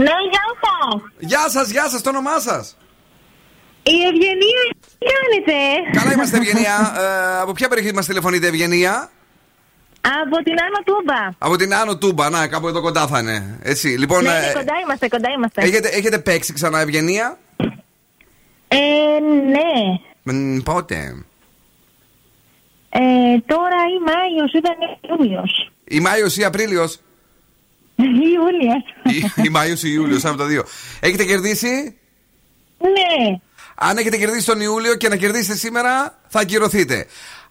Ναι, 0.04 0.16
γεια 0.32 0.48
σας. 0.64 1.02
Γεια 1.20 1.50
σας, 1.50 1.70
γεια 1.70 1.90
σας, 1.90 2.02
το 2.02 2.10
όνομά 2.10 2.40
σας. 2.40 2.78
Η 3.84 3.98
Ευγενία, 4.10 4.62
τι 5.00 5.06
κάνετε; 5.12 5.58
Καλά 6.00 6.14
είμαστε, 6.14 6.38
Ευγενία. 6.38 6.96
Ε, 7.00 7.40
από 7.42 7.52
ποια 7.52 7.68
περιοχή 7.68 7.94
μας 7.94 8.06
τηλεφωνείτε, 8.06 8.48
Ευγενία; 8.48 9.10
Από 10.02 10.44
την 10.44 10.54
Άνω 10.60 10.80
Τούμπα. 10.86 11.36
Από 11.38 11.56
την 11.56 11.74
Άνω 11.74 11.98
Τούμπα, 11.98 12.30
να, 12.30 12.48
κάπου 12.48 12.68
εδώ 12.68 12.82
κοντά 12.82 13.08
θα 13.08 13.20
είναι. 13.20 13.60
Έτσι, 13.64 13.88
λοιπόν. 13.88 14.24
ναι, 14.24 14.30
ε, 14.30 14.40
ναι, 14.40 14.54
κοντά 14.54 14.74
είμαστε, 14.84 15.08
κοντά 15.08 15.30
είμαστε. 15.38 15.62
έχετε, 15.62 15.88
έχετε 15.88 16.20
παίξει 16.20 16.54
ξανά, 16.54 16.80
Ευγενία; 16.80 17.38
Ε, 18.68 18.78
ναι. 19.50 20.34
Μ, 20.34 20.58
πότε; 20.64 21.24
Ε, 22.90 23.00
τώρα 23.46 23.78
ή 23.96 23.98
Μάιος 24.06 24.54
ήταν 24.54 24.76
Ιούλιος. 25.10 25.72
Η 25.84 26.00
Μάιος 26.00 26.38
ή 26.38 26.44
Απρίλιος; 26.44 27.00
Ιούλιο. 28.04 28.74
η 29.44 29.50
Μάιος 29.50 29.84
ή 29.84 29.90
Ιούλιος, 29.94 30.26
από 30.26 30.38
τα 30.38 30.46
δύο. 30.46 30.64
Έχετε 31.00 31.24
κερδίσει; 31.26 31.98
Ναι. 32.78 33.40
Αν 33.76 33.98
έχετε 33.98 34.18
κερδίσει 34.18 34.46
τον 34.46 34.62
Ιούλιο 34.62 34.96
και 34.96 35.10
να 35.10 35.16
κερδίσετε 35.16 35.58
σήμερα, 35.58 36.20
θα 36.28 36.40
ακυρωθείτε. 36.40 37.06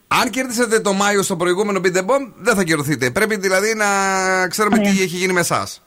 Αν 0.09 0.31
κερδίσετε 0.31 0.81
το 0.81 0.93
Μάιο 0.93 1.23
στο 1.23 1.37
προηγούμενο 1.37 1.81
Beat 1.85 1.97
the 1.97 2.01
Bomb, 2.01 2.33
δεν 2.37 2.55
θα 2.55 2.61
ακυρωθείτε. 2.61 3.11
Πρέπει 3.11 3.37
δηλαδή 3.37 3.75
να 3.75 3.87
ξέρουμε 4.49 4.79
τι 4.79 4.89
έχει 4.89 5.17
γίνει 5.17 5.33
με 5.33 5.41
εσάς. 5.41 5.83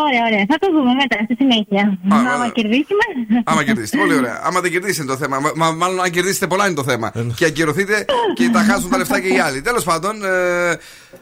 Ωραία, 0.00 0.22
ωραία. 0.28 0.44
Θα 0.48 0.56
το 0.58 0.66
δούμε 0.74 0.92
μετά 1.02 1.16
στη 1.24 1.34
συνέχεια. 1.38 1.98
ωραία. 2.12 2.32
Άμα 2.34 2.48
κερδίσουμε. 2.48 3.04
Άμα 3.44 3.64
κερδίσετε. 3.64 3.96
Πολύ 3.98 4.14
ωραία. 4.14 4.40
Άμα 4.44 4.60
δεν 4.60 4.70
κερδίσετε 4.70 5.02
είναι 5.02 5.12
το 5.12 5.18
θέμα. 5.18 5.36
Μα, 5.54 5.70
μάλλον 5.70 6.00
αν 6.02 6.10
κερδίσετε 6.10 6.46
πολλά 6.46 6.66
είναι 6.66 6.74
το 6.74 6.84
θέμα. 6.84 7.12
και 7.36 7.44
ακυρωθείτε 7.44 8.04
και 8.34 8.48
τα 8.52 8.60
χάσουν 8.62 8.90
τα 8.90 8.96
λεφτά 8.98 9.20
και 9.20 9.28
οι 9.28 9.38
άλλοι. 9.38 9.60
Τέλος 9.62 9.84
πάντων, 9.84 10.24
ε, 10.24 10.70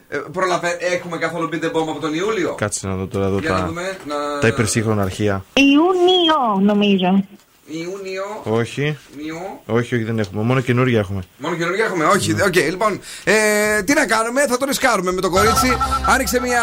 ε, 0.08 0.16
προλαβε... 0.32 0.76
έχουμε 0.80 1.16
καθόλου 1.18 1.48
Beat 1.52 1.64
the 1.64 1.66
Bomb 1.70 1.88
από 1.88 2.00
τον 2.00 2.14
Ιούλιο. 2.14 2.54
Κάτσε 2.54 2.86
να 2.86 2.94
δω 2.94 3.06
τώρα 3.06 3.26
εδώ 3.26 3.38
Για 3.38 3.50
να 3.50 3.56
τα, 3.58 3.66
δούμε, 3.66 3.96
να- 4.06 4.38
τα 4.40 4.46
υπερσύγχρονα 4.46 5.02
αρχεία. 5.02 5.44
Ιούνιο, 5.52 6.72
νομίζω. 6.74 7.24
Ιούνιο. 7.66 8.24
Όχι. 8.42 8.98
Ιούνιο. 9.16 9.60
Όχι, 9.66 9.94
όχι, 9.94 10.04
δεν 10.04 10.18
έχουμε. 10.18 10.42
Μόνο 10.42 10.60
καινούργια 10.60 10.98
έχουμε. 10.98 11.22
Μόνο 11.38 11.56
καινούργια 11.56 11.84
έχουμε. 11.84 12.04
Όχι, 12.04 12.42
οκ, 12.42 12.54
λοιπόν. 12.56 13.00
Ε, 13.24 13.82
τι 13.82 13.92
να 13.94 14.06
κάνουμε, 14.06 14.46
θα 14.46 14.56
το 14.56 14.64
ρισκάρουμε 14.64 15.12
με 15.12 15.20
το 15.20 15.30
κορίτσι. 15.30 15.76
Άνοιξε 16.06 16.40
μια 16.40 16.62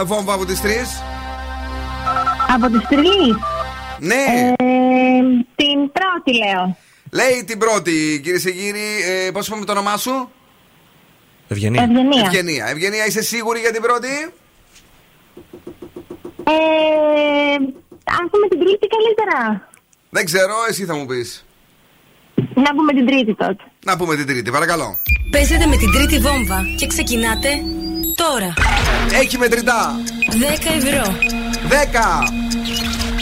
ε, 0.00 0.04
βόμβα 0.04 0.32
από 0.32 0.44
τις 0.46 0.60
τρεις. 0.60 1.02
Από 2.54 2.66
τι 2.70 2.86
τρεις. 2.86 3.36
Ναι. 3.98 4.14
Ε, 4.14 5.22
την 5.56 5.78
πρώτη 5.92 6.38
λέω. 6.38 6.76
Λέει 7.12 7.44
την 7.46 7.58
πρώτη, 7.58 8.20
κυρίε 8.22 8.38
και 8.38 8.50
κύριοι. 8.50 9.26
Ε, 9.26 9.30
Πώς 9.30 9.46
είπαμε 9.46 9.64
το 9.64 9.72
όνομά 9.72 9.96
σου, 9.96 10.30
Ευγενία. 11.48 11.82
Ευγενία. 11.82 12.22
Ευγενία. 12.26 12.66
Ευγενία, 12.66 13.06
είσαι 13.06 13.22
σίγουρη 13.22 13.60
για 13.60 13.72
την 13.72 13.82
πρώτη; 13.82 14.32
Ε, 16.44 17.54
αν 18.18 18.30
πούμε 18.30 18.48
την 18.48 18.58
τρίτη 18.58 18.86
καλύτερα. 18.86 19.68
Δεν 20.10 20.24
ξέρω, 20.24 20.54
εσύ 20.68 20.84
θα 20.84 20.94
μου 20.96 21.06
πεις. 21.06 21.44
Να 22.54 22.74
πούμε 22.74 22.92
την 22.92 23.06
τρίτη 23.06 23.34
τότε. 23.34 23.64
Να 23.84 23.96
πούμε 23.96 24.16
την 24.16 24.26
τρίτη, 24.26 24.50
παρακαλώ. 24.50 24.98
Παίζετε 25.30 25.66
με 25.66 25.76
την 25.76 25.92
τρίτη 25.92 26.18
βόμβα 26.18 26.64
και 26.76 26.86
ξεκινάτε 26.86 27.48
τώρα. 28.14 28.54
Έχει 29.20 29.38
μετρητά. 29.38 29.96
10 30.30 30.70
ευρώ. 30.76 31.14
10, 31.68 32.24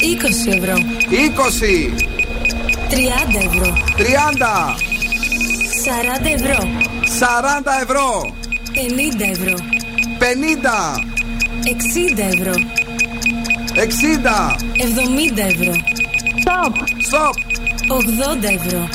20 0.01 0.53
ευρώ. 0.57 0.75
20, 1.11 1.95
30 2.89 3.39
ευρώ. 3.45 3.75
30, 3.97 4.77
40 5.85 6.27
ευρώ. 6.35 6.59
40 7.19 7.81
ευρώ, 7.83 8.35
50 8.75 9.31
ευρώ. 9.31 9.55
50, 10.19 10.99
60 11.65 12.23
ευρώ. 12.35 12.53
60. 13.75 14.57
70 14.77 15.47
ευρώ. 15.47 15.73
Stop. 16.45 16.75
Stop. 17.09 17.35
80 17.89 18.45
ευρώ. 18.45 18.89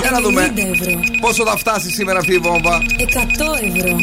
Για 0.00 0.10
να 0.10 0.20
δούμε 0.20 0.52
90 0.56 0.58
ευρώ. 0.58 1.00
πόσο 1.20 1.44
θα 1.46 1.56
φτάσει 1.56 1.90
σήμερα 1.90 2.18
αυτή 2.18 2.34
η 2.34 2.38
βόμβα. 2.38 2.82
100 2.98 3.76
ευρώ. 3.76 3.98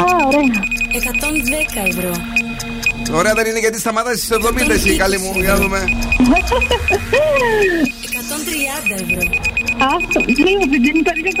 Α, 0.00 0.02
ωραία. 0.26 0.62
110 0.92 1.86
ευρώ. 1.88 2.12
Ωραία 3.12 3.34
δεν 3.34 3.46
είναι 3.46 3.58
γιατί 3.58 3.78
σταματάς 3.80 4.16
στις 4.18 4.30
70 4.30 4.70
εσύ 4.70 4.96
καλή 4.96 5.18
μου. 5.18 5.32
Για 5.40 5.52
να 5.52 5.56
δούμε. 5.58 5.78
130 5.78 5.84
ευρώ. 9.02 9.22
Αυτό, 9.94 10.20
λίγο 10.26 10.60
δεν 10.70 10.84
είναι 10.84 11.02
το 11.08 11.12
ίδιο 11.18 11.32
140 11.36 11.40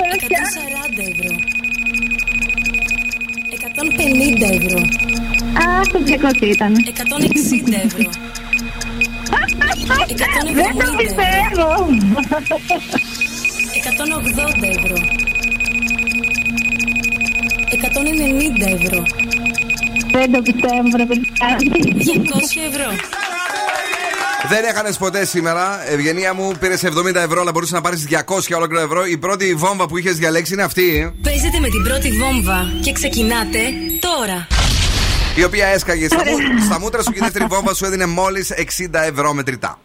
ευρώ. 1.12 1.32
150 3.54 4.48
ευρώ. 4.58 4.80
Α, 5.62 5.64
το 5.92 5.98
200 6.06 6.46
ήταν. 6.46 6.72
160 6.86 7.78
ευρώ. 7.84 8.10
170 9.98 10.54
Δεν 10.54 10.76
το 10.76 10.82
ευρώ. 10.82 10.96
πιστεύω. 10.96 11.68
180 14.58 14.62
ευρώ. 14.76 14.96
190 17.70 18.80
ευρώ. 18.82 19.02
Δεν 20.12 20.32
το 20.32 20.42
πιστεύω, 20.42 20.96
ρε 20.96 21.04
παιδιά. 21.06 21.56
200 21.58 22.72
ευρώ. 22.72 22.90
Δεν 24.48 24.64
έκανε 24.64 24.92
ποτέ 24.98 25.24
σήμερα. 25.24 25.90
Ευγενία 25.90 26.34
μου 26.34 26.52
πήρες 26.60 26.84
70 26.84 27.14
ευρώ, 27.14 27.40
αλλά 27.40 27.50
μπορούσες 27.52 27.74
να 27.74 27.80
πάρεις 27.80 28.06
200 28.10 28.56
ολόκληρο 28.56 28.82
ευρώ. 28.84 29.06
Η 29.06 29.18
πρώτη 29.18 29.54
βόμβα 29.54 29.86
που 29.86 29.98
είχες 29.98 30.16
διαλέξει 30.16 30.52
είναι 30.52 30.62
αυτή. 30.62 31.12
Παίζετε 31.22 31.58
με 31.60 31.68
την 31.68 31.82
πρώτη 31.82 32.10
βόμβα 32.10 32.72
και 32.82 32.92
ξεκινάτε 32.92 33.58
τώρα. 34.00 34.46
Η 35.36 35.44
οποία 35.44 35.66
έσκαγε 35.66 36.06
στα, 36.06 36.16
μου- 36.16 36.62
στα 36.64 36.80
μούτρα 36.80 37.02
σου 37.02 37.10
και 37.10 37.18
η 37.18 37.22
δεύτερη 37.22 37.44
βόμβα 37.48 37.74
σου 37.74 37.84
έδινε 37.84 38.06
μόλις 38.06 38.52
60 38.56 39.02
ευρώ 39.12 39.32
μετρητά. 39.32 39.78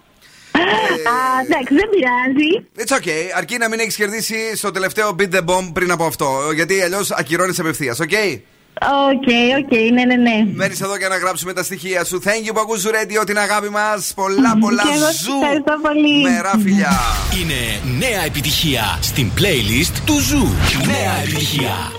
Α, 0.56 1.16
εντάξει, 1.46 1.74
δεν 1.80 1.90
πειράζει. 1.94 2.52
It's 2.78 2.96
okay, 3.00 3.32
αρκεί 3.38 3.58
να 3.58 3.70
μην 3.70 3.80
έχεις 3.80 3.96
κερδίσει 3.96 4.56
στο 4.58 4.72
τελευταίο 4.72 5.16
beat 5.20 5.34
the 5.36 5.46
bomb 5.46 5.70
πριν 5.74 5.92
από 5.92 6.06
αυτό. 6.06 6.52
Γιατί 6.56 6.82
αλλιώς 6.82 7.12
ακυρώνεις 7.12 7.60
απευθείας, 7.60 8.00
ok? 8.02 8.40
Οκ, 8.82 9.28
οκ, 9.60 9.72
ναι, 9.94 10.04
ναι, 10.06 10.16
ναι. 10.16 10.46
Μένεις 10.54 10.82
εδώ 10.82 10.96
για 10.98 11.08
να 11.08 11.18
γράψουμε 11.18 11.54
τα 11.54 11.64
στοιχεία 11.64 12.04
σου. 12.04 12.22
Thank 12.26 12.48
you 12.50 12.54
που 12.54 12.60
ακούς 12.60 12.86
Radio, 12.88 13.26
την 13.26 13.38
αγάπη 13.38 13.70
μας. 13.70 14.12
Πολλά, 14.16 14.58
πολλά 14.60 14.84
Και 14.84 14.90
εγώ 14.96 15.06
σας 15.06 15.16
ζου. 15.22 15.32
ευχαριστώ 15.42 15.74
πολύ. 15.82 16.22
Μερά 16.22 16.54
φιλιά. 16.64 17.00
Είναι 17.42 17.82
νέα 18.08 18.24
επιτυχία 18.26 18.98
στην 19.02 19.32
playlist 19.38 19.94
του 20.06 20.20
Ζου. 20.20 20.48
Νέα 20.86 21.14
επιτυχία. 21.24 21.92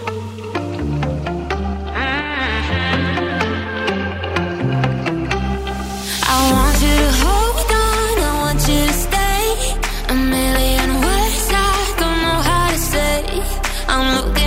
I'm 13.97 14.27
looking 14.27 14.44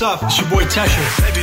What's 0.00 0.22
up? 0.22 0.22
It's 0.30 0.38
your 0.38 0.48
boy 0.48 0.62
Tesha. 0.62 1.02
Baby, 1.18 1.42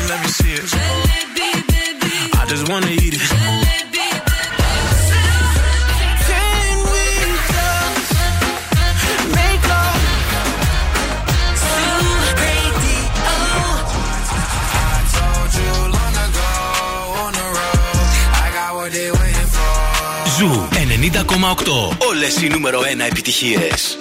Όλες 22.10 22.42
οι 22.42 22.48
νούμερο 22.48 22.80
1 22.82 23.00
επιτυχίες. 23.00 23.98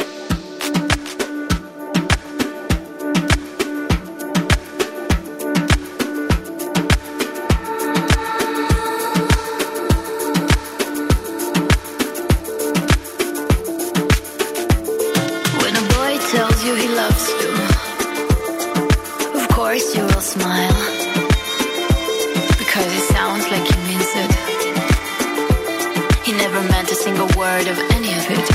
single 27.05 27.27
word 27.37 27.67
of 27.69 27.79
any 27.93 28.15
of 28.15 28.31
it. 28.31 28.54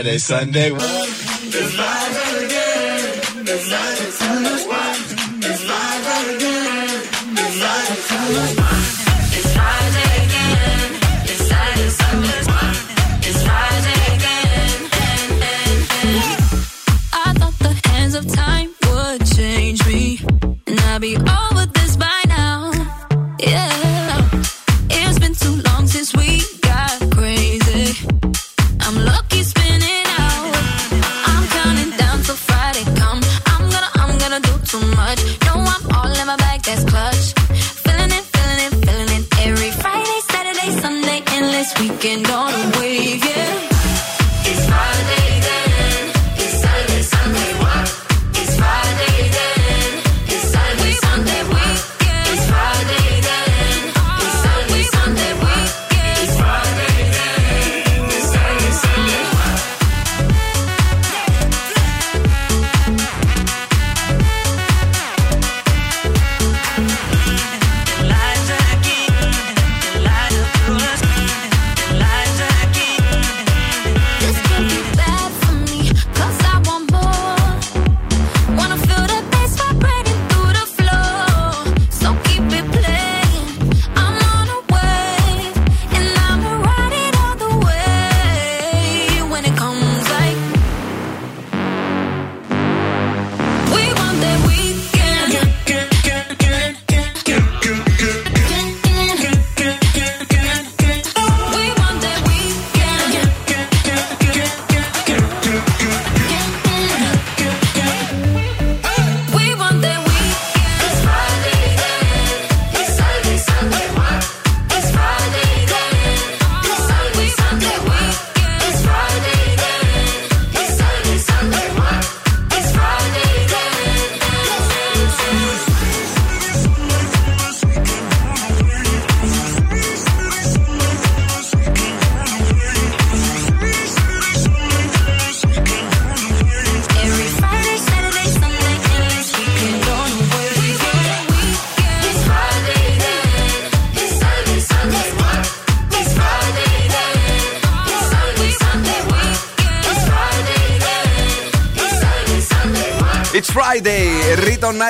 Saturday, 0.00 0.18
Sunday. 0.18 1.09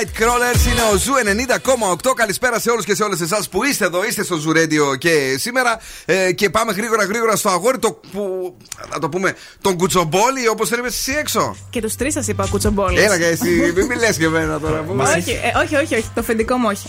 Nightcrawlers 0.00 0.70
είναι 0.70 0.80
ο 0.92 0.96
Ζου 0.96 1.12
90,8. 2.04 2.12
Καλησπέρα 2.14 2.60
σε 2.60 2.70
όλους 2.70 2.84
και 2.84 2.94
σε 2.94 3.02
όλες 3.02 3.20
εσάς 3.20 3.48
που 3.48 3.64
είστε 3.64 3.84
εδώ, 3.84 4.04
είστε 4.04 4.24
στο 4.24 4.36
Ζου 4.36 4.52
Radio 4.52 4.98
και 4.98 5.36
σήμερα. 5.38 5.80
Ε, 6.04 6.32
και 6.32 6.50
πάμε 6.50 6.72
γρήγορα 6.72 7.04
γρήγορα 7.04 7.36
στο 7.36 7.48
αγόρι 7.48 7.78
το 7.78 8.00
που. 8.12 8.39
Να 9.00 9.08
το 9.08 9.16
πούμε, 9.16 9.34
τον 9.60 9.76
κουτσομπόλι, 9.76 10.48
όπως 10.50 10.68
το 10.68 10.76
είπες 10.78 10.94
εσύ 10.94 11.12
έξω. 11.18 11.56
Και 11.70 11.80
τους 11.80 11.94
τρεις 11.96 12.12
σας 12.12 12.26
είπα 12.26 12.46
κουτσομπόλε. 12.50 13.02
Έλα 13.02 13.18
και 13.18 13.24
εσύ, 13.24 13.72
μην 13.76 13.86
μιλέ 13.86 14.12
και 14.18 14.24
εμένα 14.24 14.58
τώρα. 14.60 14.78
που- 14.80 14.94
όχι, 15.16 15.30
ε, 15.30 15.58
όχι, 15.64 15.76
όχι, 15.76 15.94
όχι, 15.94 16.06
το 16.14 16.22
φεντικό 16.22 16.56
μου 16.56 16.68
όχι. 16.70 16.86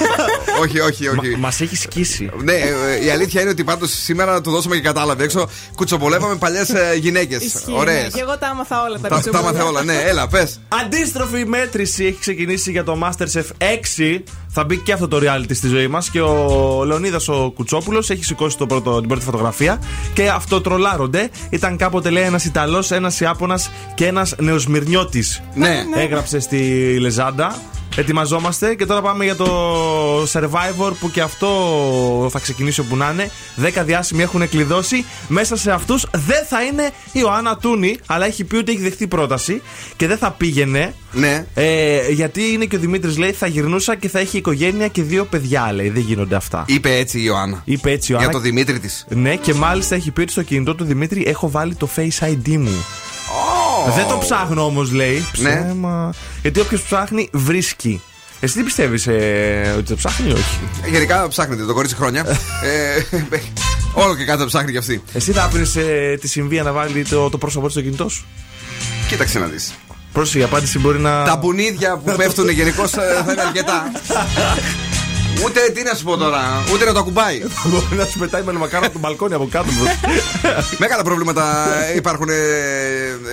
όχι, 0.62 0.80
όχι, 0.80 1.08
όχι. 1.08 1.36
Μας 1.38 1.60
έχει 1.60 1.76
σκίσει. 1.76 2.30
Ναι, 2.42 2.52
ε, 2.52 3.04
η 3.04 3.10
αλήθεια 3.10 3.40
είναι 3.40 3.50
ότι 3.50 3.64
πάντως 3.64 3.90
σήμερα 4.02 4.40
το 4.40 4.50
δώσαμε 4.50 4.74
και 4.76 4.82
κατάλαβε 4.82 5.24
έξω. 5.24 5.48
Κουτσομπολεύαμε 5.76 6.36
παλιές 6.36 6.72
γυναίκες. 6.98 7.42
Ισχύει, 7.42 7.72
Ωραίες. 7.76 8.02
ναι. 8.02 8.08
Και 8.08 8.20
εγώ 8.20 8.38
τα 8.38 8.46
άμαθα 8.48 8.82
όλα 8.82 8.94
τα 8.98 9.00
Τα, 9.02 9.08
τα 9.08 9.14
κουτσομπόλια. 9.14 9.50
μάθε 9.52 9.62
όλα, 9.62 9.82
ναι, 9.84 9.94
έλα, 10.06 10.28
πες. 10.28 10.60
Αντίστροφη 10.84 11.44
μέτρηση 11.46 12.04
έχει 12.04 12.18
ξεκινήσει 12.20 12.70
για 12.70 12.84
το 12.84 12.98
Masterchef 13.04 13.44
6. 13.98 14.22
Θα 14.58 14.64
μπει 14.64 14.76
και 14.78 14.92
αυτό 14.92 15.08
το 15.08 15.18
reality 15.22 15.54
στη 15.54 15.68
ζωή 15.68 15.86
μας. 15.86 16.10
Και 16.10 16.20
ο 16.20 16.84
Λεωνίδας 16.84 17.28
ο 17.28 17.52
Κουτσόπουλος 17.54 18.10
έχει 18.10 18.24
σηκώσει 18.24 18.58
το 18.58 18.66
πρώτο, 18.66 18.98
την 18.98 19.08
πρώτη 19.08 19.24
φωτογραφία. 19.24 19.80
Και 20.12 20.28
αυτό 20.28 20.60
τρολάρονται. 20.60 21.30
Ήταν 21.50 21.76
κάποτε 21.76 22.10
λέει 22.10 22.22
ένας 22.22 22.44
Ιταλός, 22.44 22.90
ένας 22.90 23.20
Ιάπωνας 23.20 23.70
και 23.94 24.06
ένας 24.06 24.34
Νεοσμυρνιώτης. 24.38 25.42
Ναι. 25.54 25.84
Έγραψε 25.94 26.40
στη 26.40 26.58
Λεζάντα. 27.00 27.60
Ετοιμαζόμαστε 27.96 28.74
και 28.74 28.86
τώρα 28.86 29.00
πάμε 29.02 29.24
για 29.24 29.36
το 29.36 29.46
Survivor 30.22 30.92
που 31.00 31.10
και 31.10 31.20
αυτό 31.20 31.48
θα 32.32 32.38
ξεκινήσει 32.38 32.80
όπου 32.80 32.96
να 32.96 33.10
είναι. 33.10 33.30
Δέκα 33.56 33.84
διάσημοι 33.84 34.22
έχουν 34.22 34.48
κλειδώσει. 34.48 35.04
Μέσα 35.28 35.56
σε 35.56 35.70
αυτούς 35.70 36.06
δεν 36.12 36.44
θα 36.48 36.62
είναι 36.62 36.82
η 37.06 37.10
Ιωάννα 37.12 37.56
Τούνη, 37.56 37.98
αλλά 38.06 38.26
έχει 38.26 38.44
πει 38.44 38.56
ότι 38.56 38.72
έχει 38.72 38.80
δεχτεί 38.80 39.06
πρόταση 39.06 39.62
και 39.96 40.06
δεν 40.06 40.18
θα 40.18 40.30
πήγαινε. 40.30 40.94
Ναι. 41.12 41.46
Ε, 41.54 42.10
γιατί 42.10 42.52
είναι 42.52 42.64
και 42.64 42.76
ο 42.76 42.78
Δημήτρης 42.78 43.18
λέει 43.18 43.32
θα 43.32 43.46
γυρνούσα 43.46 43.96
και 43.96 44.08
θα 44.08 44.18
έχει 44.18 44.36
οικογένεια 44.36 44.88
και 44.88 45.02
δύο 45.02 45.24
παιδιά. 45.24 45.72
Λέει 45.72 45.88
δεν 45.88 46.02
γίνονται 46.02 46.36
αυτά. 46.36 46.64
Είπε 46.66 46.96
έτσι 46.96 47.18
η 47.18 47.22
Ιωάννα. 47.24 47.62
Είπε 47.64 47.90
έτσι 47.90 48.12
η 48.12 48.14
Ιωάννα. 48.18 48.30
Για 48.30 48.40
το 48.40 48.44
Δημήτρη 48.44 48.80
της. 48.80 49.06
Ναι, 49.08 49.36
και 49.36 49.54
μάλιστα 49.54 49.94
έχει 49.94 50.10
πει 50.10 50.20
ότι 50.20 50.32
στο 50.32 50.42
κινητό 50.42 50.74
του 50.74 50.84
Δημήτρη 50.84 51.24
έχω 51.26 51.50
βάλει 51.50 51.74
το 51.74 51.88
Face 51.96 52.24
ID 52.24 52.56
μου. 52.56 52.84
Δεν 53.96 54.08
το 54.08 54.18
ψάχνω 54.18 54.64
όμως, 54.64 54.92
λέει. 54.92 55.26
Ναι. 55.38 55.50
Ψέμα. 55.50 56.14
Γιατί 56.42 56.60
όποιος 56.60 56.82
ψάχνει 56.82 57.28
βρίσκει. 57.32 58.02
Εσύ 58.40 58.54
τι 58.54 58.62
πιστεύεις, 58.62 59.06
ε, 59.06 59.74
ότι 59.76 59.88
το 59.88 59.96
ψάχνει 59.96 60.28
ή 60.28 60.32
όχι; 60.32 60.90
Γενικά 60.90 61.28
ψάχνετε 61.28 61.64
το 61.64 61.74
κορίτσι 61.74 61.96
χρόνια. 61.96 62.24
ε, 62.62 63.16
όλο 63.92 64.16
και 64.16 64.24
κάτι 64.24 64.40
θα 64.40 64.46
ψάχνει 64.46 64.70
κι 64.70 64.78
αυτή. 64.78 65.02
Εσύ 65.12 65.32
θα 65.32 65.42
άφηνε 65.42 65.66
ε, 65.86 66.16
τη 66.16 66.28
συμβία 66.28 66.62
να 66.62 66.72
βάλει 66.72 67.04
το, 67.04 67.30
το 67.30 67.38
πρόσωπό 67.38 67.64
της 67.64 67.72
στο 67.72 67.82
κινητό 67.82 68.08
σου; 68.08 68.24
Κοίταξε 69.08 69.38
να 69.38 69.46
δεις. 69.46 69.74
Πρόσεχε, 70.12 70.38
η 70.38 70.42
απάντηση 70.42 70.78
μπορεί 70.78 70.98
να. 70.98 71.24
Τα 71.24 71.36
μπουνίδια 71.36 71.96
που 71.96 72.14
πέφτουν 72.18 72.48
γενικώς 72.48 72.90
θα 72.90 73.02
είναι 73.32 73.42
αρκετά. 73.42 73.92
Ούτε 75.44 75.60
τι 75.74 75.82
να 75.82 75.94
σου 75.94 76.04
πω 76.04 76.16
τώρα, 76.16 76.64
ούτε 76.72 76.84
να 76.84 76.92
το 76.92 76.98
ακουμπάει. 76.98 77.42
Μπορεί 77.64 77.96
να 77.96 78.04
σου 78.04 78.18
πετάει 78.18 78.42
με 78.42 78.52
μακάρο 78.52 78.82
από 78.84 78.92
τον 78.92 79.00
μπαλκόνι 79.00 79.34
από 79.34 79.48
κάτω. 79.50 79.68
Μεγάλα 80.78 81.02
προβλήματα 81.02 81.66
υπάρχουν 81.96 82.28
ε, 82.28 82.34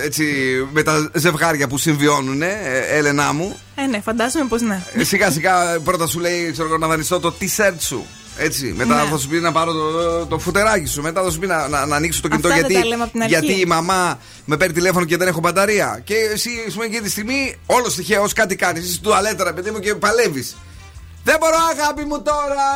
έτσι 0.04 0.24
με 0.72 0.82
τα 0.82 1.10
ζευγάρια 1.14 1.68
που 1.68 1.78
συμβιώνουν, 1.78 2.42
ε, 2.42 2.52
Έλενά 2.90 3.32
μου. 3.32 3.56
Ε, 3.74 3.86
ναι, 3.86 4.00
φαντάζομαι 4.00 4.44
πως 4.48 4.60
ναι. 4.60 4.82
Ε, 4.94 5.04
Σιγά 5.04 5.30
σιγά 5.30 5.80
πρώτα 5.84 6.06
σου 6.06 6.18
λέει 6.20 6.50
ξέρω, 6.52 6.68
εγώ, 6.68 6.78
να 6.78 6.86
δανειστώ 6.86 7.20
το 7.20 7.34
t-shirt 7.40 7.74
σου. 7.78 8.06
Έτσι. 8.38 8.74
Μετά 8.76 9.02
Ναι. 9.02 9.10
θα 9.10 9.18
σου 9.18 9.28
πει 9.28 9.38
να 9.40 9.52
πάρω 9.52 9.72
το, 9.72 10.26
το 10.26 10.38
φουτεράκι 10.38 10.86
σου. 10.86 11.02
Μετά 11.02 11.22
θα 11.22 11.30
σου 11.30 11.38
πει 11.38 11.46
να, 11.46 11.68
να, 11.68 11.86
να 11.86 11.96
ανοίξω 11.96 12.20
το 12.20 12.28
κινητό 12.28 12.48
Αυτά 12.48 12.60
δεν 12.60 12.70
γιατί, 12.70 12.82
τα 12.84 12.88
λέμε 12.88 13.02
απ' 13.04 13.10
την 13.10 13.22
αρχή. 13.22 13.34
γιατί 13.34 13.60
η 13.60 13.64
μαμά 13.66 14.18
με 14.44 14.56
παίρνει 14.56 14.74
τηλέφωνο 14.74 15.04
και 15.04 15.16
δεν 15.16 15.28
έχω 15.28 15.40
μπαταρία. 15.40 16.00
Και 16.04 16.14
εσύ, 16.32 16.50
ας 16.66 16.72
πούμε, 16.72 16.84
εκείνη 16.84 17.00
τη 17.00 17.10
στιγμή, 17.10 17.56
όλος 17.66 17.94
τυχαίω 17.94 18.26
κάτι 18.34 18.56
κάνεις. 18.56 18.82
Είσαι 18.82 18.90
στην 18.92 19.02
τουαλέτα, 19.02 19.44
ρε 19.44 19.52
παιδί 19.52 19.70
μου, 19.70 19.78
και 19.78 19.94
παλεύεις. 19.94 20.56
Δεν 21.24 21.36
μπορώ, 21.40 21.56
αγάπη 21.74 22.04
μου 22.04 22.22
τώρα! 22.30 22.68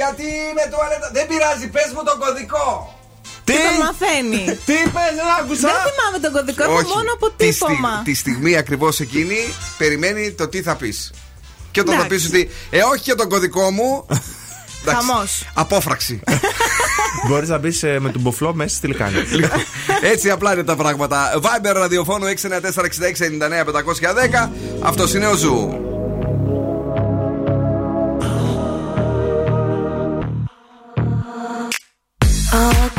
Γιατί 0.00 0.22
είμαι 0.22 0.64
τουαλέτα. 0.72 1.08
Δεν 1.12 1.26
πειράζει, 1.30 1.66
πες 1.68 1.88
μου 1.94 2.02
τον 2.08 2.16
κωδικό. 2.22 2.66
Τι; 3.44 3.52
το 3.52 3.58
μαθαίνει. 3.84 4.44
Τι 4.68 4.76
πε, 4.94 5.04
δεν 5.18 5.28
άκουσα. 5.40 5.68
Δεν 5.68 5.76
θυμάμαι 5.88 6.18
τον 6.24 6.32
κωδικό, 6.36 6.62
έχω 6.62 6.72
μόνο 6.96 7.10
από 7.16 7.26
Τη, 7.30 7.52
στι- 7.52 7.66
τύπομα. 7.66 8.02
τη 8.04 8.14
στιγμή 8.14 8.56
ακριβώς 8.56 9.00
εκείνη 9.00 9.38
περιμένει 9.78 10.32
το 10.32 10.48
τι 10.48 10.62
θα 10.62 10.74
πεις. 10.76 11.12
Και 11.70 11.80
όταν 11.80 11.98
θα 11.98 12.06
πεις 12.06 12.24
Εντάξει. 12.26 12.40
ότι, 12.46 12.50
Ε, 12.76 12.82
όχι 12.82 13.00
για 13.02 13.16
τον 13.16 13.28
κωδικό 13.28 13.70
μου. 13.70 14.06
εντάξει, 14.82 15.06
Χαμός. 15.06 15.44
Απόφραξη. 15.54 16.20
Μπορείς 17.28 17.48
να 17.48 17.58
μπεις 17.58 17.82
με 17.82 18.10
τον 18.12 18.20
μποφλό 18.20 18.54
μέσα 18.54 18.76
στη 18.76 18.86
λεκάνη. 18.86 19.16
Έτσι 20.02 20.30
απλά 20.30 20.52
είναι 20.52 20.64
τα 20.64 20.76
πράγματα. 20.76 21.32
Viber 21.42 21.72
ραδιοφώνου 21.74 22.26
694-6699-510. 22.26 22.32
Αυτός 24.82 25.14
είναι 25.14 25.26
ο 25.26 25.34
Ζου. 25.34 25.74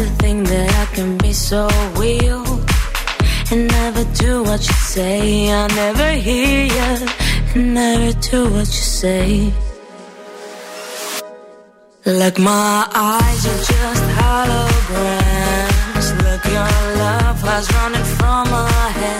to 0.00 0.06
think 0.22 0.48
that 0.48 0.70
I 0.82 0.86
can 0.94 1.18
be 1.18 1.32
so 1.32 1.68
real 1.96 2.42
and 3.50 3.68
never 3.68 4.04
do 4.24 4.42
what 4.42 4.60
you 4.68 4.78
say. 4.96 5.52
I 5.52 5.66
never 5.82 6.12
hear 6.12 6.64
you 6.76 6.90
and 7.54 7.74
never 7.74 8.12
do 8.30 8.40
what 8.54 8.68
you 8.76 8.84
say. 9.00 9.52
Like 12.06 12.38
my 12.38 12.88
eyes 12.94 13.42
are 13.52 13.62
just 13.72 14.04
holograms. 14.20 16.06
Look, 16.24 16.42
your 16.56 16.72
love 17.04 17.40
has 17.50 17.66
running 17.76 18.08
from 18.16 18.44
my 18.56 18.86
hands, 19.00 19.19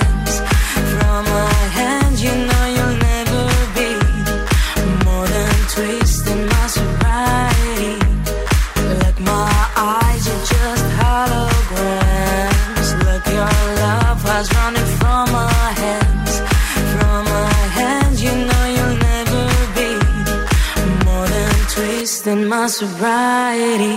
my 22.51 22.67
sobriety. 22.67 23.95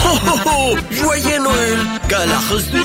Ho, 0.00 0.12
ho, 0.24 0.36
ho! 0.44 0.76
Joyeux 0.90 1.38
Noël! 1.38 1.78
Galachos 2.10 2.64
du 2.70 2.84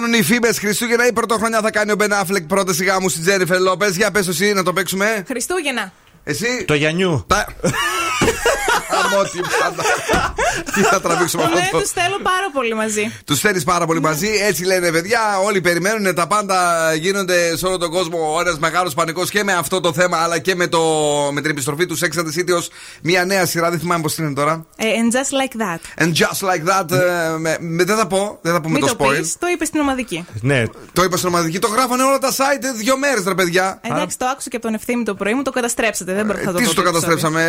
Φουντώνουν 0.00 0.20
οι 0.20 0.22
φήμε 0.22 0.52
Χριστούγεννα 0.52 1.06
ή 1.06 1.12
Πρωτοχρονιά 1.12 1.60
θα 1.60 1.70
κάνει 1.70 1.92
ο 1.92 1.94
Μπεν 1.94 2.12
Αφλεκ 2.12 2.42
πρόταση 2.42 2.84
γάμου 2.84 3.08
στην 3.08 3.22
Τζένιφερ 3.22 3.60
Λόπες. 3.60 3.96
Για 3.96 4.10
πες 4.10 4.28
εσύ 4.28 4.52
να 4.52 4.62
το 4.62 4.72
παίξουμε. 4.72 5.24
Χριστούγεννα. 5.26 5.92
Εσύ; 6.24 6.64
Το 6.66 6.74
Γιαννιού. 6.74 7.24
Τα... 7.26 7.46
Αμότι 9.04 9.40
πάντα. 9.60 9.82
Τι 10.74 10.80
θα 10.82 11.00
τραβήξουμε 11.00 11.42
Ναι, 11.54 11.60
αυτό; 11.60 11.78
τους 11.78 11.90
θέλω 11.90 12.18
πάρα 12.22 12.50
πολύ 12.52 12.74
μαζί. 12.74 13.12
Τους 13.24 13.40
θέλεις 13.40 13.64
πάρα 13.64 13.86
πολύ 13.86 14.00
μαζί. 14.00 14.28
Έτσι 14.48 14.64
λένε 14.64 14.90
παιδιά. 14.90 15.20
Όλοι 15.44 15.60
περιμένουν. 15.60 16.14
Τα 16.14 16.26
πάντα 16.26 16.58
γίνονται 16.94 17.56
σε 17.56 17.66
όλο 17.66 17.76
τον 17.78 17.90
κόσμο. 17.90 18.36
Ένας 18.40 18.58
μεγάλος 18.58 18.94
πανικός 18.94 19.30
και 19.30 19.44
με 19.44 19.52
αυτό 19.52 19.80
το 19.80 19.92
θέμα, 19.92 20.16
αλλά 20.18 20.38
και 20.38 20.54
με, 20.54 20.66
το, 20.66 20.80
με 21.32 21.40
την 21.40 21.50
επιστροφή 21.50 21.86
του 21.86 21.98
Sex 21.98 22.18
and 22.18 22.22
the 22.24 22.38
City 22.40 22.56
ως 22.56 22.70
μια 23.02 23.24
νέα 23.24 23.46
σειρά. 23.46 23.70
Δεν 23.70 23.78
θυμάμαι 23.78 24.02
πώς 24.02 24.16
είναι 24.18 24.32
τώρα. 24.34 24.66
Ε, 24.76 24.84
and 24.86 25.14
just 25.16 25.30
like 25.40 25.54
that. 25.62 26.04
And 26.04 26.08
just 26.12 26.48
like 26.50 26.64
that. 26.70 26.90
ε, 26.98 27.36
με, 27.38 27.56
με- 27.60 27.84
δεν 27.84 27.96
θα 27.96 28.06
πω. 28.06 28.38
Δεν 28.42 28.52
θα 28.52 28.60
πω 28.60 28.68
με 28.68 28.78
Μην 28.78 28.86
το 28.88 28.96
το 28.96 29.04
spoil. 29.04 29.16
πεις, 29.18 29.36
το 29.38 29.46
είπες 29.46 29.68
στην 29.68 29.80
ομαδική. 29.80 30.24
Ναι. 30.40 30.62
Το 30.92 31.02
είπα 31.02 31.16
στην 31.16 31.28
ομαδική. 31.28 31.58
Το 31.58 31.68
γράφανε 31.68 32.02
όλα 32.02 32.18
τα 32.18 32.30
site 32.30 32.62
ε, 32.64 32.72
δύο 32.76 32.98
μέρες, 32.98 33.24
ρε 33.26 33.34
παιδιά. 33.34 33.80
Εντάξει, 33.82 34.18
το 34.18 34.26
άκουσα 34.26 34.48
και 34.48 34.56
από 34.56 34.64
τον 34.64 34.74
ευθύνη 34.74 35.02
το 35.04 35.14
πρωί 35.14 35.34
μου, 35.34 35.42
το 35.42 35.50
καταστρέψατε. 35.50 36.12
Δεν 36.14 36.26
μπορώ 36.26 36.38
να 36.44 36.52
το 36.52 36.58
Τι 36.58 36.62
δω 36.64 36.68
σου 36.68 36.74
το 36.74 36.80
επεισόδιο. 36.80 37.00
καταστρέψαμε; 37.00 37.42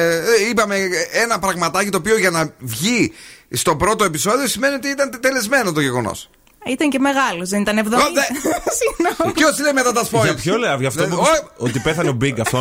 Ε, 0.44 0.50
Είπαμε 0.50 0.76
ένα 1.12 1.40
πραγματάκι 1.40 1.90
το 1.90 1.98
οποίο 1.98 2.18
για 2.18 2.30
να 2.30 2.54
βγει 2.60 3.14
στο 3.52 3.76
πρώτο 3.76 4.04
επεισόδιο 4.04 4.48
σημαίνει 4.48 4.76
ότι 4.76 4.88
ήταν 4.88 5.20
τελεσμένο 5.22 5.72
το 5.72 5.82
γεγονός. 5.82 6.30
Ήταν 6.66 6.90
και 6.90 7.00
μεγάλος, 7.00 7.50
δεν 7.50 7.62
ήταν 7.62 7.78
70. 7.78 7.80
Συγγνώμη. 8.80 9.34
Ποιος 9.34 9.60
λέει 9.60 9.74
μετά 9.74 9.92
τα 9.92 10.04
spoil. 10.12 10.24
Για 10.24 10.36
ποιο 10.36 10.58
λέει, 10.58 10.76
για 10.80 10.88
αυτό 10.88 11.02
Δεν- 11.02 11.10
που 11.10 11.22
Ω, 11.22 11.52
Ότι 11.58 11.80
πέθανε 11.80 12.10
ο 12.10 12.18
Big 12.22 12.40
αυτό. 12.40 12.58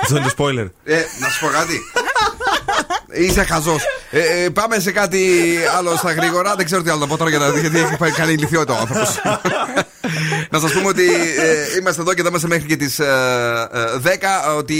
Αυτό 0.00 0.16
είναι 0.16 0.26
το 0.28 0.34
spoiler. 0.38 0.70
Ε, 0.84 1.02
να 1.20 1.28
σου 1.28 1.40
πω 1.40 1.46
κάτι. 1.52 1.80
Είσαι 3.26 3.42
χαζός. 3.44 3.82
Ε, 4.16 4.44
ε, 4.44 4.48
πάμε 4.48 4.78
σε 4.78 4.92
κάτι 4.92 5.28
άλλο 5.78 5.96
στα 5.96 6.12
γρήγορα. 6.12 6.54
Δεν 6.56 6.64
ξέρω 6.64 6.82
τι 6.82 6.90
άλλο 6.90 6.98
να 7.00 7.06
πω 7.06 7.16
τώρα 7.16 7.30
για 7.30 7.38
να 7.38 7.50
δει 7.50 7.60
γιατί 7.60 7.78
έχει 7.78 7.96
πάει- 7.96 8.10
κάνει 8.12 8.32
ηλικιότητα 8.32 8.72
ο 8.72 8.76
άνθρωπος. 8.80 9.20
να 10.52 10.58
σας 10.58 10.72
πούμε 10.72 10.88
ότι 10.88 11.04
ε, 11.38 11.78
είμαστε 11.80 12.00
εδώ 12.00 12.14
και 12.14 12.22
θα 12.22 12.28
είμαστε 12.28 12.48
μέχρι 12.48 12.66
και 12.66 12.76
τις 12.76 12.98
ε, 12.98 13.68
ε, 14.04 14.16
10. 14.52 14.56
Ότι 14.56 14.78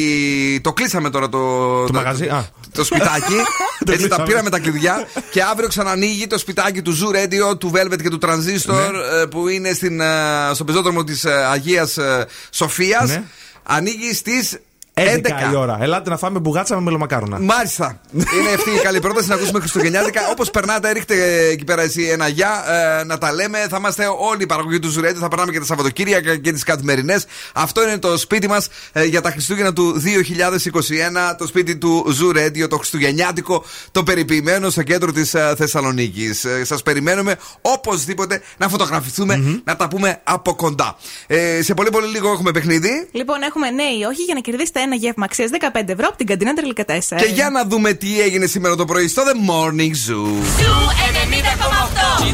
το 0.62 0.72
κλείσαμε 0.72 1.10
τώρα 1.10 1.28
το, 1.28 1.38
Το 1.86 1.92
μαγαζί, 1.92 2.24
α. 2.26 2.48
το 2.72 2.84
σπιτάκι. 2.84 3.34
Το 3.84 3.92
Έτσι 3.92 4.08
τα 4.08 4.14
κλείσαμε. 4.16 4.24
πήραμε 4.26 4.50
τα 4.50 4.58
κλειδιά. 4.58 5.06
Και 5.30 5.42
αύριο 5.42 5.68
ξανανοίγει 5.68 6.26
το 6.26 6.38
σπιτάκι 6.38 6.82
του 6.82 6.98
Zoo 6.98 7.16
Radio, 7.16 7.58
του 7.58 7.72
Velvet 7.74 8.02
και 8.02 8.08
του 8.08 8.18
Transistor 8.22 8.74
Ναι. 8.74 9.20
ε, 9.22 9.24
που 9.30 9.48
είναι 9.48 9.72
στην, 9.72 10.00
ε, 10.00 10.06
στο 10.54 10.64
πεζόδρομο 10.64 11.04
της 11.04 11.24
Αγίας 11.24 11.98
Σοφίας. 12.50 13.08
Ναι. 13.08 13.22
Ανοίγει 13.62 14.14
στις 14.14 14.58
11 14.94 15.52
η 15.52 15.56
ώρα. 15.56 15.78
Ελάτε 15.80 16.10
να 16.10 16.16
φάμε 16.16 16.38
μπουγάτσα 16.38 16.74
με 16.74 16.80
μελομακάρονα. 16.80 17.38
Μάλιστα. 17.40 18.00
Είναι 18.12 18.50
αυτή 18.54 18.70
η 18.70 18.78
καλή 18.82 19.00
πρόταση 19.00 19.28
να 19.28 19.34
ακούσουμε 19.34 19.58
Χριστουγεννιάτικα. 19.58 20.20
Όπως 20.30 20.50
περνάτε, 20.50 20.92
ρίχτε 20.92 21.46
εκεί 21.46 21.64
πέρα 21.64 21.82
εσύ 21.82 22.02
ένα 22.02 22.28
γεια 22.28 22.64
ε, 23.00 23.04
να 23.04 23.18
τα 23.18 23.32
λέμε. 23.32 23.66
Θα 23.70 23.76
είμαστε 23.76 24.04
όλοι 24.18 24.42
η 24.42 24.46
παραγωγή 24.46 24.78
του 24.78 24.88
Ζουρέντι. 24.88 25.18
Θα 25.18 25.28
περνάμε 25.28 25.52
και 25.52 25.58
τα 25.58 25.64
Σαββατοκύριακα 25.64 26.36
και 26.36 26.52
τις 26.52 26.62
καθημερινές. 26.62 27.26
Αυτό 27.54 27.82
είναι 27.82 27.98
το 27.98 28.16
σπίτι 28.16 28.48
μας 28.48 28.68
για 29.06 29.20
τα 29.20 29.30
Χριστούγεννα 29.30 29.72
του 29.72 30.02
2021. 31.32 31.34
Το 31.38 31.46
σπίτι 31.46 31.76
του 31.76 32.06
Ζουρέντιο, 32.10 32.68
το 32.68 32.76
Χριστουγεννιάτικο, 32.76 33.64
το 33.92 34.02
περιποιημένο 34.02 34.70
στο 34.70 34.82
κέντρο 34.82 35.12
της 35.12 35.34
Θεσσαλονίκης. 35.56 36.44
Ε, 36.44 36.64
Σας 36.64 36.82
περιμένουμε 36.82 37.36
οπωσδήποτε 37.60 38.42
να 38.56 38.68
φωτογραφηθούμε, 38.68 39.62
να 39.64 39.76
τα 39.76 39.88
πούμε 39.88 40.20
από 40.24 40.54
κοντά. 40.54 40.96
Ε, 41.26 41.62
σε 41.62 41.74
πολύ 41.74 41.90
πολύ 41.90 42.06
λίγο 42.06 42.30
έχουμε 42.30 42.50
παιχνίδι. 42.50 43.08
Λοιπόν, 43.12 43.42
έχουμε 43.42 43.70
ναι 43.70 43.82
ή 43.82 44.02
όχι 44.10 44.22
για 44.22 44.34
να 44.34 44.40
κερδίσετε 44.40 44.80
ένα 44.84 44.94
γεύμα 44.94 45.24
αξίας 45.24 45.50
15 45.52 45.88
ευρώ 45.88 46.06
από 46.08 46.16
την 46.16 46.26
καντίνα 46.26 46.54
Τρελικατέσσα. 46.54 47.16
Και 47.16 47.24
για 47.24 47.50
να 47.50 47.64
δούμε 47.64 47.92
τι 47.92 48.20
έγινε 48.20 48.46
σήμερα 48.46 48.76
το 48.76 48.84
πρωί 48.84 49.08
στο 49.08 49.22
The 49.22 49.34
Morning 49.50 49.94
Zoo. 50.04 50.26
Ζου 50.60 50.74
90,8. 51.20 52.24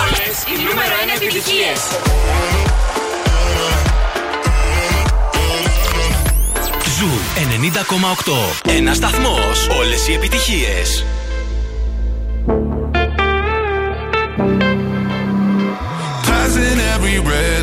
Όλες 0.00 0.36
οι 0.46 0.62
νούμερο 0.68 0.94
1 1.04 1.22
επιτυχίες. 1.22 1.80
Ζου 6.98 7.10
90,8. 7.34 8.72
Ένας 8.76 8.96
σταθμός. 8.96 9.68
Όλες 9.78 10.08
οι 10.08 10.12
επιτυχίες. 10.12 11.04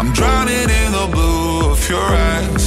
I'm 0.00 0.14
drowning 0.14 0.54
in 0.54 0.92
the 0.92 1.08
blue 1.12 1.72
of 1.72 1.90
your 1.90 2.00
eyes. 2.00 2.59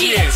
Όλες 0.00 0.35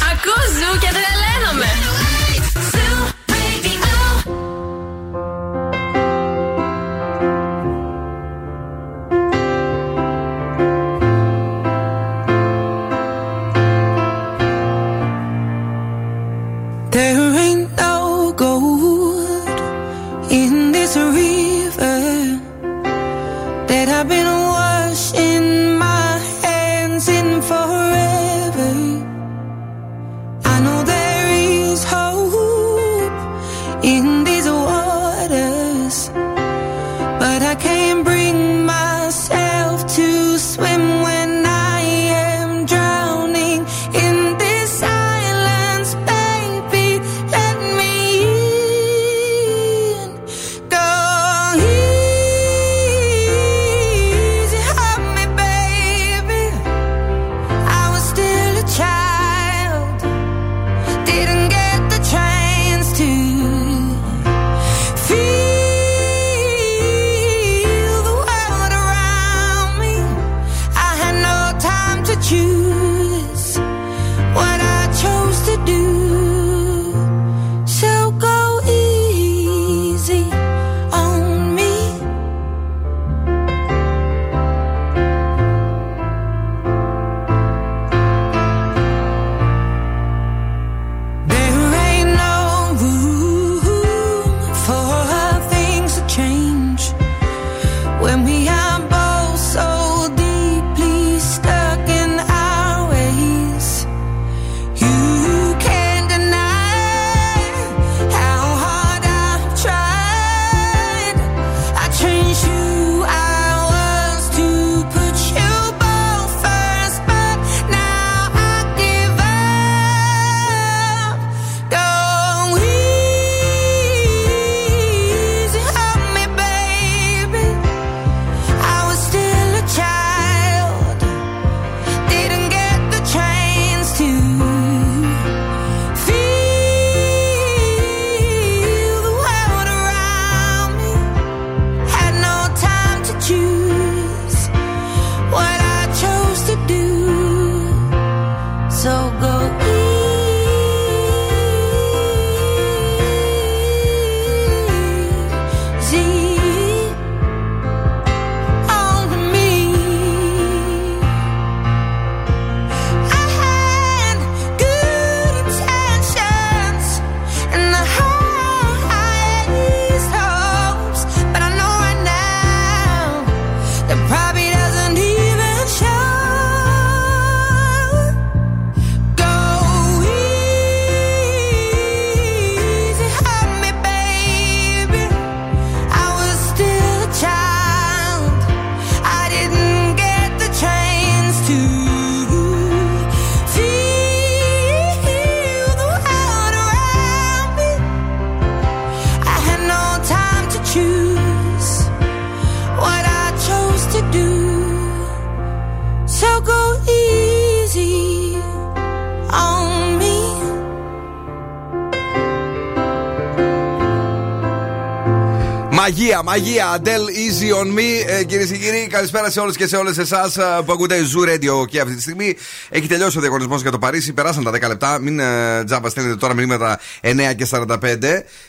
Μαγεία, 215.91 216.23
μαγεία. 216.23 216.77
Adele 216.77 216.89
Easy 216.89 217.63
on 217.63 217.79
Me. 217.79 218.07
Ε, 218.07 218.25
Κυρίες 218.25 218.51
και 218.51 218.57
κύριοι, 218.57 218.87
καλησπέρα 218.87 219.31
σε 219.31 219.41
όλους 219.41 219.57
και 219.57 219.67
σε 219.67 219.77
όλες 219.77 219.99
εσάς 219.99 220.39
που 220.65 220.73
ακούτε 220.73 220.97
Zoo 221.15 221.29
Radio 221.29 221.67
και 221.69 221.81
αυτή 221.81 221.95
τη 221.95 222.01
στιγμή. 222.01 222.37
Έχει 222.69 222.87
τελειώσει 222.87 223.19
ο 223.19 223.21
διαγωνισμός 223.21 223.63
για 223.63 223.71
το 223.71 223.79
Παρίσι. 223.79 224.13
Περάσαν 224.13 224.45
τα 224.45 224.51
10 224.51 224.69
λεπτά. 224.69 224.99
Μην 224.99 225.21
ε, 225.21 225.65
τζάμπα 225.65 225.89
στέλνετε 225.89 226.17
τώρα 226.17 226.35
μηνύματα 226.35 226.79
9 227.03 227.35
και 227.37 227.47
45. 227.51 227.67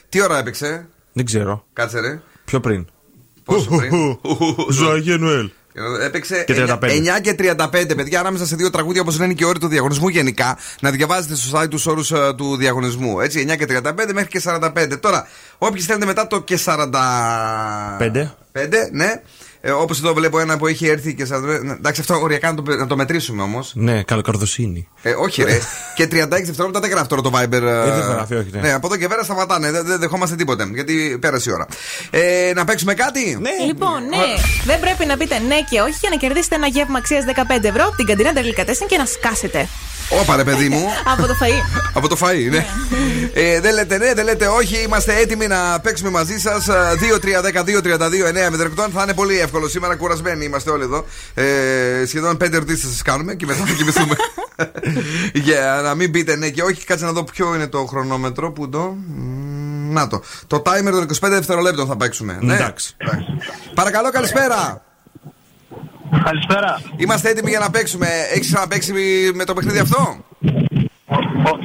Τι 0.10 0.22
ώρα 0.22 0.38
έπαιξε, 0.38 0.88
Δεν 1.14 1.26
ξέρω. 1.26 1.66
Κάτσε 1.74 2.00
ρε. 2.00 2.22
Πιο 2.46 2.60
πριν. 2.60 2.88
Πόσο 3.44 3.70
πριν; 3.76 3.92
Ζωαγέ 4.80 5.18
Νοέλ. 5.18 5.50
Έπαιξε 6.04 6.44
Και 6.48 6.54
35. 6.58 6.80
9 6.82 7.22
και 7.22 7.36
35, 7.40 7.96
παιδιά, 7.96 8.20
ανάμεσα 8.20 8.46
σε 8.46 8.56
δύο 8.56 8.70
τραγούδια 8.70 9.02
όπως 9.02 9.20
λένε 9.20 9.34
και 9.34 9.44
οι 9.44 9.48
όροι 9.48 9.60
του 9.60 9.68
διαγωνισμού 9.68 10.08
γενικά. 10.08 10.58
Να 10.82 10.92
διαβάζετε 10.92 11.36
στο 11.36 11.60
site 11.60 11.70
τους 11.70 11.86
όρους 11.86 12.12
του 12.38 12.56
διαγωνισμού. 12.58 13.20
Έτσι, 13.20 13.46
9 13.50 13.56
και 13.58 13.66
35 13.66 14.14
μέχρι 14.14 14.30
και 14.30 14.42
45. 14.46 14.98
Τώρα, 15.00 15.28
όποιοι 15.58 15.82
στέλνετε 15.82 16.08
μετά 16.08 16.28
το 16.28 16.42
και 16.42 16.60
45, 16.66 17.98
Πέντε. 18.52 18.90
ναι. 18.92 19.22
Ε, 19.64 19.72
όπως 19.72 19.98
εδώ 19.98 20.14
βλέπω 20.14 20.40
ένα 20.40 20.58
που 20.58 20.68
έχει 20.68 20.88
έρθει 20.88 21.16
και 21.16 21.28
45. 21.32 21.42
ναι, 21.64 21.72
Εντάξει, 21.72 22.02
αυτό 22.02 22.20
οριακά 22.22 22.52
να 22.52 22.56
το, 22.56 22.76
να 22.76 22.88
το 22.88 22.96
μετρήσουμε 22.96 23.42
όμως. 23.42 23.72
Ναι, 23.76 24.04
καλοκαρδοσύνη. 24.04 24.88
Ε, 25.02 25.14
όχι, 25.14 25.44
ρε. 25.44 25.60
και 25.98 26.04
36 26.04 26.08
δευτερόλεπτα 26.30 26.80
δεν 26.80 26.90
γράφει 26.90 27.08
τώρα 27.08 27.22
το 27.22 27.32
Viber. 27.34 27.52
Ε, 27.52 27.60
δεν 27.60 28.10
γράφει, 28.10 28.36
όχι, 28.36 28.50
ναι. 28.52 28.60
ναι. 28.60 28.74
από 28.74 28.88
εδώ 28.88 28.98
και 28.98 29.08
πέρα 29.08 29.24
σταματάνε. 29.24 29.72
Δεν 29.72 29.86
δεν 29.86 30.00
δεχόμαστε 30.00 30.36
τίποτε. 30.36 30.70
Γιατί 30.74 31.18
πέρασε 31.22 31.50
η 31.50 31.54
ώρα. 31.54 31.68
Ε, 32.10 32.52
να 32.56 32.66
παίξουμε 32.66 32.94
κάτι; 32.94 33.38
Ναι. 33.42 33.66
Λοιπόν, 33.66 34.04
ναι. 34.10 34.18
Δεν 34.66 34.80
πρέπει 34.80 35.06
να 35.06 35.18
πείτε 35.18 35.40
ναι 35.40 35.62
και 35.70 35.80
όχι 35.80 35.98
για 36.00 36.10
να 36.10 36.16
κερδίσετε 36.16 36.56
ένα 36.56 36.68
γεύμα 36.68 36.98
αξίας 36.98 37.24
15 37.36 37.64
ευρώ 37.64 37.84
από 37.88 37.96
την 37.96 38.06
καντίνα 38.06 38.34
Τερλικατέσεν 38.34 38.88
και 38.88 38.98
να 38.98 39.06
σκάσετε. 39.06 39.68
Όπα 40.20 40.36
ρε 40.36 40.44
παιδί 40.44 40.70
μου. 40.70 40.86
από 41.14 41.28
το 41.28 41.36
φαΐ. 41.42 41.82
Από 41.94 42.08
το 42.08 42.18
φαΐ, 42.22 42.50
ναι. 42.50 42.66
ε, 43.34 43.60
δεν 43.60 43.74
λέτε 43.74 43.98
ναι, 43.98 44.14
δεν 44.14 44.26
λέτε 44.26 44.48
όχι. 44.48 44.84
Είμαστε 44.84 45.16
έτοιμοι 45.16 45.48
να 45.48 45.80
παίξουμε 45.80 46.10
μαζί 46.10 46.38
σας. 46.40 46.68
2-3-10-2-32-9 46.68 48.50
με 48.52 48.58
τερκτών. 48.58 48.92
Θα 48.92 49.02
είναι 49.04 49.14
πολύ 49.14 49.40
εύκολο 49.40 49.51
σήμερα. 49.68 49.96
Κουρασμένοι 49.96 50.46
είμαστε 50.46 50.70
όλοι 50.70 50.84
εδώ. 50.84 51.06
Ε, 51.34 52.06
σχεδόν 52.06 52.38
πέντε 52.38 52.56
ερωτήσεις 52.56 52.84
θα 52.84 52.90
σας 52.90 53.02
κάνουμε 53.02 53.36
και 53.36 53.46
μετά 53.46 53.66
θα 53.66 53.74
κοιμηθούμε. 53.74 54.16
Για 55.48 55.80
να 55.84 55.96
μην 55.96 56.12
πείτε 56.12 56.36
ναι 56.36 56.50
και 56.50 56.62
όχι. 56.62 56.86
Κάτσε 56.86 57.06
να 57.06 57.12
δω 57.12 57.24
ποιο 57.24 57.56
είναι 57.56 57.68
το 57.68 57.86
χρονόμετρο. 57.86 58.52
Πού 58.52 58.70
το. 58.70 58.80
Μ, 58.80 59.94
Να 59.94 60.08
το. 60.08 60.22
Το 60.48 60.62
timer 60.66 60.92
των 60.92 61.04
25 61.04 61.30
δευτερολέπτων 61.30 61.88
θα 61.88 61.98
παίξουμε. 61.98 62.38
Ναι. 62.42 62.56
Εντάξει. 62.56 62.96
Παρακαλώ, 63.74 64.10
καλησπέρα. 64.10 64.82
Καλησπέρα. 66.24 66.82
Είμαστε 66.96 67.30
έτοιμοι 67.30 67.50
για 67.50 67.60
να 67.60 67.70
παίξουμε. 67.70 68.08
Έχεις 68.34 68.48
ξαναπέξει 68.48 68.94
με 69.34 69.46
το 69.46 69.54
παιχνίδι 69.54 69.80
αυτό; 69.80 70.26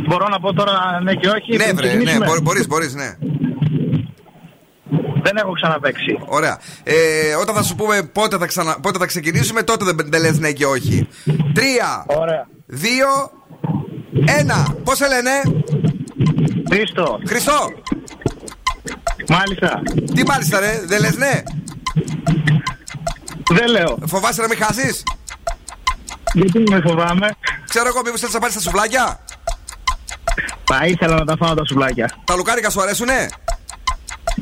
Μπορώ 0.08 0.28
να 0.28 0.40
πω 0.40 0.52
τώρα 0.52 1.00
ναι 1.02 1.14
και 1.14 1.28
όχι. 1.28 1.56
Ναι, 1.56 1.64
πριν 1.64 1.76
βρε, 1.76 1.86
ναι, 1.86 2.04
ξεκινήσουμε; 2.04 2.40
μπορείς, 2.42 2.66
μπορείς, 2.66 2.94
ναι. 2.94 3.16
Δεν 5.26 5.36
έχω 5.36 5.52
ξαναπέξει. 5.52 6.18
Ωραία. 6.24 6.58
Ε, 6.82 7.34
όταν 7.34 7.54
θα 7.54 7.62
σου 7.62 7.74
πούμε 7.74 8.02
πότε 8.02 8.36
θα, 8.38 8.46
ξανα... 8.46 8.80
πότε 8.80 8.98
θα 8.98 9.06
ξεκινήσουμε, 9.06 9.62
τότε 9.62 9.84
δεν, 9.84 9.96
δεν 10.08 10.20
λες 10.20 10.38
ναι 10.38 10.52
και 10.52 10.66
όχι. 10.66 11.08
Τρία, 11.54 12.04
Ωραία. 12.06 12.48
δύο, 12.66 13.08
ένα. 14.38 14.74
Πώς 14.84 14.96
σε 14.96 15.06
λένε; 15.08 15.30
Χρήστο. 16.70 17.20
Χριστό. 17.26 17.70
Μάλιστα. 19.28 19.82
Τι 20.14 20.22
μάλιστα 20.26 20.60
ρε, 20.60 20.82
δεν 20.86 21.00
λες 21.00 21.16
ναι; 21.16 21.42
Δεν 23.50 23.68
λέω. 23.68 23.98
Φοβάσαι 24.06 24.40
να 24.40 24.48
μην 24.48 24.58
χάσεις; 24.58 25.02
Γιατί 26.32 26.58
με 26.70 26.80
φοβάμαι; 26.86 27.28
Ξέρω 27.68 27.88
εγώ 27.88 28.00
μήπως 28.04 28.20
θέλεις 28.20 28.34
να 28.34 28.40
πάρεις 28.40 28.54
τα 28.54 28.60
σουβλάκια; 28.60 29.20
Θα 30.64 30.86
ήθελα 30.86 31.14
να 31.14 31.24
τα 31.24 31.36
φάω 31.36 31.54
τα 31.54 31.64
σουβλάκια. 31.64 32.10
Τα 32.24 32.36
λουκάρικα 32.36 32.70
σου 32.70 32.80
αρέσουνε; 32.80 33.28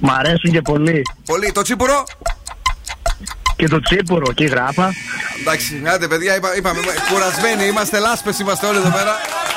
Μ' 0.00 0.10
αρέσουν 0.10 0.50
και 0.50 0.62
πολύ. 0.62 1.02
Πολύ. 1.26 1.52
Το 1.52 1.62
τσίπουρο; 1.62 2.04
Και 3.56 3.68
το 3.68 3.80
τσίπουρο 3.80 4.32
και 4.32 4.44
η 4.44 4.46
γράπα. 4.46 4.92
Εντάξει, 5.40 5.82
άντε 5.86 6.08
παιδιά, 6.08 6.36
είπα, 6.36 6.56
είπαμε, 6.56 6.80
κουρασμένοι 7.12 7.64
είμαστε, 7.64 7.98
λάσπες 7.98 8.38
είμαστε 8.38 8.66
όλοι 8.66 8.78
εδώ 8.78 8.90
πέρα. 8.90 9.12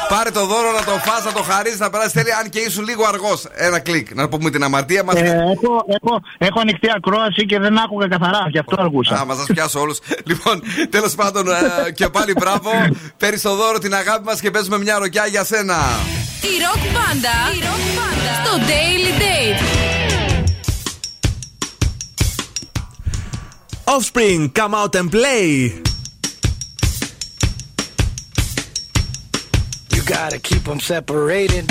Πάρε 0.09 0.31
το 0.31 0.45
δώρο 0.45 0.71
να 0.71 0.83
το 0.83 0.91
φας, 0.91 1.23
να 1.25 1.31
το 1.31 1.43
χαρίσεις, 1.43 1.79
να 1.79 1.89
περάσεις 1.89 2.13
τέλεια, 2.13 2.37
αν 2.37 2.49
και 2.49 2.59
ήσουν 2.59 2.83
λίγο 2.85 3.03
αργός. 3.05 3.45
Ένα 3.53 3.79
κλικ, 3.79 4.15
να 4.15 4.29
πούμε 4.29 4.49
την 4.49 4.63
αμαρτία 4.63 5.03
μας. 5.03 5.15
Ε, 5.15 5.21
έχω, 5.21 5.85
έχω, 5.97 6.21
έχω 6.37 6.59
ανοιχτή 6.59 6.87
ακρόαση 6.95 7.45
και 7.45 7.59
δεν 7.59 7.79
άκουγα 7.79 8.07
καθαρά. 8.07 8.47
Γι' 8.49 8.57
αυτό 8.57 8.75
αργούσα. 8.79 9.15
Α, 9.15 9.25
μα 9.25 9.35
σας 9.35 9.45
πιάσω 9.53 9.79
όλους. 9.79 9.99
λοιπόν, 10.29 10.63
τέλος 10.89 11.15
πάντων, 11.15 11.47
ε, 11.47 11.91
και 11.91 12.07
πάλι 12.07 12.33
μπράβο. 12.39 12.71
Παίρνεις 13.17 13.41
το 13.41 13.55
δώρο 13.55 13.77
την 13.77 13.93
αγάπη 13.95 14.23
μας 14.23 14.39
και 14.39 14.51
παίζουμε 14.51 14.77
μια 14.77 14.97
ροκιά 14.97 15.25
για 15.25 15.43
σένα. 15.43 15.77
Η 16.41 16.53
ροκ 16.65 16.83
μπάντα 16.93 17.35
στο 18.43 18.51
Daily 18.67 19.21
Date. 19.21 19.86
Offspring, 23.87 24.49
come 24.49 24.75
out 24.75 24.95
and 24.95 25.09
play. 25.09 25.81
You 29.93 30.03
gotta 30.05 30.39
keep 30.39 30.63
them 30.63 30.81
separated. 30.81 31.65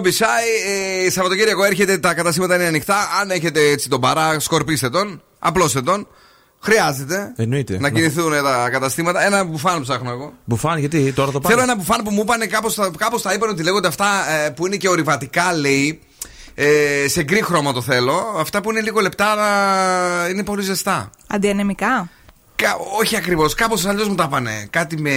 Ε, 0.00 0.02
Don't 0.02 0.06
be 0.06 0.24
shy. 0.24 1.06
Ε, 1.06 1.10
Σαββατοκύριακο 1.10 1.64
έρχεται, 1.64 1.98
τα 1.98 2.14
καταστήματα 2.14 2.54
είναι 2.54 2.66
ανοιχτά. 2.66 2.96
Αν 3.20 3.30
έχετε 3.30 3.60
έτσι 3.60 3.88
τον 3.88 4.00
παρά, 4.00 4.40
σκορπίστε 4.40 4.90
τον. 4.90 5.22
Απλώστε 5.38 5.82
τον. 5.82 6.06
Χρειάζεται 6.62 7.32
Εννοείται. 7.36 7.78
να 7.78 7.90
κινηθούν 7.90 8.32
τα 8.42 8.68
καταστήματα. 8.70 9.24
Ένα 9.24 9.44
μπουφάν 9.44 9.82
ψάχνω 9.82 10.10
εγώ. 10.10 10.32
Μπουφάν, 10.44 10.78
γιατί 10.78 11.12
τώρα 11.12 11.30
το 11.30 11.40
πάω. 11.40 11.50
Θέλω 11.50 11.62
ένα 11.62 11.76
μπουφάν 11.76 12.02
που 12.04 12.10
μου 12.10 12.20
είπαν 12.20 12.48
κάπως, 12.48 12.78
κάπως 12.96 13.22
τα 13.22 13.32
είπαν 13.32 13.50
ότι 13.50 13.62
λέγονται 13.62 13.88
αυτά 13.88 14.30
ε, 14.30 14.50
που 14.50 14.66
είναι 14.66 14.76
και 14.76 14.88
ορειβατικά 14.88 15.52
λέει. 15.54 16.00
Ε, 16.54 17.08
σε 17.08 17.22
γκρι 17.22 17.42
χρώμα 17.42 17.72
το 17.72 17.82
θέλω. 17.82 18.34
Αυτά 18.38 18.60
που 18.60 18.70
είναι 18.70 18.80
λίγο 18.80 19.00
λεπτά 19.00 19.26
αλλά 19.26 20.28
είναι 20.28 20.44
πολύ 20.44 20.62
ζεστά. 20.62 21.10
Αντιανεμικά; 21.28 22.08
Κα- 22.62 22.76
όχι 23.00 23.16
ακριβώς, 23.16 23.54
κάπως 23.54 23.86
αλλιώς 23.86 24.08
μου 24.08 24.14
τα 24.14 24.28
πάνε. 24.28 24.66
Κάτι 24.70 25.00
με. 25.00 25.10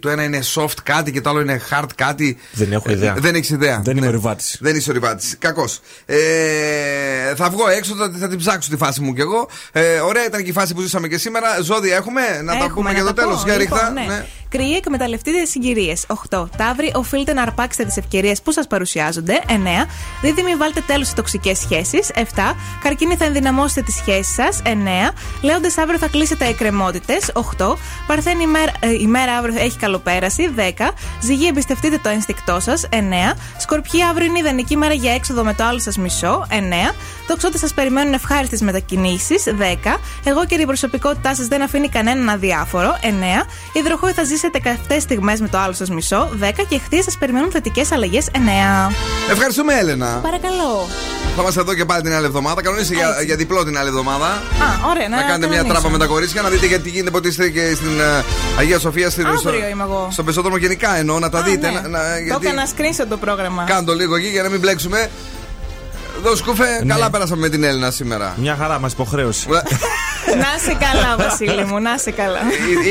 Το 0.00 0.08
ένα 0.08 0.22
είναι 0.22 0.40
soft 0.54 0.74
κάτι 0.82 1.12
και 1.12 1.20
το 1.20 1.30
άλλο 1.30 1.40
είναι 1.40 1.60
hard 1.70 1.86
κάτι. 1.94 2.36
Δεν 2.52 2.72
έχω 2.72 2.90
ιδέα. 2.90 3.14
Ε, 3.16 3.20
δεν 3.20 3.34
έχεις 3.34 3.50
ιδέα. 3.50 3.80
Δεν 3.84 3.96
είμαι 3.96 4.06
ορειβάτη. 4.06 4.44
Δεν 4.60 4.76
είσαι 4.76 4.90
ορειβάτη. 4.90 5.26
Κακός. 5.38 5.80
Ε, 6.06 7.34
θα 7.34 7.50
βγω 7.50 7.68
έξω, 7.68 7.94
θα, 7.94 8.12
θα 8.18 8.28
την 8.28 8.38
ψάξω 8.38 8.70
τη 8.70 8.76
φάση 8.76 9.00
μου 9.00 9.12
κι 9.14 9.20
εγώ. 9.20 9.48
Ε, 9.72 9.98
ωραία 9.98 10.24
ήταν 10.26 10.42
και 10.42 10.50
η 10.50 10.52
φάση 10.52 10.74
που 10.74 10.80
ζήσαμε 10.80 11.08
και 11.08 11.18
σήμερα. 11.18 11.60
Ζώδια 11.62 11.96
έχουμε, 11.96 12.20
να 12.42 12.52
τα 12.52 12.58
Έχουμε, 12.58 12.68
πούμε 12.74 12.90
να 12.90 12.96
για 12.96 13.04
το 13.04 13.12
τα 13.12 13.22
πω. 13.22 13.28
τέλο. 13.28 13.42
Για 13.44 13.56
Λοιπόν, 13.56 13.78
ρίχτα. 13.78 13.90
ναι. 13.90 14.04
Ναι. 14.06 14.26
Κρυοί, 14.50 14.74
εκμεταλλευτείτε 14.76 15.40
τις 15.40 15.50
συγκυρίες. 15.50 16.04
8. 16.30 16.48
Ταύροι, 16.56 16.92
οφείλετε 16.94 17.32
να 17.32 17.42
αρπάξετε 17.42 17.84
τις 17.84 17.96
ευκαιρίες 17.96 18.42
που 18.42 18.52
σας 18.52 18.66
παρουσιάζονται. 18.66 19.40
9. 19.48 19.86
Δίδυμοι, 20.22 20.54
βάλτε 20.54 20.80
τέλος 20.86 21.08
σε 21.08 21.14
τοξικές 21.14 21.58
σχέσεις. 21.58 22.10
7. 22.14 22.56
Καρκίνοι, 22.82 23.16
θα 23.16 23.24
ενδυναμώσετε 23.24 23.82
τις 23.82 23.94
σχέσεις 23.94 24.34
σας. 24.34 24.60
9. 24.64 25.12
Λέοντες, 25.42 25.78
αύριο 25.78 25.98
θα 25.98 26.08
κλείσετε 26.08 26.46
εκκρεμότητες. 26.46 27.30
8. 27.34 27.78
Παρθένη, 28.06 28.42
η 28.42 28.46
μέρα, 28.46 28.72
ε, 28.80 28.92
η 28.92 29.06
μέρα 29.06 29.32
αύριο 29.32 29.54
έχει 29.58 29.78
καλοπέραση. 29.78 30.48
10. 30.48 30.90
Ζυγή, 31.22 31.46
εμπιστευτείτε 31.46 31.98
το 32.02 32.08
ένστικτό 32.08 32.60
σας. 32.60 32.86
9. 32.90 33.34
Σκορπιοί, 33.58 34.02
αύριο 34.02 34.26
είναι 34.26 34.38
ιδανική 34.38 34.76
μέρα 34.76 34.94
για 34.94 35.12
έξοδο 35.12 35.44
με 35.44 35.54
το 35.54 35.64
άλλο 35.64 35.78
σας 35.78 35.96
μισό. 35.96 36.46
9. 36.50 36.94
Τοξότε, 37.26 37.58
σας 37.58 37.74
περιμένουν 37.74 38.12
ευχάριστες 38.12 38.60
μετακινήσεις. 38.60 39.44
10. 39.58 40.00
Εγώ 40.24 40.44
και 40.46 40.54
η 40.54 40.66
προσωπικότητά 40.66 41.34
σας 41.34 41.46
δεν 41.46 41.62
αφήνει 41.62 41.88
κανέναν 41.88 42.28
αδιάφορο. 42.28 42.98
9. 43.02 43.46
Υδροχόη, 43.72 44.12
θα 44.12 44.24
ζήσετε 44.38 44.58
καυτέ 44.58 44.98
στιγμές 45.00 45.40
με 45.40 45.48
το 45.48 45.58
άλλο 45.58 45.72
σας 45.72 45.90
μισό. 45.90 46.30
10. 46.40 46.50
Και 46.68 46.78
χθες 46.78 47.04
σας 47.04 47.16
περιμένουν 47.18 47.50
θετικές 47.50 47.92
αλλαγές. 47.92 48.26
9. 48.32 48.92
Ευχαριστούμε, 49.30 49.74
Έλενα. 49.74 50.06
Παρακαλώ. 50.22 50.86
Θα 51.36 51.42
είμαστε 51.42 51.60
εδώ 51.60 51.74
και 51.74 51.84
πάλι 51.84 52.02
την 52.02 52.12
άλλη 52.12 52.26
εβδομάδα. 52.26 52.62
Κανονίστε 52.62 52.94
για, 52.94 53.22
για 53.24 53.36
διπλό 53.36 53.64
την 53.64 53.78
άλλη 53.78 53.88
εβδομάδα. 53.88 54.26
Α, 54.26 54.88
ωραία, 54.90 55.08
να, 55.08 55.16
Να 55.16 55.22
κάνετε 55.22 55.46
μια 55.46 55.56
κανονίσω. 55.56 55.72
τράπα 55.80 55.88
με 55.90 55.98
τα 55.98 56.06
κορίτσια, 56.06 56.42
να 56.42 56.48
δείτε 56.48 56.66
γιατί 56.66 56.88
γίνεται 56.90 57.10
ποτέ 57.10 57.28
είστε 57.28 57.48
και 57.48 57.74
στην 57.74 58.00
ε, 58.00 58.24
Αγία 58.58 58.78
Σοφία. 58.78 59.10
Στην, 59.10 59.26
Αύριο 59.26 59.40
στο, 59.40 59.68
είμαι 59.70 59.82
εγώ. 59.82 60.08
στον 60.10 60.24
πεζόδρομο 60.24 60.56
γενικά 60.56 60.96
εννοώ, 60.96 61.18
να 61.18 61.28
τα 61.30 61.38
Α, 61.38 61.42
δείτε. 61.42 61.70
ναι. 61.70 61.80
Να, 61.80 61.88
να, 61.88 61.98
Το 61.98 62.20
γιατί... 62.24 62.46
έκανα 62.46 62.66
screenshot 62.76 63.06
το 63.08 63.16
πρόγραμμα. 63.16 63.64
Κάντο 63.64 63.92
λίγο 63.94 64.16
εκεί 64.16 64.26
για 64.26 64.42
να 64.42 64.48
μην 64.48 64.60
μπλέξουμε. 64.60 65.10
Εδώ 66.18 66.36
σκούφε, 66.36 66.80
Ναι. 66.84 66.92
καλά 66.94 67.10
πέρασαμε 67.10 67.40
με 67.40 67.48
την 67.48 67.64
Έλληνα 67.64 67.90
σήμερα. 67.90 68.34
Μια 68.38 68.56
χαρά, 68.60 68.78
μας 68.78 68.92
υποχρέωση. 68.92 69.48
να 70.42 70.58
σε 70.64 70.76
καλά, 70.80 71.16
Βασίλη 71.28 71.64
μου, 71.64 71.78
να 71.80 71.98
σε 71.98 72.10
καλά. 72.10 72.38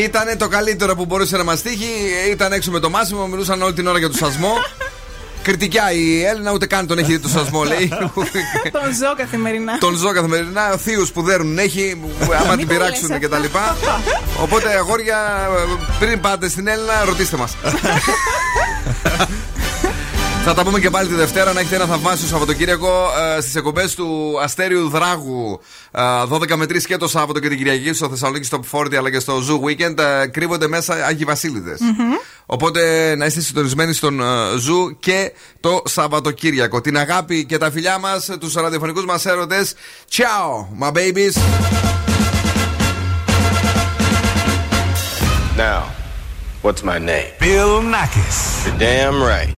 Ήταν 0.03 0.37
το 0.37 0.47
καλύτερο 0.47 0.95
που 0.95 1.05
μπορούσε 1.05 1.37
να 1.37 1.43
μας 1.43 1.61
τύχει. 1.61 1.89
Ήταν 2.31 2.51
έξω 2.51 2.71
με 2.71 2.79
το 2.79 2.89
Μάσιμο, 2.89 3.27
μιλούσαν 3.27 3.61
όλη 3.61 3.73
την 3.73 3.87
ώρα 3.87 3.97
για 3.97 4.09
το 4.09 4.17
σασμό. 4.17 4.53
Κριτικιά 5.41 5.91
η 5.91 6.23
Έλληνα, 6.25 6.51
ούτε 6.51 6.65
καν 6.65 6.87
τον 6.87 6.97
έχει 6.97 7.11
δει 7.11 7.19
το 7.19 7.27
σασμό, 7.27 7.63
λέει. 7.63 7.91
Τον 8.71 8.93
ζω 8.99 9.13
καθημερινά. 9.17 9.77
τον 9.77 9.95
ζω 9.95 10.11
καθημερινά. 10.11 10.77
Θείους 10.77 11.11
που 11.11 11.21
δέρουν 11.21 11.57
έχει, 11.57 12.01
άμα 12.39 12.49
Μην 12.49 12.57
την 12.57 12.67
το 12.67 12.73
πειράξουν 12.73 13.09
λες 13.09 13.19
και 13.19 13.27
τα 13.27 13.37
λοιπά. 13.37 13.75
Οπότε, 14.41 14.75
αγόρια, 14.77 15.17
πριν 15.99 16.19
πάτε 16.19 16.49
στην 16.49 16.67
Έλληνα, 16.67 17.03
ρωτήστε 17.05 17.37
μας. 17.37 17.55
Θα 20.49 20.53
τα 20.53 20.63
πούμε 20.63 20.79
και 20.79 20.89
πάλι 20.89 21.07
τη 21.07 21.13
Δευτέρα 21.13 21.53
να 21.53 21.59
έχετε 21.59 21.75
ένα 21.75 21.85
θαυμάσιο 21.85 22.27
Σαββατοκύριακο 22.27 23.09
ε, 23.37 23.41
στις 23.41 23.55
εκπομπές 23.55 23.95
του 23.95 24.39
Αστέριου 24.41 24.89
Δράγου. 24.89 25.59
Ε, 25.91 26.01
12 26.29 26.55
με 26.55 26.65
3 26.65 26.81
και 26.81 26.97
το 26.97 27.07
Σάββατο 27.07 27.39
και 27.39 27.47
την 27.47 27.57
Κυριακή 27.57 27.93
στο 27.93 28.09
Θεσσαλονίκη 28.09 28.47
Top 28.51 28.79
40 28.79 28.95
αλλά 28.95 29.11
και 29.11 29.19
στο 29.19 29.37
Zoo 29.37 29.65
Weekend. 29.65 29.97
ε, 29.97 30.27
κρύβονται 30.27 30.67
μέσα 30.67 30.93
Άγιοι 31.05 31.23
Βασίλειδες. 31.25 31.79
Οπότε 32.45 33.13
να 33.15 33.25
είστε 33.25 33.41
συντονισμένοι 33.41 33.93
στον 33.93 34.21
ε, 34.21 34.23
Zoo 34.53 34.95
και 34.99 35.31
το 35.59 35.81
Σαββατοκύριακο. 35.85 36.81
Την 36.81 36.97
αγάπη 36.97 37.45
και 37.45 37.57
τα 37.57 37.71
φιλιά 37.71 37.97
μας, 37.97 38.29
τους 38.39 38.53
ραδιοφωνικούς 38.53 39.05
μας 39.05 39.25
έρωτες. 39.25 39.73
Ciao, 40.11 40.79
my 40.79 40.91
babies. 40.91 41.37
Now, 45.57 45.81
what's 46.61 46.83
my 46.83 46.99
name? 46.99 47.31
Bill 47.39 47.81
Nackis. 47.81 48.65
You're 48.65 48.77
damn 48.77 49.21
right. 49.21 49.55